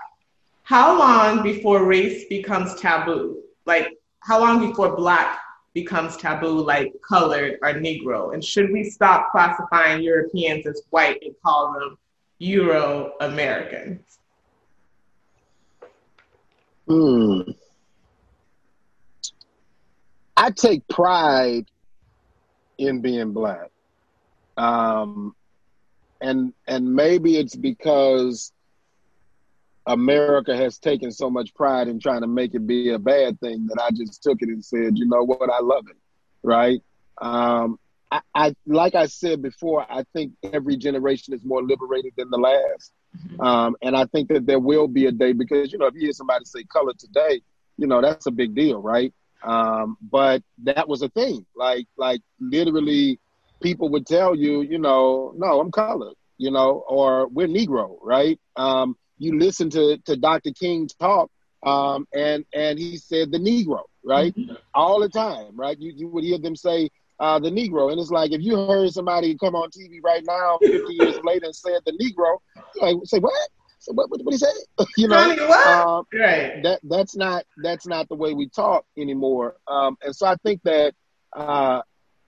How 0.63 0.97
long 0.97 1.43
before 1.43 1.85
race 1.85 2.25
becomes 2.29 2.79
taboo? 2.79 3.42
Like, 3.65 3.97
how 4.19 4.39
long 4.39 4.67
before 4.67 4.95
Black 4.95 5.39
becomes 5.73 6.17
taboo, 6.17 6.63
like 6.63 6.93
colored 7.07 7.57
or 7.61 7.73
Negro? 7.73 8.33
And 8.33 8.43
should 8.43 8.71
we 8.71 8.83
stop 8.83 9.31
classifying 9.31 10.03
Europeans 10.03 10.65
as 10.67 10.81
white 10.89 11.19
and 11.23 11.35
call 11.43 11.73
them 11.73 11.97
Euro 12.39 13.13
Americans? 13.21 14.19
Hmm. 16.87 17.41
I 20.35 20.51
take 20.51 20.87
pride 20.87 21.65
in 22.77 23.01
being 23.01 23.31
black. 23.31 23.69
Um, 24.57 25.35
and 26.21 26.53
and 26.67 26.93
maybe 26.93 27.37
it's 27.37 27.55
because 27.55 28.51
America 29.85 30.55
has 30.55 30.77
taken 30.77 31.11
so 31.11 31.29
much 31.29 31.53
pride 31.53 31.87
in 31.87 31.99
trying 31.99 32.21
to 32.21 32.27
make 32.27 32.53
it 32.53 32.65
be 32.65 32.91
a 32.91 32.99
bad 32.99 33.39
thing 33.39 33.67
that 33.67 33.81
I 33.81 33.91
just 33.91 34.23
took 34.23 34.41
it 34.41 34.49
and 34.49 34.63
said, 34.63 34.97
you 34.97 35.05
know 35.05 35.23
what, 35.23 35.49
I 35.49 35.59
love 35.61 35.85
it, 35.89 35.97
right? 36.41 36.81
Um, 37.21 37.77
I, 38.11 38.21
I 38.33 38.55
like 38.65 38.95
I 38.95 39.07
said 39.07 39.41
before, 39.41 39.85
I 39.89 40.03
think 40.13 40.33
every 40.53 40.77
generation 40.77 41.33
is 41.33 41.43
more 41.43 41.63
liberated 41.63 42.13
than 42.15 42.29
the 42.29 42.37
last, 42.37 42.93
mm-hmm. 43.17 43.41
um, 43.41 43.75
and 43.81 43.95
I 43.95 44.05
think 44.05 44.29
that 44.29 44.45
there 44.45 44.59
will 44.59 44.87
be 44.87 45.07
a 45.07 45.11
day 45.11 45.33
because 45.33 45.71
you 45.71 45.79
know 45.79 45.87
if 45.87 45.95
you 45.95 46.01
hear 46.01 46.11
somebody 46.13 46.45
say 46.45 46.63
color 46.63 46.93
today, 46.97 47.41
you 47.77 47.87
know 47.87 48.01
that's 48.01 48.27
a 48.27 48.31
big 48.31 48.55
deal, 48.55 48.81
right? 48.81 49.13
Um, 49.43 49.97
but 50.01 50.43
that 50.63 50.87
was 50.87 51.01
a 51.01 51.09
thing, 51.09 51.45
like 51.55 51.87
like 51.97 52.21
literally 52.39 53.19
people 53.63 53.89
would 53.89 54.05
tell 54.05 54.35
you, 54.35 54.61
you 54.61 54.77
know, 54.77 55.33
no, 55.35 55.59
I'm 55.59 55.71
colored, 55.71 56.15
you 56.37 56.51
know, 56.51 56.83
or 56.87 57.27
we're 57.27 57.47
Negro, 57.47 57.97
right? 58.01 58.39
Um, 58.55 58.95
you 59.17 59.39
listen 59.39 59.69
to, 59.71 59.97
to 60.05 60.15
Dr. 60.15 60.51
King 60.51 60.89
talk, 60.99 61.29
um, 61.65 62.07
and 62.13 62.45
and 62.53 62.77
he 62.77 62.97
said 62.97 63.31
the 63.31 63.39
Negro, 63.39 63.83
right, 64.03 64.35
mm-hmm. 64.35 64.55
all 64.73 64.99
the 64.99 65.09
time, 65.09 65.55
right? 65.55 65.79
You, 65.79 65.93
you 65.95 66.07
would 66.09 66.23
hear 66.23 66.37
them 66.37 66.55
say 66.55 66.89
uh, 67.19 67.39
the 67.39 67.49
Negro, 67.49 67.91
and 67.91 67.99
it's 67.99 68.11
like 68.11 68.31
if 68.31 68.41
you 68.41 68.57
heard 68.67 68.91
somebody 68.91 69.37
come 69.37 69.55
on 69.55 69.69
TV 69.69 69.99
right 70.03 70.23
now, 70.25 70.57
50 70.61 70.93
years 70.93 71.19
later, 71.23 71.45
and 71.45 71.55
said 71.55 71.79
the 71.85 71.93
Negro, 71.93 72.37
like 72.81 72.97
say 73.05 73.19
what? 73.19 73.49
So 73.79 73.91
what, 73.93 74.09
what, 74.09 74.23
what 74.23 74.33
he 74.33 74.37
say? 74.37 74.47
you 74.97 75.07
know, 75.09 75.17
um, 75.17 76.05
right? 76.17 76.63
That 76.63 76.79
that's 76.83 77.15
not 77.15 77.45
that's 77.61 77.85
not 77.85 78.07
the 78.09 78.15
way 78.15 78.33
we 78.33 78.49
talk 78.49 78.85
anymore. 78.97 79.55
Um, 79.67 79.97
and 80.01 80.15
so 80.15 80.25
I 80.25 80.35
think 80.43 80.61
that 80.63 80.93
uh, 81.35 81.81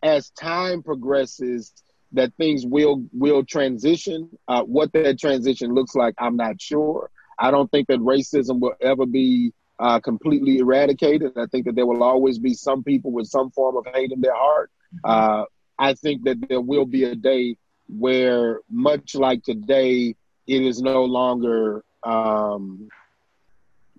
as 0.04 0.30
time 0.32 0.84
progresses, 0.84 1.74
that 2.15 2.34
things 2.36 2.65
will 2.65 3.06
will 3.13 3.43
transition. 3.43 4.30
Uh, 4.47 4.63
what 4.63 4.91
that 4.93 5.19
transition 5.19 5.73
looks 5.73 5.95
like, 5.95 6.15
I'm 6.17 6.36
not 6.36 6.62
sure. 6.62 7.10
I 7.38 7.51
don't 7.51 7.69
think 7.69 7.88
that 7.88 7.99
racism 7.99 8.60
will 8.60 8.75
ever 8.82 9.06
be 9.06 9.54
uh, 9.80 9.99
completely 9.99 10.60
eradicated. 10.60 11.34
I 11.38 11.47
think 11.47 11.65
that 11.65 11.75
there 11.75 11.86
will 11.86 12.04
always 12.04 12.39
be 12.39 12.54
some 12.54 12.84
people 12.84 13.12
with 13.12 13.28
some 13.28 13.51
form 13.51 13.78
of 13.78 13.86
hate 13.93 14.12
in 14.12 14.21
their 14.21 14.36
heart. 14.36 14.71
Uh, 15.04 15.43
I 15.78 15.93
think 15.93 16.23
that 16.23 16.47
there 16.47 16.62
will 16.62 16.86
be 16.86 17.04
a 17.04 17.15
day 17.15 17.58
where, 17.88 18.62
much 18.69 19.15
like 19.15 19.43
today, 19.43 20.15
it 20.47 20.62
is 20.62 20.82
no 20.82 21.04
longer 21.04 21.84
um, 22.04 22.88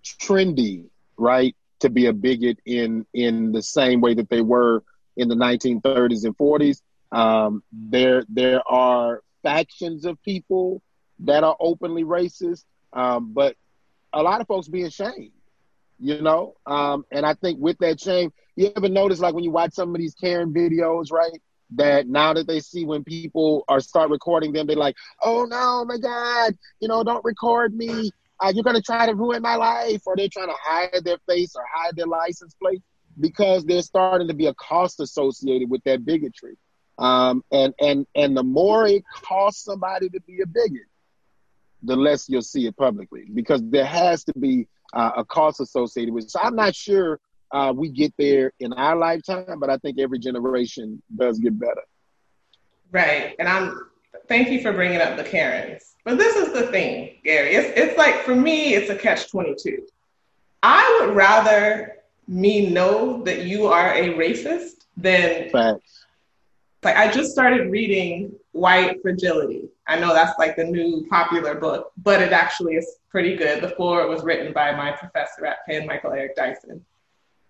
trendy, 0.02 0.87
right, 1.18 1.55
to 1.81 1.90
be 1.90 2.07
a 2.07 2.12
bigot 2.12 2.59
in 2.64 3.05
in 3.12 3.52
the 3.52 3.62
same 3.62 4.00
way 4.00 4.14
that 4.14 4.31
they 4.31 4.40
were 4.40 4.83
in 5.16 5.29
the 5.29 5.35
1930s 5.35 6.24
and 6.24 6.37
40s. 6.37 6.81
Um, 7.16 7.62
there 7.72 8.24
there 8.29 8.61
are 8.70 9.22
factions 9.42 10.05
of 10.05 10.20
people 10.22 10.83
that 11.20 11.44
are 11.44 11.57
openly 11.59 12.05
racist, 12.05 12.64
um, 12.92 13.33
but 13.33 13.57
a 14.12 14.22
lot 14.22 14.42
of 14.42 14.46
folks 14.46 14.68
being 14.68 14.90
shamed, 14.90 15.33
you 15.98 16.20
know. 16.20 16.57
Um, 16.66 17.07
and 17.11 17.24
I 17.24 17.33
think 17.33 17.59
with 17.59 17.79
that 17.79 18.00
shame, 18.00 18.35
you 18.55 18.70
ever 18.76 18.90
notice 18.90 19.18
like 19.18 19.35
when 19.35 19.44
you 19.44 19.50
watch 19.50 19.72
some 19.72 19.94
of 19.94 19.98
these 19.98 20.14
Karen 20.14 20.52
videos, 20.52 21.11
right? 21.11 21.40
That 21.76 22.07
now 22.07 22.35
that 22.35 22.46
they 22.46 22.61
see 22.61 22.85
when 22.85 23.02
people 23.02 23.64
are 23.66 23.81
start 23.81 24.11
recording 24.11 24.52
them, 24.52 24.66
they're 24.66 24.76
like, 24.76 24.96
"Oh 25.22 25.46
no, 25.46 25.87
my 25.87 25.96
God, 25.96 26.55
you 26.81 26.88
know, 26.88 27.02
don't 27.02 27.24
record 27.24 27.74
me. 27.74 28.11
Uh, 28.44 28.52
you're 28.55 28.62
gonna 28.62 28.83
try 28.83 29.07
to 29.07 29.14
ruin 29.14 29.40
my 29.40 29.57
life," 29.57 30.02
or 30.05 30.16
they're 30.16 30.29
trying 30.29 30.48
to 30.48 30.55
hide 30.61 31.02
their 31.02 31.18
face 31.26 31.57
or 31.57 31.64
hide 31.74 31.96
their 31.96 32.07
license 32.07 32.55
plate 32.62 32.83
because 33.18 33.64
there's 33.64 33.87
starting 33.87 34.29
to 34.29 34.35
be 34.35 34.48
a 34.48 34.55
cost 34.55 35.00
associated 35.00 35.70
with 35.70 35.83
that 35.85 36.05
bigotry. 36.05 36.59
Um, 36.99 37.45
and 37.53 37.75
and 37.81 38.07
and 38.15 38.37
the 38.37 38.43
more 38.43 38.87
it 38.87 39.05
costs 39.13 39.65
somebody 39.65 40.09
to 40.09 40.21
be 40.21 40.41
a 40.41 40.47
bigot, 40.47 40.87
the 41.83 41.97
less 41.97 42.29
you'll 42.29 42.43
see 42.43 42.67
it 42.67 42.77
publicly 42.77 43.25
because 43.35 43.61
there 43.65 43.85
has 43.85 44.25
to 44.25 44.33
be 44.39 44.67
uh, 44.95 45.13
a 45.19 45.25
cost 45.25 45.61
associated 45.61 46.15
with 46.15 46.25
it. 46.25 46.31
So 46.31 46.41
I'm 46.43 46.57
not 46.57 46.75
sure 46.75 47.21
uh, 47.53 47.73
we 47.77 47.91
get 47.91 48.15
there 48.19 48.53
in 48.61 48.73
our 48.73 48.97
lifetime, 48.97 49.59
but 49.61 49.69
I 49.69 49.77
think 49.79 49.99
every 49.99 50.19
generation 50.19 51.03
does 51.15 51.39
get 51.39 51.59
better. 51.59 51.83
Right, 52.93 53.37
and 53.39 53.49
I'm 53.49 53.91
thank 54.27 54.49
you 54.49 54.63
for 54.63 54.73
bringing 54.73 55.01
up 55.01 55.17
the 55.17 55.25
Karens. 55.25 55.95
But 56.05 56.19
this 56.19 56.37
is 56.37 56.53
the 56.55 56.69
thing, 56.69 57.17
Gary. 57.25 57.55
It's 57.55 57.79
it's 57.79 57.99
like 57.99 58.23
for 58.23 58.35
me, 58.35 58.75
it's 58.75 58.91
a 58.91 58.97
catch 58.97 59.31
twenty 59.31 59.55
two. 59.55 59.87
I 60.63 61.01
would 61.01 61.15
rather 61.15 61.97
me 62.27 62.71
know 62.71 63.23
that 63.25 63.45
you 63.45 63.67
are 63.67 63.93
a 63.93 64.15
racist, 64.15 64.87
than 64.97 65.51
Facts. 65.51 66.06
Like 66.87 66.96
I 66.96 67.11
just 67.11 67.33
started 67.33 67.70
reading 67.70 68.33
White 68.53 69.03
Fragility. 69.03 69.68
I 69.88 69.99
know 69.99 70.14
that's 70.14 70.38
like 70.38 70.57
the 70.57 70.64
new 70.64 71.07
popular 71.11 71.57
book, 71.57 71.92
but 72.03 72.22
it 72.22 72.33
actually 72.33 72.77
is 72.77 72.99
pretty 73.11 73.37
good. 73.37 73.61
The 73.61 73.68
it 73.68 74.09
was 74.09 74.22
written 74.22 74.53
by 74.53 74.72
my 74.72 74.92
professor 74.92 75.44
at 75.46 75.66
Penn, 75.66 75.87
Michael 75.87 76.12
Eric 76.12 76.37
Dyson. 76.37 76.85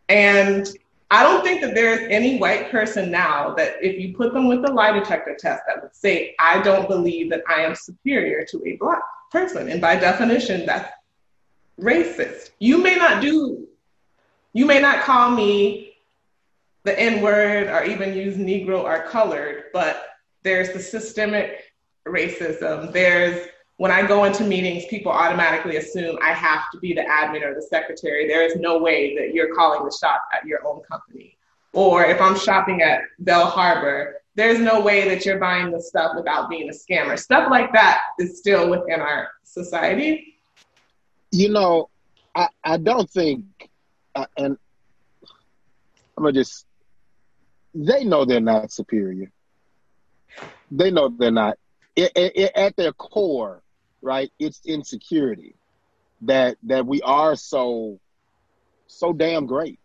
And 0.09 0.67
I 1.11 1.23
don't 1.23 1.45
think 1.45 1.61
that 1.61 1.75
there 1.75 1.93
is 1.93 2.09
any 2.11 2.39
white 2.39 2.71
person 2.71 3.11
now 3.11 3.55
that 3.55 3.75
if 3.81 4.01
you 4.01 4.17
put 4.17 4.33
them 4.33 4.49
with 4.49 4.63
the 4.63 4.73
lie 4.73 4.99
detector 4.99 5.37
test 5.39 5.63
that 5.67 5.83
would 5.83 5.95
say, 5.95 6.35
I 6.41 6.63
don't 6.63 6.89
believe 6.89 7.31
that 7.31 7.43
I 7.47 7.61
am 7.61 7.75
superior 7.75 8.45
to 8.47 8.63
a 8.67 8.77
black 8.77 9.03
person. 9.31 9.69
And 9.69 9.81
by 9.81 9.97
definition, 9.97 10.65
that's 10.65 10.91
racist. 11.79 12.51
You 12.59 12.83
may 12.83 12.97
not 12.97 13.21
do 13.21 13.69
you 14.55 14.65
may 14.65 14.81
not 14.81 15.05
call 15.05 15.31
me 15.31 15.96
the 16.87 16.99
N 16.99 17.21
word 17.21 17.67
or 17.67 17.85
even 17.85 18.15
use 18.15 18.37
Negro 18.37 18.83
or 18.83 19.03
colored, 19.03 19.65
but 19.73 20.07
there's 20.45 20.73
the 20.73 20.81
systemic 20.81 21.65
racism. 22.07 22.93
There's 22.93 23.49
when 23.79 23.91
I 23.91 24.07
go 24.07 24.25
into 24.25 24.45
meetings, 24.45 24.85
people 24.89 25.13
automatically 25.13 25.77
assume 25.77 26.17
I 26.23 26.33
have 26.33 26.71
to 26.73 26.79
be 26.79 26.95
the 26.95 27.03
admin 27.03 27.43
or 27.43 27.55
the 27.55 27.61
secretary. 27.61 28.27
There 28.27 28.43
is 28.43 28.57
no 28.57 28.79
way 28.79 29.15
that 29.19 29.35
you're 29.35 29.55
calling 29.55 29.85
the 29.85 29.95
shop 29.95 30.23
at 30.33 30.47
your 30.47 30.67
own 30.67 30.81
company. 30.91 31.37
Or 31.75 32.07
if 32.07 32.19
I'm 32.19 32.39
shopping 32.39 32.81
at 32.81 33.03
Bal 33.19 33.45
Harbour, 33.45 34.23
there's 34.35 34.61
no 34.61 34.81
way 34.81 35.07
that 35.09 35.27
you're 35.27 35.39
buying 35.39 35.73
the 35.73 35.81
stuff 35.81 36.13
without 36.17 36.49
being 36.49 36.71
a 36.71 36.73
scammer. 36.73 37.19
Stuff 37.19 37.51
like 37.51 37.71
that 37.75 38.01
is 38.19 38.39
still 38.39 38.71
within 38.71 39.01
our 39.01 39.29
society. 39.43 40.39
You 41.33 41.51
know, 41.51 41.91
I, 42.35 42.49
I 42.65 42.79
don't 42.79 43.11
think 43.11 43.45
and 44.15 44.57
I'm 46.17 46.25
gonna 46.25 46.33
just 46.33 46.66
they 47.77 48.05
know 48.05 48.25
they're 48.25 48.41
not 48.41 48.73
superior. 48.73 49.33
They 50.71 50.91
know 50.91 51.09
they're 51.11 51.31
not. 51.33 51.59
It, 51.97 52.13
it, 52.17 52.33
it, 52.37 52.53
at 52.57 52.77
their 52.77 52.93
core, 52.93 53.63
right? 54.03 54.33
It's 54.39 54.61
insecurity 54.67 55.57
that 56.23 56.59
that 56.65 56.87
we 56.87 57.03
are 57.03 57.37
so 57.37 58.01
so 58.89 59.13
damn 59.13 59.47
great, 59.47 59.81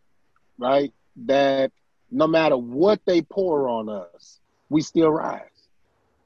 right? 0.60 0.94
That 1.28 1.72
no 2.12 2.28
matter 2.28 2.58
what 2.58 3.02
they 3.06 3.22
pour 3.24 3.70
on 3.70 3.90
us, 3.90 4.40
we 4.70 4.82
still 4.82 5.12
rise. 5.12 5.48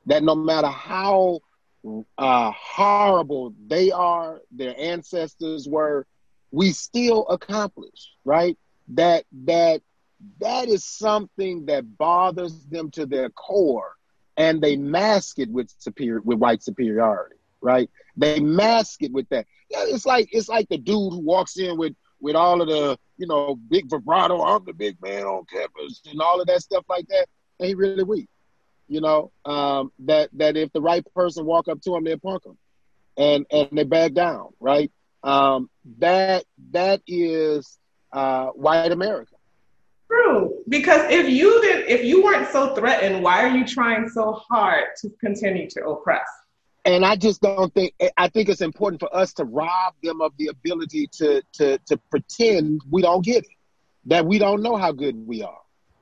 that 0.07 0.24
no 0.24 0.36
matter 0.36 0.68
how 0.68 1.41
uh, 2.18 2.51
horrible 2.55 3.53
they 3.68 3.91
are, 3.91 4.41
their 4.51 4.76
ancestors 4.80 5.68
were, 5.70 6.07
we 6.51 6.72
still 6.72 7.28
accomplish, 7.28 8.13
right? 8.26 8.57
That 8.89 9.26
that 9.45 9.82
that 10.39 10.68
is 10.68 10.86
something 10.86 11.66
that 11.68 11.97
bothers 11.97 12.66
them 12.66 12.91
to 12.91 13.05
their 13.05 13.30
core, 13.30 13.95
and 14.38 14.61
they 14.61 14.76
mask 14.76 15.39
it 15.39 15.49
with 15.49 15.74
superior 15.78 16.22
with 16.22 16.39
white 16.39 16.63
superiority, 16.63 17.36
right? 17.61 17.89
They 18.18 18.39
mask 18.39 19.03
it 19.03 19.11
with 19.11 19.30
that. 19.30 19.45
Yeah, 19.70 19.86
it's 19.88 20.05
like 20.05 20.30
it's 20.32 20.49
like 20.49 20.68
the 20.70 20.78
dude 20.78 21.13
who 21.13 21.20
walks 21.20 21.57
in 21.57 21.78
with 21.78 21.95
with 22.20 22.36
all 22.36 22.61
of 22.61 22.68
the 22.68 22.97
you 23.18 23.28
know 23.28 23.55
big 23.70 23.89
vibrato. 23.89 24.41
I'm 24.41 24.66
the 24.66 24.74
big 24.74 25.01
man 25.01 25.24
on 25.24 25.45
campus 25.45 26.01
and 26.09 26.22
all 26.22 26.41
of 26.41 26.47
that 26.47 26.61
stuff 26.61 26.86
like 26.89 27.07
that. 27.07 27.28
And 27.59 27.68
he 27.70 27.76
really 27.76 28.03
weak 28.03 28.30
you 28.88 29.01
know, 29.01 29.32
um, 29.45 29.91
that 29.99 30.30
that 30.34 30.57
if 30.57 30.72
the 30.74 30.82
right 30.82 31.05
person 31.13 31.45
walk 31.45 31.68
up 31.68 31.82
to 31.82 31.95
him, 31.95 32.03
they 32.03 32.16
punk 32.18 32.45
him, 32.45 32.57
and 33.18 33.45
and 33.51 33.70
they 33.72 33.84
back 33.84 34.13
down, 34.13 34.49
right? 34.59 34.91
Um, 35.24 35.70
that 35.99 36.45
that 36.72 37.01
is 37.07 37.78
uh, 38.11 38.47
white 38.47 38.91
America. 38.91 39.35
True, 40.08 40.64
because 40.70 41.10
if 41.10 41.30
you 41.30 41.62
did, 41.62 41.89
if 41.89 42.03
you 42.03 42.24
weren't 42.24 42.49
so 42.51 42.76
threatened, 42.76 43.24
why 43.24 43.43
are 43.43 43.56
you 43.56 43.66
trying 43.66 44.08
so 44.10 44.34
hard 44.34 44.86
to 45.01 45.10
continue 45.20 45.70
to 45.72 45.86
oppress? 45.88 46.28
And 46.86 47.03
I 47.03 47.16
just 47.16 47.41
don't 47.41 47.74
think. 47.74 47.93
I 48.18 48.30
think 48.30 48.49
it's 48.49 48.62
important 48.62 48.99
for 48.99 49.14
us 49.16 49.34
to 49.34 49.45
rob 49.45 49.95
them 50.03 50.22
of 50.22 50.34
the 50.38 50.47
ability 50.47 51.08
to 51.14 51.41
to 51.53 51.80
to 51.88 51.97
pretend 52.12 52.82
we 52.91 53.01
don't 53.01 53.26
get 53.26 53.43
it, 53.43 53.58
that 54.06 54.26
we 54.26 54.38
don't 54.38 54.62
know 54.62 54.76
how 54.76 54.91
good 54.91 55.16
we 55.28 55.41
are 55.41 55.58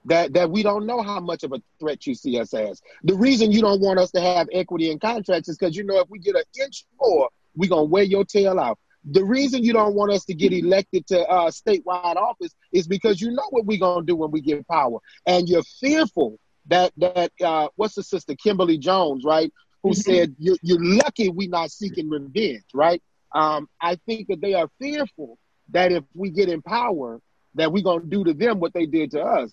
that 0.06 0.34
that 0.34 0.50
we 0.50 0.64
don't 0.64 0.86
know 0.86 1.02
how 1.02 1.20
much 1.20 1.44
of 1.44 1.54
a 1.54 1.62
threat 1.80 2.06
you 2.06 2.14
see 2.14 2.40
us 2.40 2.54
as. 2.54 2.82
The 3.04 3.16
reason 3.16 3.52
you 3.52 3.62
don't 3.62 3.82
want 3.82 4.00
us 4.00 4.12
to 4.12 4.22
have 4.22 4.48
equity 4.52 4.92
in 4.92 5.00
contracts 5.00 5.50
is 5.50 5.58
because 5.58 5.76
you 5.76 5.84
know 5.84 6.00
if 6.00 6.10
we 6.10 6.20
get 6.20 6.36
an 6.36 6.44
inch 6.62 6.86
more, 7.00 7.30
we're 7.56 7.70
gonna 7.70 7.84
wear 7.84 8.04
your 8.04 8.26
tail 8.26 8.60
out. 8.60 8.78
The 9.06 9.24
reason 9.24 9.64
you 9.64 9.74
don't 9.74 9.96
want 9.96 10.12
us 10.12 10.26
to 10.26 10.34
get 10.34 10.54
elected 10.54 11.08
to 11.08 11.20
uh, 11.20 11.52
statewide 11.52 12.16
office 12.16 12.54
is 12.72 12.88
because 12.88 13.20
you 13.20 13.32
know 13.32 13.48
what 13.50 13.66
we're 13.66 13.80
gonna 13.80 14.06
do 14.06 14.16
when 14.16 14.32
we 14.32 14.42
get 14.42 14.68
power, 14.68 15.00
and 15.26 15.48
you're 15.48 15.64
fearful 15.82 16.40
that 16.68 16.94
that 16.98 17.32
uh, 17.44 17.68
what's 17.76 17.96
the 17.96 18.04
sister 18.04 18.36
Kimberly 18.36 18.78
Jones, 18.78 19.24
right? 19.26 19.52
Who 19.84 19.90
mm-hmm. 19.90 20.00
said 20.00 20.36
you're, 20.40 20.58
you're 20.62 20.84
lucky 20.84 21.30
we're 21.30 21.50
not 21.50 21.72
seeking 21.72 22.10
revenge, 22.10 22.64
right? 22.74 23.02
Um, 23.34 23.68
I 23.82 23.98
think 24.06 24.28
that 24.30 24.40
they 24.40 24.54
are 24.54 24.70
fearful 24.80 25.38
that 25.70 25.92
if 25.92 26.04
we 26.14 26.30
get 26.30 26.50
in 26.50 26.62
power, 26.62 27.20
that 27.56 27.72
we're 27.72 27.84
gonna 27.84 28.06
do 28.06 28.24
to 28.24 28.34
them 28.34 28.60
what 28.60 28.74
they 28.74 28.86
did 28.86 29.12
to 29.12 29.22
us 29.22 29.52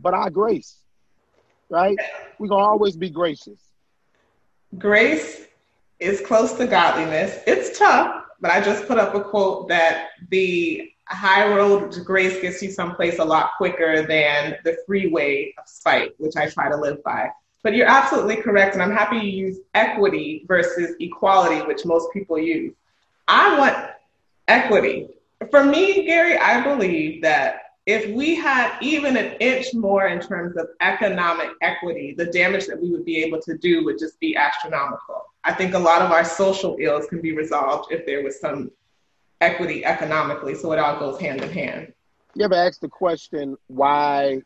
but 0.00 0.14
our 0.14 0.30
grace, 0.30 0.76
right? 1.68 1.96
We're 2.38 2.48
going 2.48 2.62
to 2.62 2.68
always 2.68 2.96
be 2.96 3.10
gracious. 3.10 3.60
Grace 4.78 5.46
is 5.98 6.20
close 6.20 6.52
to 6.54 6.66
godliness. 6.66 7.40
It's 7.46 7.78
tough, 7.78 8.19
but 8.40 8.50
I 8.50 8.60
just 8.60 8.86
put 8.86 8.98
up 8.98 9.14
a 9.14 9.20
quote 9.22 9.68
that 9.68 10.08
the 10.30 10.90
high 11.06 11.54
road 11.54 11.90
to 11.92 12.00
grace 12.00 12.40
gets 12.40 12.62
you 12.62 12.70
someplace 12.70 13.18
a 13.18 13.24
lot 13.24 13.50
quicker 13.56 14.06
than 14.06 14.56
the 14.64 14.78
freeway 14.86 15.52
of 15.58 15.68
spite, 15.68 16.12
which 16.18 16.36
I 16.36 16.48
try 16.48 16.68
to 16.68 16.76
live 16.76 17.02
by. 17.02 17.30
But 17.62 17.74
you're 17.74 17.88
absolutely 17.88 18.36
correct, 18.36 18.74
and 18.74 18.82
I'm 18.82 18.92
happy 18.92 19.16
you 19.16 19.46
use 19.46 19.58
equity 19.74 20.44
versus 20.46 20.94
equality, 21.00 21.66
which 21.66 21.84
most 21.84 22.12
people 22.12 22.38
use. 22.38 22.74
I 23.28 23.58
want 23.58 23.90
equity. 24.48 25.08
For 25.50 25.64
me, 25.64 26.04
Gary, 26.04 26.38
I 26.38 26.62
believe 26.62 27.22
that 27.22 27.62
if 27.86 28.14
we 28.14 28.34
had 28.34 28.78
even 28.80 29.16
an 29.16 29.32
inch 29.40 29.74
more 29.74 30.08
in 30.08 30.20
terms 30.20 30.56
of 30.56 30.68
economic 30.80 31.50
equity, 31.60 32.14
the 32.16 32.26
damage 32.26 32.66
that 32.66 32.80
we 32.80 32.90
would 32.90 33.04
be 33.04 33.22
able 33.22 33.40
to 33.42 33.58
do 33.58 33.84
would 33.84 33.98
just 33.98 34.18
be 34.20 34.36
astronomical. 34.36 35.24
I 35.44 35.54
think 35.54 35.74
a 35.74 35.78
lot 35.78 36.02
of 36.02 36.10
our 36.10 36.24
social 36.24 36.76
ills 36.78 37.06
can 37.06 37.20
be 37.20 37.32
resolved 37.32 37.92
if 37.92 38.04
there 38.04 38.22
was 38.22 38.40
some 38.40 38.70
equity 39.40 39.84
economically. 39.84 40.54
So 40.54 40.72
it 40.72 40.78
all 40.78 40.98
goes 40.98 41.20
hand 41.20 41.42
in 41.42 41.50
hand. 41.50 41.92
You 42.34 42.44
ever 42.44 42.54
asked 42.54 42.82
the 42.82 42.88
question 42.88 43.56
why 43.66 44.42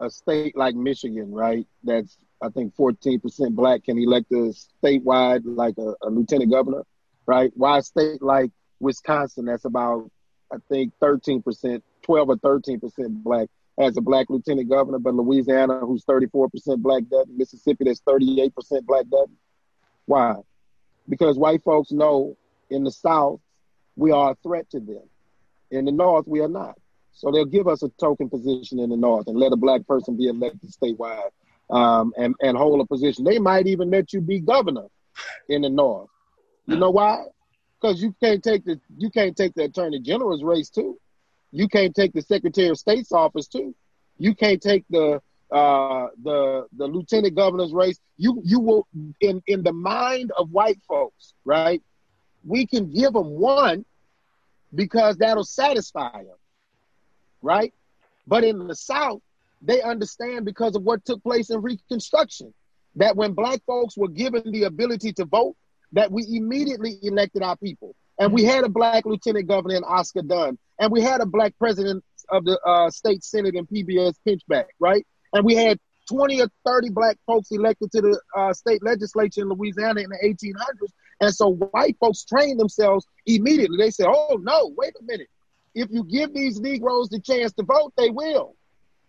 a 0.00 0.10
state 0.10 0.56
like 0.56 0.74
Michigan, 0.74 1.32
right, 1.32 1.66
that's 1.82 2.16
I 2.42 2.48
think 2.50 2.74
14% 2.76 3.54
black 3.54 3.84
can 3.84 3.98
elect 3.98 4.30
a 4.32 4.52
statewide 4.82 5.42
like 5.44 5.78
a, 5.78 5.94
a 6.02 6.10
lieutenant 6.10 6.50
governor, 6.50 6.82
right? 7.26 7.50
Why 7.54 7.78
a 7.78 7.82
state 7.82 8.22
like 8.22 8.50
Wisconsin 8.80 9.46
that's 9.46 9.64
about 9.64 10.10
I 10.52 10.56
think 10.68 10.92
13% 11.02 11.82
12 12.02 12.28
or 12.28 12.36
13 12.36 12.80
percent 12.80 13.24
black 13.24 13.48
has 13.78 13.96
a 13.96 14.00
black 14.00 14.26
lieutenant 14.28 14.68
governor, 14.68 14.98
but 14.98 15.14
Louisiana, 15.14 15.80
who's 15.80 16.04
34 16.04 16.50
percent 16.50 16.82
black, 16.82 17.02
doesn't. 17.10 17.36
Mississippi, 17.36 17.84
that's 17.84 18.00
38 18.00 18.54
percent 18.54 18.86
black, 18.86 19.06
doesn't. 19.08 19.36
Why? 20.06 20.36
Because 21.08 21.38
white 21.38 21.62
folks 21.62 21.92
know 21.92 22.36
in 22.70 22.84
the 22.84 22.90
South 22.90 23.40
we 23.96 24.10
are 24.10 24.32
a 24.32 24.36
threat 24.42 24.68
to 24.70 24.80
them. 24.80 25.02
In 25.70 25.84
the 25.84 25.92
North, 25.92 26.26
we 26.26 26.40
are 26.40 26.48
not. 26.48 26.76
So 27.12 27.30
they'll 27.30 27.44
give 27.44 27.68
us 27.68 27.82
a 27.82 27.88
token 28.00 28.28
position 28.28 28.80
in 28.80 28.90
the 28.90 28.96
North 28.96 29.28
and 29.28 29.38
let 29.38 29.52
a 29.52 29.56
black 29.56 29.86
person 29.86 30.16
be 30.16 30.26
elected 30.26 30.70
statewide 30.70 31.30
um, 31.70 32.12
and, 32.16 32.34
and 32.40 32.56
hold 32.56 32.80
a 32.80 32.86
position. 32.86 33.24
They 33.24 33.38
might 33.38 33.66
even 33.66 33.90
let 33.90 34.12
you 34.12 34.20
be 34.20 34.40
governor 34.40 34.86
in 35.48 35.62
the 35.62 35.70
North. 35.70 36.08
You 36.66 36.76
know 36.76 36.90
why? 36.90 37.24
Because 37.80 38.02
you 38.02 38.14
can't 38.22 38.42
take 38.42 38.64
the 38.64 38.80
you 38.96 39.10
can't 39.10 39.36
take 39.36 39.54
the 39.54 39.64
attorney 39.64 40.00
general's 40.00 40.42
race 40.42 40.70
too. 40.70 40.98
You 41.52 41.68
can't 41.68 41.94
take 41.94 42.12
the 42.12 42.22
Secretary 42.22 42.68
of 42.68 42.78
State's 42.78 43.12
office 43.12 43.46
too. 43.46 43.74
You 44.18 44.34
can't 44.34 44.60
take 44.60 44.84
the 44.88 45.20
uh, 45.54 46.08
the 46.22 46.66
the 46.76 46.86
lieutenant 46.86 47.34
governor's 47.34 47.72
race. 47.72 47.98
You 48.16 48.42
you 48.44 48.58
will 48.58 48.86
in 49.20 49.42
in 49.46 49.62
the 49.62 49.72
mind 49.72 50.32
of 50.36 50.50
white 50.50 50.80
folks, 50.86 51.32
right? 51.44 51.80
We 52.44 52.66
can 52.66 52.92
give 52.92 53.12
them 53.12 53.30
one 53.30 53.84
because 54.74 55.16
that'll 55.16 55.44
satisfy 55.44 56.24
them, 56.24 56.36
right? 57.40 57.72
But 58.26 58.42
in 58.42 58.66
the 58.66 58.74
South, 58.74 59.20
they 59.62 59.80
understand 59.80 60.44
because 60.44 60.74
of 60.74 60.82
what 60.82 61.04
took 61.04 61.22
place 61.22 61.50
in 61.50 61.62
Reconstruction 61.62 62.52
that 62.96 63.16
when 63.16 63.32
black 63.32 63.60
folks 63.64 63.96
were 63.96 64.08
given 64.08 64.50
the 64.50 64.64
ability 64.64 65.12
to 65.14 65.24
vote, 65.24 65.56
that 65.92 66.10
we 66.10 66.24
immediately 66.28 66.98
elected 67.02 67.42
our 67.42 67.56
people. 67.56 67.94
And 68.18 68.32
we 68.32 68.44
had 68.44 68.64
a 68.64 68.68
black 68.68 69.06
lieutenant 69.06 69.48
governor 69.48 69.76
in 69.76 69.84
Oscar 69.84 70.22
Dunn. 70.22 70.58
And 70.78 70.92
we 70.92 71.00
had 71.00 71.20
a 71.20 71.26
black 71.26 71.54
president 71.58 72.04
of 72.30 72.44
the 72.44 72.58
uh, 72.60 72.90
state 72.90 73.24
senate 73.24 73.54
in 73.54 73.66
PBS 73.66 74.14
Pinchback, 74.26 74.66
right? 74.78 75.04
And 75.34 75.44
we 75.44 75.54
had 75.54 75.78
20 76.08 76.40
or 76.40 76.48
30 76.66 76.90
black 76.90 77.18
folks 77.26 77.50
elected 77.50 77.90
to 77.92 78.00
the 78.00 78.20
uh, 78.36 78.52
state 78.52 78.82
legislature 78.82 79.42
in 79.42 79.48
Louisiana 79.48 80.00
in 80.00 80.10
the 80.10 80.18
1800s. 80.24 80.92
And 81.20 81.34
so 81.34 81.54
white 81.54 81.96
folks 81.98 82.24
trained 82.24 82.58
themselves 82.58 83.06
immediately. 83.26 83.76
They 83.78 83.90
said, 83.90 84.06
oh, 84.08 84.38
no, 84.40 84.72
wait 84.76 84.94
a 84.98 85.04
minute. 85.04 85.28
If 85.74 85.88
you 85.90 86.04
give 86.04 86.32
these 86.32 86.60
Negroes 86.60 87.08
the 87.08 87.20
chance 87.20 87.52
to 87.54 87.64
vote, 87.64 87.92
they 87.96 88.10
will. 88.10 88.54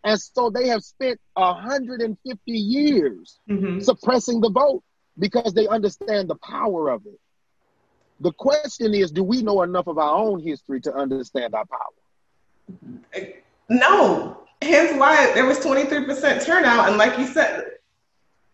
And 0.03 0.19
so 0.19 0.49
they 0.49 0.67
have 0.67 0.83
spent 0.83 1.19
150 1.33 2.51
years 2.51 3.39
mm-hmm. 3.49 3.79
suppressing 3.79 4.39
the 4.39 4.51
vote 4.51 4.83
because 5.17 5.53
they 5.53 5.67
understand 5.67 6.29
the 6.29 6.35
power 6.35 6.89
of 6.89 7.05
it. 7.05 7.19
The 8.19 8.31
question 8.31 8.93
is, 8.93 9.11
do 9.11 9.23
we 9.23 9.41
know 9.41 9.61
enough 9.63 9.87
of 9.87 9.97
our 9.97 10.15
own 10.15 10.39
history 10.41 10.79
to 10.81 10.93
understand 10.93 11.53
our 11.53 11.65
power? 11.65 13.33
No. 13.67 14.44
Hence 14.61 14.97
why 14.97 15.33
there 15.33 15.45
was 15.45 15.59
23% 15.59 16.45
turnout. 16.45 16.89
And 16.89 16.97
like 16.97 17.17
you 17.19 17.27
said, 17.27 17.71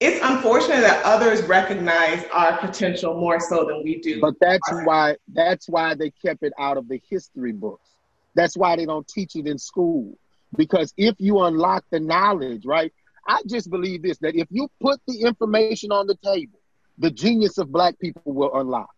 it's 0.01 0.19
unfortunate 0.25 0.81
that 0.81 1.03
others 1.05 1.43
recognize 1.43 2.25
our 2.33 2.57
potential 2.57 3.13
more 3.19 3.39
so 3.39 3.65
than 3.65 3.83
we 3.83 3.99
do. 3.99 4.19
But 4.19 4.33
that's 4.41 4.67
why 4.83 5.15
that's 5.31 5.69
why 5.69 5.93
they 5.93 6.09
kept 6.09 6.41
it 6.41 6.53
out 6.57 6.77
of 6.77 6.87
the 6.87 6.99
history 7.07 7.51
books. 7.51 7.87
That's 8.33 8.57
why 8.57 8.75
they 8.75 8.85
don't 8.85 9.07
teach 9.07 9.35
it 9.35 9.45
in 9.45 9.59
school. 9.59 10.17
Because 10.57 10.91
if 10.97 11.15
you 11.19 11.39
unlock 11.41 11.85
the 11.91 11.99
knowledge, 11.99 12.65
right? 12.65 12.91
I 13.27 13.41
just 13.47 13.69
believe 13.69 14.01
this 14.01 14.17
that 14.19 14.35
if 14.35 14.47
you 14.49 14.69
put 14.81 14.99
the 15.07 15.21
information 15.21 15.91
on 15.91 16.07
the 16.07 16.15
table, 16.15 16.59
the 16.97 17.11
genius 17.11 17.59
of 17.59 17.71
black 17.71 17.99
people 17.99 18.23
will 18.25 18.59
unlock. 18.59 18.89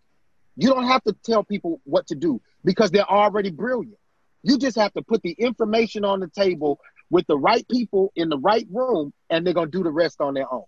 You 0.56 0.70
don't 0.70 0.88
have 0.88 1.04
to 1.04 1.14
tell 1.26 1.43
people 1.43 1.82
what 1.84 2.08
to 2.08 2.16
do 2.16 2.41
because 2.64 2.91
they're 2.91 3.10
already 3.10 3.51
brilliant. 3.51 3.97
You 4.43 4.58
just 4.58 4.78
have 4.78 4.93
to 4.93 5.01
put 5.01 5.22
the 5.22 5.32
information 5.32 6.06
on 6.06 6.22
the 6.22 6.28
table 6.28 6.80
with 7.14 7.28
the 7.28 7.38
right 7.38 7.66
people 7.70 8.11
in 8.16 8.28
the 8.28 8.39
right 8.39 8.66
room, 8.72 9.14
and 9.30 9.45
they're 9.45 9.53
going 9.53 9.70
to 9.70 9.78
do 9.78 9.84
the 9.84 9.91
rest 9.91 10.20
on 10.20 10.34
their 10.34 10.51
own. 10.51 10.64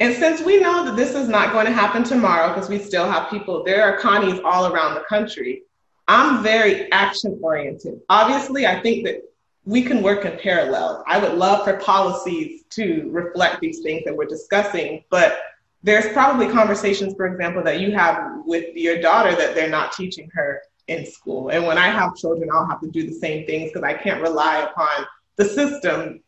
And 0.00 0.14
since 0.14 0.40
we 0.40 0.58
know 0.58 0.86
that 0.86 0.96
this 0.96 1.14
is 1.14 1.28
not 1.28 1.52
going 1.52 1.66
to 1.66 1.72
happen 1.72 2.02
tomorrow, 2.02 2.48
because 2.48 2.70
we 2.70 2.78
still 2.78 3.08
have 3.08 3.28
people, 3.28 3.62
there 3.62 3.82
are 3.84 3.98
Connies 3.98 4.40
all 4.42 4.72
around 4.72 4.94
the 4.94 5.02
country. 5.02 5.64
I'm 6.08 6.42
very 6.42 6.90
action 6.92 7.38
oriented. 7.42 8.00
Obviously, 8.08 8.66
I 8.66 8.80
think 8.80 9.04
that 9.04 9.22
we 9.66 9.82
can 9.82 10.02
work 10.02 10.24
in 10.24 10.38
parallel. 10.38 11.04
I 11.06 11.18
would 11.18 11.34
love 11.34 11.64
for 11.64 11.76
policies 11.76 12.62
to 12.70 13.06
reflect 13.12 13.60
these 13.60 13.80
things 13.80 14.04
that 14.06 14.16
we're 14.16 14.24
discussing, 14.24 15.04
but 15.10 15.38
there's 15.82 16.10
probably 16.14 16.48
conversations, 16.48 17.14
for 17.14 17.26
example, 17.26 17.62
that 17.64 17.80
you 17.80 17.92
have 17.92 18.40
with 18.46 18.74
your 18.74 18.98
daughter 19.02 19.36
that 19.36 19.54
they're 19.54 19.68
not 19.68 19.92
teaching 19.92 20.30
her 20.32 20.62
in 20.92 21.06
school. 21.06 21.48
And 21.48 21.66
when 21.66 21.78
I 21.78 21.88
have 21.88 22.16
children, 22.16 22.48
I'll 22.52 22.66
have 22.66 22.80
to 22.80 22.90
do 22.90 23.06
the 23.06 23.14
same 23.14 23.46
things 23.46 23.70
because 23.70 23.82
I 23.82 23.94
can't 23.94 24.22
rely 24.22 24.58
upon 24.58 25.06
the 25.36 25.44
system 25.44 26.20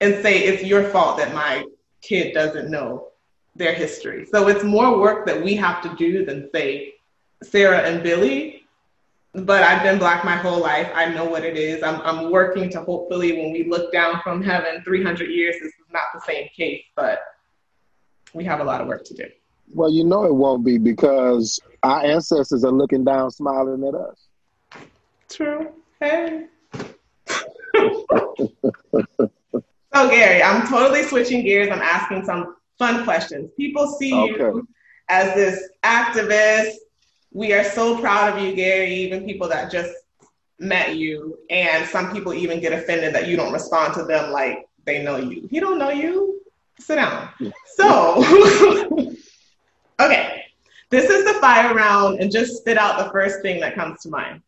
and 0.00 0.22
say 0.22 0.40
it's 0.40 0.64
your 0.64 0.84
fault 0.90 1.16
that 1.18 1.32
my 1.34 1.64
kid 2.00 2.34
doesn't 2.34 2.70
know 2.70 3.08
their 3.54 3.72
history. 3.72 4.26
So 4.26 4.48
it's 4.48 4.64
more 4.64 4.98
work 4.98 5.26
that 5.26 5.42
we 5.42 5.54
have 5.56 5.82
to 5.82 5.94
do 5.96 6.24
than 6.24 6.50
say 6.52 6.94
Sarah 7.42 7.80
and 7.80 8.02
Billy. 8.02 8.64
But 9.34 9.62
I've 9.62 9.82
been 9.82 9.98
black 9.98 10.24
my 10.24 10.36
whole 10.36 10.60
life. 10.60 10.90
I 10.94 11.06
know 11.06 11.24
what 11.24 11.42
it 11.42 11.56
is. 11.56 11.82
I'm, 11.82 12.02
I'm 12.02 12.30
working 12.30 12.68
to 12.70 12.82
hopefully 12.82 13.32
when 13.32 13.50
we 13.50 13.64
look 13.64 13.90
down 13.90 14.20
from 14.22 14.42
heaven 14.42 14.82
300 14.84 15.30
years, 15.30 15.54
this 15.54 15.68
is 15.68 15.86
not 15.90 16.04
the 16.12 16.20
same 16.20 16.48
case, 16.54 16.84
but 16.96 17.20
we 18.34 18.44
have 18.44 18.60
a 18.60 18.64
lot 18.64 18.82
of 18.82 18.88
work 18.88 19.04
to 19.04 19.14
do. 19.14 19.24
Well, 19.74 19.90
you 19.90 20.04
know 20.04 20.24
it 20.24 20.34
won't 20.34 20.64
be 20.64 20.78
because 20.78 21.58
our 21.82 22.04
ancestors 22.04 22.64
are 22.64 22.72
looking 22.72 23.04
down, 23.04 23.30
smiling 23.30 23.84
at 23.86 23.94
us. 23.94 24.28
True. 25.28 25.72
Hey. 25.98 26.46
so, 27.74 29.30
Gary, 29.92 30.42
I'm 30.42 30.66
totally 30.68 31.04
switching 31.04 31.42
gears. 31.42 31.70
I'm 31.70 31.80
asking 31.80 32.24
some 32.24 32.56
fun 32.78 33.04
questions. 33.04 33.50
People 33.56 33.86
see 33.98 34.14
okay. 34.14 34.32
you 34.38 34.68
as 35.08 35.34
this 35.34 35.68
activist. 35.82 36.74
We 37.32 37.54
are 37.54 37.64
so 37.64 37.98
proud 37.98 38.36
of 38.36 38.44
you, 38.44 38.54
Gary, 38.54 38.92
even 38.92 39.24
people 39.24 39.48
that 39.48 39.70
just 39.70 39.92
met 40.58 40.96
you. 40.96 41.38
And 41.48 41.88
some 41.88 42.12
people 42.12 42.34
even 42.34 42.60
get 42.60 42.72
offended 42.72 43.14
that 43.14 43.26
you 43.26 43.36
don't 43.36 43.52
respond 43.52 43.94
to 43.94 44.04
them 44.04 44.32
like 44.32 44.66
they 44.84 45.02
know 45.02 45.16
you. 45.16 45.48
He 45.50 45.60
don't 45.60 45.78
know 45.78 45.90
you. 45.90 46.40
Sit 46.78 46.96
down. 46.96 47.28
So, 47.76 48.22
okay. 50.06 50.44
This 50.90 51.08
is 51.08 51.24
the 51.24 51.34
fire 51.40 51.74
round, 51.74 52.20
and 52.20 52.30
just 52.30 52.58
spit 52.58 52.76
out 52.76 53.02
the 53.02 53.10
first 53.10 53.40
thing 53.40 53.60
that 53.60 53.74
comes 53.74 54.02
to 54.02 54.10
mind. 54.10 54.42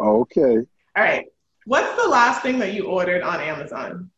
Okay. 0.00 0.58
All 0.58 1.02
right. 1.02 1.26
What's 1.64 2.00
the 2.00 2.08
last 2.08 2.42
thing 2.42 2.58
that 2.60 2.72
you 2.72 2.86
ordered 2.86 3.22
on 3.22 3.40
Amazon? 3.40 4.10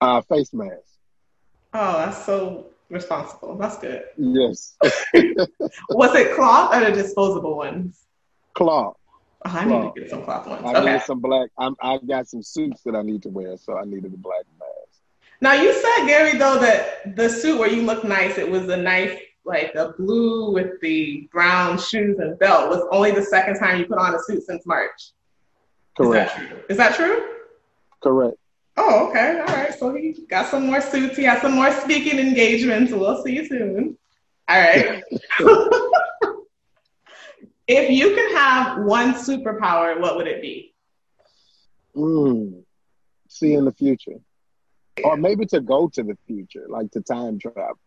Uh, 0.00 0.20
face 0.22 0.52
mask. 0.52 0.82
Oh, 1.74 1.98
that's 1.98 2.24
so 2.24 2.66
responsible. 2.88 3.56
That's 3.56 3.78
good. 3.78 4.04
Yes. 4.16 4.76
Was 5.90 6.14
it 6.14 6.36
cloth 6.36 6.74
or 6.74 6.84
the 6.84 6.92
disposable 6.92 7.56
ones? 7.56 8.04
Cloth. 8.54 8.96
Oh, 9.44 9.50
I 9.50 9.64
cloth. 9.64 9.84
need 9.84 9.94
to 9.94 10.00
get 10.00 10.10
some 10.10 10.22
cloth 10.22 10.46
ones. 10.46 10.62
I 10.64 10.74
okay. 10.74 10.92
need 10.92 11.02
some 11.02 11.20
black. 11.20 11.50
I'm, 11.58 11.74
I 11.80 11.98
got 12.06 12.28
some 12.28 12.42
suits 12.42 12.82
that 12.84 12.94
I 12.94 13.02
need 13.02 13.22
to 13.24 13.28
wear, 13.28 13.56
so 13.56 13.76
I 13.76 13.84
needed 13.84 14.12
the 14.12 14.18
black. 14.18 14.44
Now 15.40 15.52
you 15.54 15.72
said 15.72 16.06
Gary 16.06 16.38
though 16.38 16.58
that 16.58 17.16
the 17.16 17.28
suit 17.28 17.58
where 17.58 17.70
you 17.70 17.82
look 17.82 18.04
nice, 18.04 18.38
it 18.38 18.50
was 18.50 18.68
a 18.68 18.76
nice 18.76 19.18
like 19.44 19.74
a 19.74 19.94
blue 19.96 20.50
with 20.52 20.80
the 20.80 21.28
brown 21.32 21.78
shoes 21.78 22.18
and 22.18 22.38
belt 22.38 22.68
was 22.68 22.86
only 22.90 23.12
the 23.12 23.22
second 23.22 23.58
time 23.58 23.78
you 23.78 23.86
put 23.86 23.98
on 23.98 24.14
a 24.14 24.18
suit 24.24 24.42
since 24.42 24.66
March. 24.66 25.12
Correct. 25.96 26.32
Is 26.32 26.36
that 26.36 26.48
true? 26.48 26.62
Is 26.68 26.76
that 26.76 26.94
true? 26.94 27.28
Correct. 28.02 28.36
Oh, 28.76 29.08
okay. 29.08 29.40
All 29.40 29.54
right. 29.54 29.72
So 29.74 29.94
he 29.94 30.14
got 30.28 30.50
some 30.50 30.66
more 30.66 30.80
suits. 30.80 31.16
He 31.16 31.22
has 31.24 31.40
some 31.40 31.52
more 31.52 31.72
speaking 31.72 32.18
engagements. 32.18 32.92
We'll 32.92 33.22
see 33.22 33.34
you 33.34 33.46
soon. 33.46 33.96
All 34.48 34.60
right. 34.60 35.02
if 37.66 37.90
you 37.90 38.14
can 38.14 38.36
have 38.36 38.84
one 38.84 39.14
superpower, 39.14 39.98
what 40.00 40.16
would 40.16 40.26
it 40.26 40.42
be? 40.42 40.74
Mm, 41.96 42.62
see 43.28 43.54
in 43.54 43.64
the 43.64 43.72
future. 43.72 44.20
Or 45.04 45.16
maybe 45.16 45.46
to 45.46 45.60
go 45.60 45.88
to 45.88 46.02
the 46.02 46.16
future, 46.26 46.66
like 46.68 46.90
to 46.92 47.00
time 47.00 47.38
travel. 47.38 47.78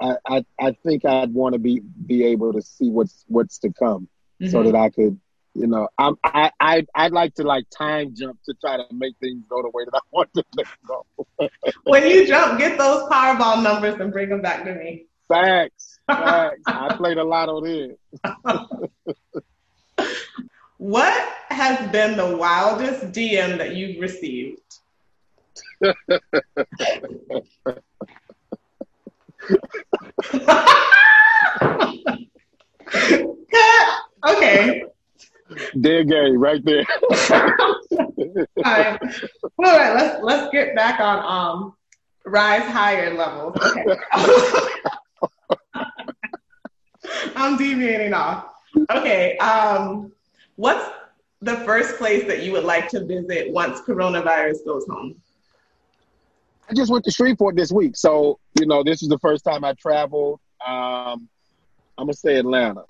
I, 0.00 0.16
I, 0.26 0.44
I 0.58 0.76
think 0.84 1.04
I'd 1.04 1.32
want 1.32 1.52
to 1.52 1.58
be 1.58 1.80
be 1.80 2.24
able 2.24 2.52
to 2.54 2.62
see 2.62 2.90
what's 2.90 3.24
what's 3.28 3.58
to 3.60 3.72
come, 3.72 4.08
mm-hmm. 4.40 4.50
so 4.50 4.62
that 4.64 4.74
I 4.74 4.90
could, 4.90 5.20
you 5.54 5.66
know, 5.66 5.88
I'm 5.98 6.16
I 6.24 6.50
I 6.58 6.86
I'd 6.94 7.12
like 7.12 7.34
to 7.34 7.44
like 7.44 7.66
time 7.70 8.14
jump 8.14 8.38
to 8.46 8.54
try 8.54 8.76
to 8.76 8.84
make 8.92 9.16
things 9.20 9.44
go 9.48 9.62
the 9.62 9.70
way 9.70 9.84
that 9.84 9.94
I 9.94 10.00
want 10.10 10.32
them 10.32 10.44
to 10.58 10.64
go. 10.86 11.06
when 11.84 12.08
you 12.08 12.26
jump, 12.26 12.58
get 12.58 12.78
those 12.78 13.08
Powerball 13.08 13.62
numbers 13.62 14.00
and 14.00 14.12
bring 14.12 14.28
them 14.28 14.42
back 14.42 14.64
to 14.64 14.74
me. 14.74 15.06
Facts, 15.28 15.98
facts. 16.06 16.62
I 16.66 16.94
played 16.96 17.18
a 17.18 17.24
lot 17.24 17.48
on 17.48 17.66
it. 17.66 17.98
what 20.78 21.34
has 21.48 21.90
been 21.90 22.16
the 22.16 22.36
wildest 22.36 23.12
DM 23.12 23.58
that 23.58 23.74
you've 23.74 24.00
received? 24.00 24.60
okay. 34.26 34.82
Dead 35.80 36.08
Gary, 36.08 36.36
right 36.36 36.62
there. 36.64 36.84
All 37.92 38.00
right. 38.64 38.98
All 39.58 39.58
right, 39.58 39.94
let's 39.94 40.22
let's 40.22 40.50
get 40.52 40.74
back 40.74 41.00
on 41.00 41.18
um 41.24 41.74
rise 42.24 42.68
higher 42.70 43.14
levels. 43.14 43.56
Okay. 43.56 43.84
I'm 47.36 47.56
deviating 47.56 48.12
off. 48.12 48.46
Okay. 48.90 49.36
Um, 49.38 50.12
what's 50.56 50.90
the 51.40 51.56
first 51.58 51.96
place 51.98 52.26
that 52.26 52.42
you 52.42 52.52
would 52.52 52.64
like 52.64 52.88
to 52.88 53.04
visit 53.04 53.50
once 53.50 53.80
coronavirus 53.80 54.64
goes 54.64 54.86
home? 54.88 55.16
I 56.68 56.74
just 56.74 56.90
went 56.90 57.04
to 57.04 57.10
Shreveport 57.10 57.56
this 57.56 57.70
week, 57.70 57.96
so 57.96 58.38
you 58.58 58.66
know 58.66 58.82
this 58.82 59.02
is 59.02 59.08
the 59.08 59.18
first 59.18 59.44
time 59.44 59.64
I 59.64 59.74
traveled. 59.74 60.40
Um, 60.66 61.28
I'm 61.96 62.06
gonna 62.06 62.14
say 62.14 62.36
Atlanta. 62.36 62.84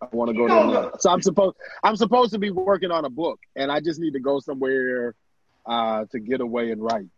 I 0.00 0.06
want 0.12 0.30
to 0.30 0.36
go 0.36 0.46
to 0.48 0.54
Atlanta. 0.54 0.90
So 0.98 1.10
I'm 1.10 1.20
supposed 1.20 1.56
I'm 1.82 1.96
supposed 1.96 2.32
to 2.32 2.38
be 2.38 2.50
working 2.50 2.90
on 2.90 3.04
a 3.04 3.10
book, 3.10 3.40
and 3.56 3.70
I 3.70 3.80
just 3.80 4.00
need 4.00 4.12
to 4.12 4.20
go 4.20 4.40
somewhere 4.40 5.14
uh, 5.66 6.04
to 6.12 6.18
get 6.18 6.40
away 6.40 6.70
and 6.70 6.82
write. 6.82 7.08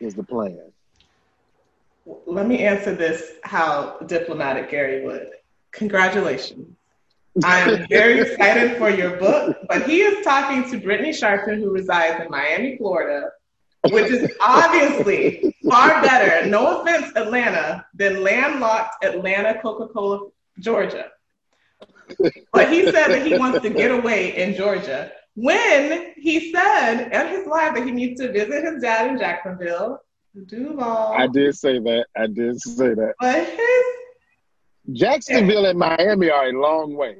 Is 0.00 0.14
the 0.14 0.24
plan? 0.24 0.72
Let 2.26 2.46
me 2.46 2.58
answer 2.64 2.94
this 2.94 3.32
how 3.44 3.98
diplomatic 4.06 4.70
Gary 4.70 5.04
would. 5.04 5.30
Congratulations. 5.72 6.76
I 7.42 7.60
am 7.60 7.86
very 7.88 8.20
excited 8.20 8.76
for 8.76 8.90
your 8.90 9.16
book, 9.16 9.56
but 9.68 9.88
he 9.88 10.02
is 10.02 10.24
talking 10.24 10.68
to 10.70 10.78
Brittany 10.78 11.10
Sharpton, 11.10 11.58
who 11.58 11.70
resides 11.70 12.22
in 12.22 12.30
Miami, 12.30 12.76
Florida, 12.76 13.30
which 13.90 14.10
is 14.10 14.32
obviously 14.40 15.54
far 15.68 16.02
better, 16.02 16.46
no 16.48 16.80
offense, 16.80 17.12
Atlanta, 17.16 17.86
than 17.94 18.22
landlocked 18.22 19.04
Atlanta, 19.04 19.60
Coca 19.60 19.92
Cola, 19.92 20.28
Georgia. 20.58 21.10
But 22.52 22.72
he 22.72 22.84
said 22.84 23.08
that 23.08 23.26
he 23.26 23.38
wants 23.38 23.60
to 23.60 23.70
get 23.70 23.90
away 23.90 24.36
in 24.36 24.54
Georgia. 24.54 25.10
When 25.34 26.12
he 26.16 26.52
said 26.52 27.10
in 27.12 27.28
his 27.28 27.46
life 27.46 27.74
that 27.74 27.84
he 27.84 27.90
needs 27.90 28.20
to 28.20 28.30
visit 28.30 28.64
his 28.64 28.82
dad 28.82 29.10
in 29.10 29.18
Jacksonville, 29.18 30.00
Duval. 30.46 31.14
I 31.16 31.26
did 31.28 31.54
say 31.56 31.78
that. 31.78 32.06
I 32.16 32.26
did 32.26 32.60
say 32.60 32.94
that. 32.94 33.14
But 33.20 33.46
his 33.46 34.98
Jacksonville 34.98 35.66
and 35.66 35.78
Miami 35.78 36.30
are 36.30 36.48
a 36.48 36.52
long 36.52 36.94
way. 36.94 37.16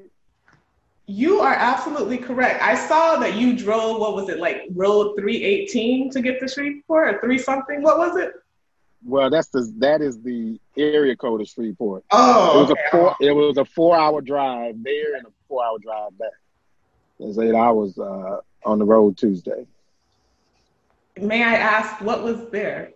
You 1.07 1.41
are 1.41 1.55
absolutely 1.55 2.17
correct. 2.17 2.63
I 2.63 2.75
saw 2.75 3.17
that 3.17 3.35
you 3.35 3.57
drove, 3.57 4.01
what 4.01 4.15
was 4.15 4.31
it, 4.31 4.39
like 4.39 4.63
road 4.75 5.15
318 5.19 6.11
to 6.11 6.23
get 6.23 6.41
to 6.41 6.49
Shreveport 6.49 7.17
or 7.17 7.21
three 7.21 7.39
something? 7.39 7.83
What 7.83 7.99
was 7.99 8.17
it? 8.17 8.33
Well, 9.05 9.29
that's 9.29 9.49
the 9.49 9.71
that 9.79 10.01
is 10.01 10.23
the 10.23 10.59
area 10.79 11.15
code 11.15 11.43
of 11.43 11.49
Shreveport. 11.49 12.05
Oh, 12.11 12.57
it 12.57 12.61
was 12.63 12.71
okay. 12.71 12.81
a 12.87 12.91
four 12.91 13.17
it 13.21 13.33
was 13.33 13.59
a 13.59 13.65
four 13.67 13.97
hour 13.97 14.23
drive 14.23 14.83
there 14.83 15.17
and 15.17 15.27
a 15.27 15.31
four 15.47 15.63
hour 15.63 15.79
drive 15.79 16.17
back. 16.19 16.31
It 17.19 17.27
was 17.27 17.39
eight 17.39 17.55
hours 17.55 17.99
uh, 17.99 18.39
on 18.65 18.79
the 18.79 18.85
road 18.87 19.19
Tuesday. 19.19 19.67
May 21.21 21.43
I 21.43 21.55
ask 21.55 22.01
what 22.01 22.25
was 22.25 22.49
there? 22.51 22.93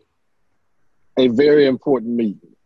A 1.19 1.29
very 1.29 1.67
important 1.67 2.15
meeting. 2.15 2.57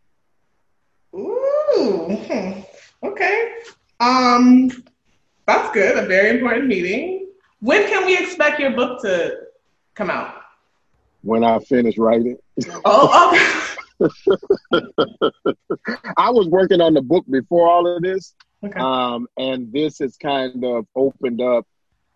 Ooh, 1.13 2.17
hmm. 2.17 2.61
okay. 3.05 3.51
Um, 3.99 4.71
that's 5.45 5.73
good. 5.73 5.97
A 5.97 6.05
very 6.07 6.37
important 6.37 6.67
meeting. 6.67 7.27
When 7.59 7.87
can 7.87 8.05
we 8.05 8.17
expect 8.17 8.59
your 8.59 8.71
book 8.71 9.01
to 9.01 9.37
come 9.95 10.09
out? 10.09 10.35
When 11.21 11.43
I 11.43 11.59
finish 11.59 11.97
writing. 11.97 12.37
Oh, 12.83 13.31
okay. 14.01 14.09
I 16.17 16.29
was 16.29 16.47
working 16.47 16.81
on 16.81 16.93
the 16.93 17.01
book 17.01 17.25
before 17.29 17.69
all 17.69 17.87
of 17.87 18.01
this. 18.01 18.33
Okay. 18.63 18.79
Um, 18.79 19.27
and 19.37 19.71
this 19.71 19.99
has 19.99 20.17
kind 20.17 20.63
of 20.63 20.87
opened 20.95 21.41
up 21.41 21.65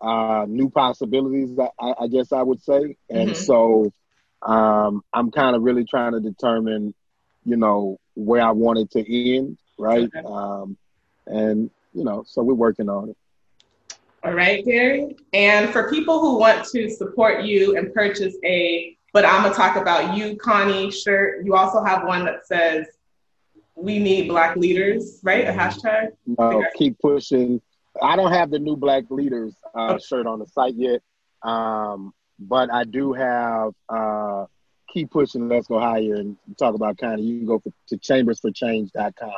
uh, 0.00 0.46
new 0.48 0.70
possibilities, 0.70 1.50
I, 1.58 1.94
I, 2.00 2.06
guess 2.06 2.32
I 2.32 2.42
would 2.42 2.62
say. 2.62 2.96
And 3.10 3.30
mm-hmm. 3.30 3.34
so 3.34 3.92
um, 4.42 5.02
I'm 5.12 5.30
kind 5.30 5.56
of 5.56 5.62
really 5.62 5.84
trying 5.84 6.12
to 6.12 6.20
determine, 6.20 6.94
you 7.44 7.56
know, 7.56 7.98
where 8.14 8.42
I 8.42 8.52
want 8.52 8.78
it 8.78 8.90
to 8.92 9.36
end, 9.36 9.58
right? 9.78 10.04
Okay. 10.14 10.22
Um, 10.24 10.76
and 11.26 11.70
you 11.92 12.04
know, 12.04 12.24
so 12.26 12.42
we're 12.42 12.54
working 12.54 12.88
on 12.88 13.10
it. 13.10 13.16
All 14.24 14.34
right, 14.34 14.64
Gary. 14.64 15.16
And 15.32 15.70
for 15.70 15.90
people 15.90 16.20
who 16.20 16.38
want 16.38 16.66
to 16.66 16.90
support 16.90 17.44
you 17.44 17.76
and 17.76 17.92
purchase 17.94 18.34
a 18.44 18.98
but 19.12 19.24
I'm 19.24 19.42
gonna 19.42 19.54
talk 19.54 19.76
about 19.76 20.16
you, 20.16 20.36
Connie 20.36 20.90
shirt. 20.90 21.44
You 21.44 21.56
also 21.56 21.82
have 21.82 22.04
one 22.04 22.24
that 22.26 22.46
says 22.46 22.86
we 23.74 23.98
need 23.98 24.28
black 24.28 24.56
leaders, 24.56 25.20
right? 25.22 25.46
A 25.46 25.52
hashtag? 25.52 26.10
No, 26.26 26.64
keep 26.74 26.98
pushing. 26.98 27.60
I 28.02 28.16
don't 28.16 28.32
have 28.32 28.50
the 28.50 28.58
new 28.58 28.76
black 28.76 29.04
leaders 29.10 29.54
uh, 29.74 29.94
okay. 29.94 30.04
shirt 30.04 30.26
on 30.26 30.40
the 30.40 30.46
site 30.46 30.74
yet. 30.74 31.00
Um, 31.42 32.12
but 32.38 32.72
I 32.72 32.84
do 32.84 33.12
have 33.12 33.72
uh, 33.88 34.44
keep 34.92 35.10
pushing. 35.10 35.48
Let's 35.48 35.66
go 35.66 35.80
higher 35.80 36.16
and 36.16 36.36
talk 36.58 36.74
about 36.74 36.98
Connie. 36.98 37.22
You 37.22 37.38
can 37.38 37.46
go 37.46 37.58
for, 37.58 37.72
to 37.88 37.96
chambersforchange.com 37.96 39.32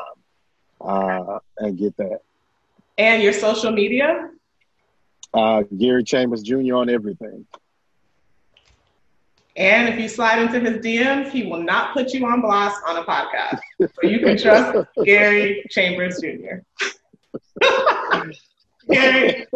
uh, 0.80 1.38
and 1.58 1.78
get 1.78 1.96
that. 1.98 2.20
And 3.00 3.22
your 3.22 3.32
social 3.32 3.72
media? 3.72 4.28
Uh, 5.32 5.62
Gary 5.78 6.04
Chambers 6.04 6.42
Jr. 6.42 6.74
on 6.74 6.90
everything. 6.90 7.46
And 9.56 9.88
if 9.88 9.98
you 9.98 10.06
slide 10.06 10.38
into 10.42 10.60
his 10.60 10.84
DMs, 10.84 11.30
he 11.30 11.44
will 11.44 11.62
not 11.62 11.94
put 11.94 12.12
you 12.12 12.26
on 12.26 12.42
blast 12.42 12.78
on 12.86 12.98
a 12.98 13.04
podcast. 13.04 13.60
So 13.80 14.02
you 14.02 14.18
can 14.18 14.36
trust 14.36 14.86
Gary 15.04 15.64
Chambers 15.70 16.20
Jr. 16.20 16.60
Gary, 18.90 19.46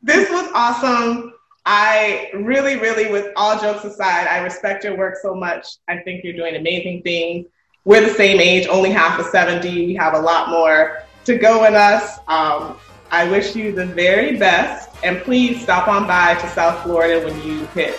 this 0.00 0.30
was 0.30 0.50
awesome. 0.54 1.34
I 1.66 2.30
really, 2.32 2.76
really, 2.76 3.12
with 3.12 3.32
all 3.36 3.60
jokes 3.60 3.84
aside, 3.84 4.28
I 4.28 4.38
respect 4.38 4.82
your 4.82 4.96
work 4.96 5.16
so 5.20 5.34
much. 5.34 5.76
I 5.88 5.98
think 5.98 6.24
you're 6.24 6.32
doing 6.32 6.56
amazing 6.56 7.02
things. 7.02 7.48
We're 7.84 8.00
the 8.00 8.14
same 8.14 8.40
age, 8.40 8.66
only 8.66 8.90
half 8.90 9.20
of 9.20 9.26
70. 9.26 9.88
We 9.88 9.94
have 9.96 10.14
a 10.14 10.20
lot 10.20 10.48
more 10.48 11.04
to 11.24 11.36
go 11.36 11.64
in 11.64 11.74
us. 11.74 12.18
Um, 12.28 12.76
I 13.10 13.28
wish 13.28 13.54
you 13.54 13.72
the 13.72 13.86
very 13.86 14.36
best. 14.38 14.88
And 15.04 15.20
please 15.22 15.62
stop 15.62 15.88
on 15.88 16.06
by 16.06 16.34
to 16.36 16.48
South 16.50 16.82
Florida 16.82 17.24
when 17.26 17.36
you 17.46 17.66
hit 17.66 17.98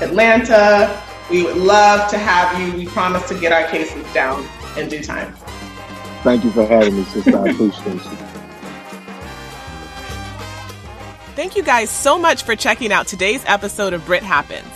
Atlanta. 0.00 1.02
We 1.30 1.42
would 1.44 1.56
love 1.56 2.10
to 2.10 2.18
have 2.18 2.60
you. 2.60 2.76
We 2.76 2.86
promise 2.86 3.28
to 3.28 3.38
get 3.38 3.52
our 3.52 3.68
cases 3.68 4.04
down 4.12 4.46
in 4.76 4.88
due 4.88 5.02
time. 5.02 5.32
Thank 6.22 6.44
you 6.44 6.50
for 6.50 6.66
having 6.66 6.96
me, 6.96 7.04
sister. 7.04 7.36
I 7.36 7.50
appreciate 7.50 7.94
you. 7.94 8.00
Thank 11.36 11.54
you 11.54 11.62
guys 11.62 11.90
so 11.90 12.18
much 12.18 12.44
for 12.44 12.56
checking 12.56 12.92
out 12.92 13.06
today's 13.06 13.44
episode 13.46 13.92
of 13.92 14.04
Brit 14.06 14.22
Happens. 14.22 14.66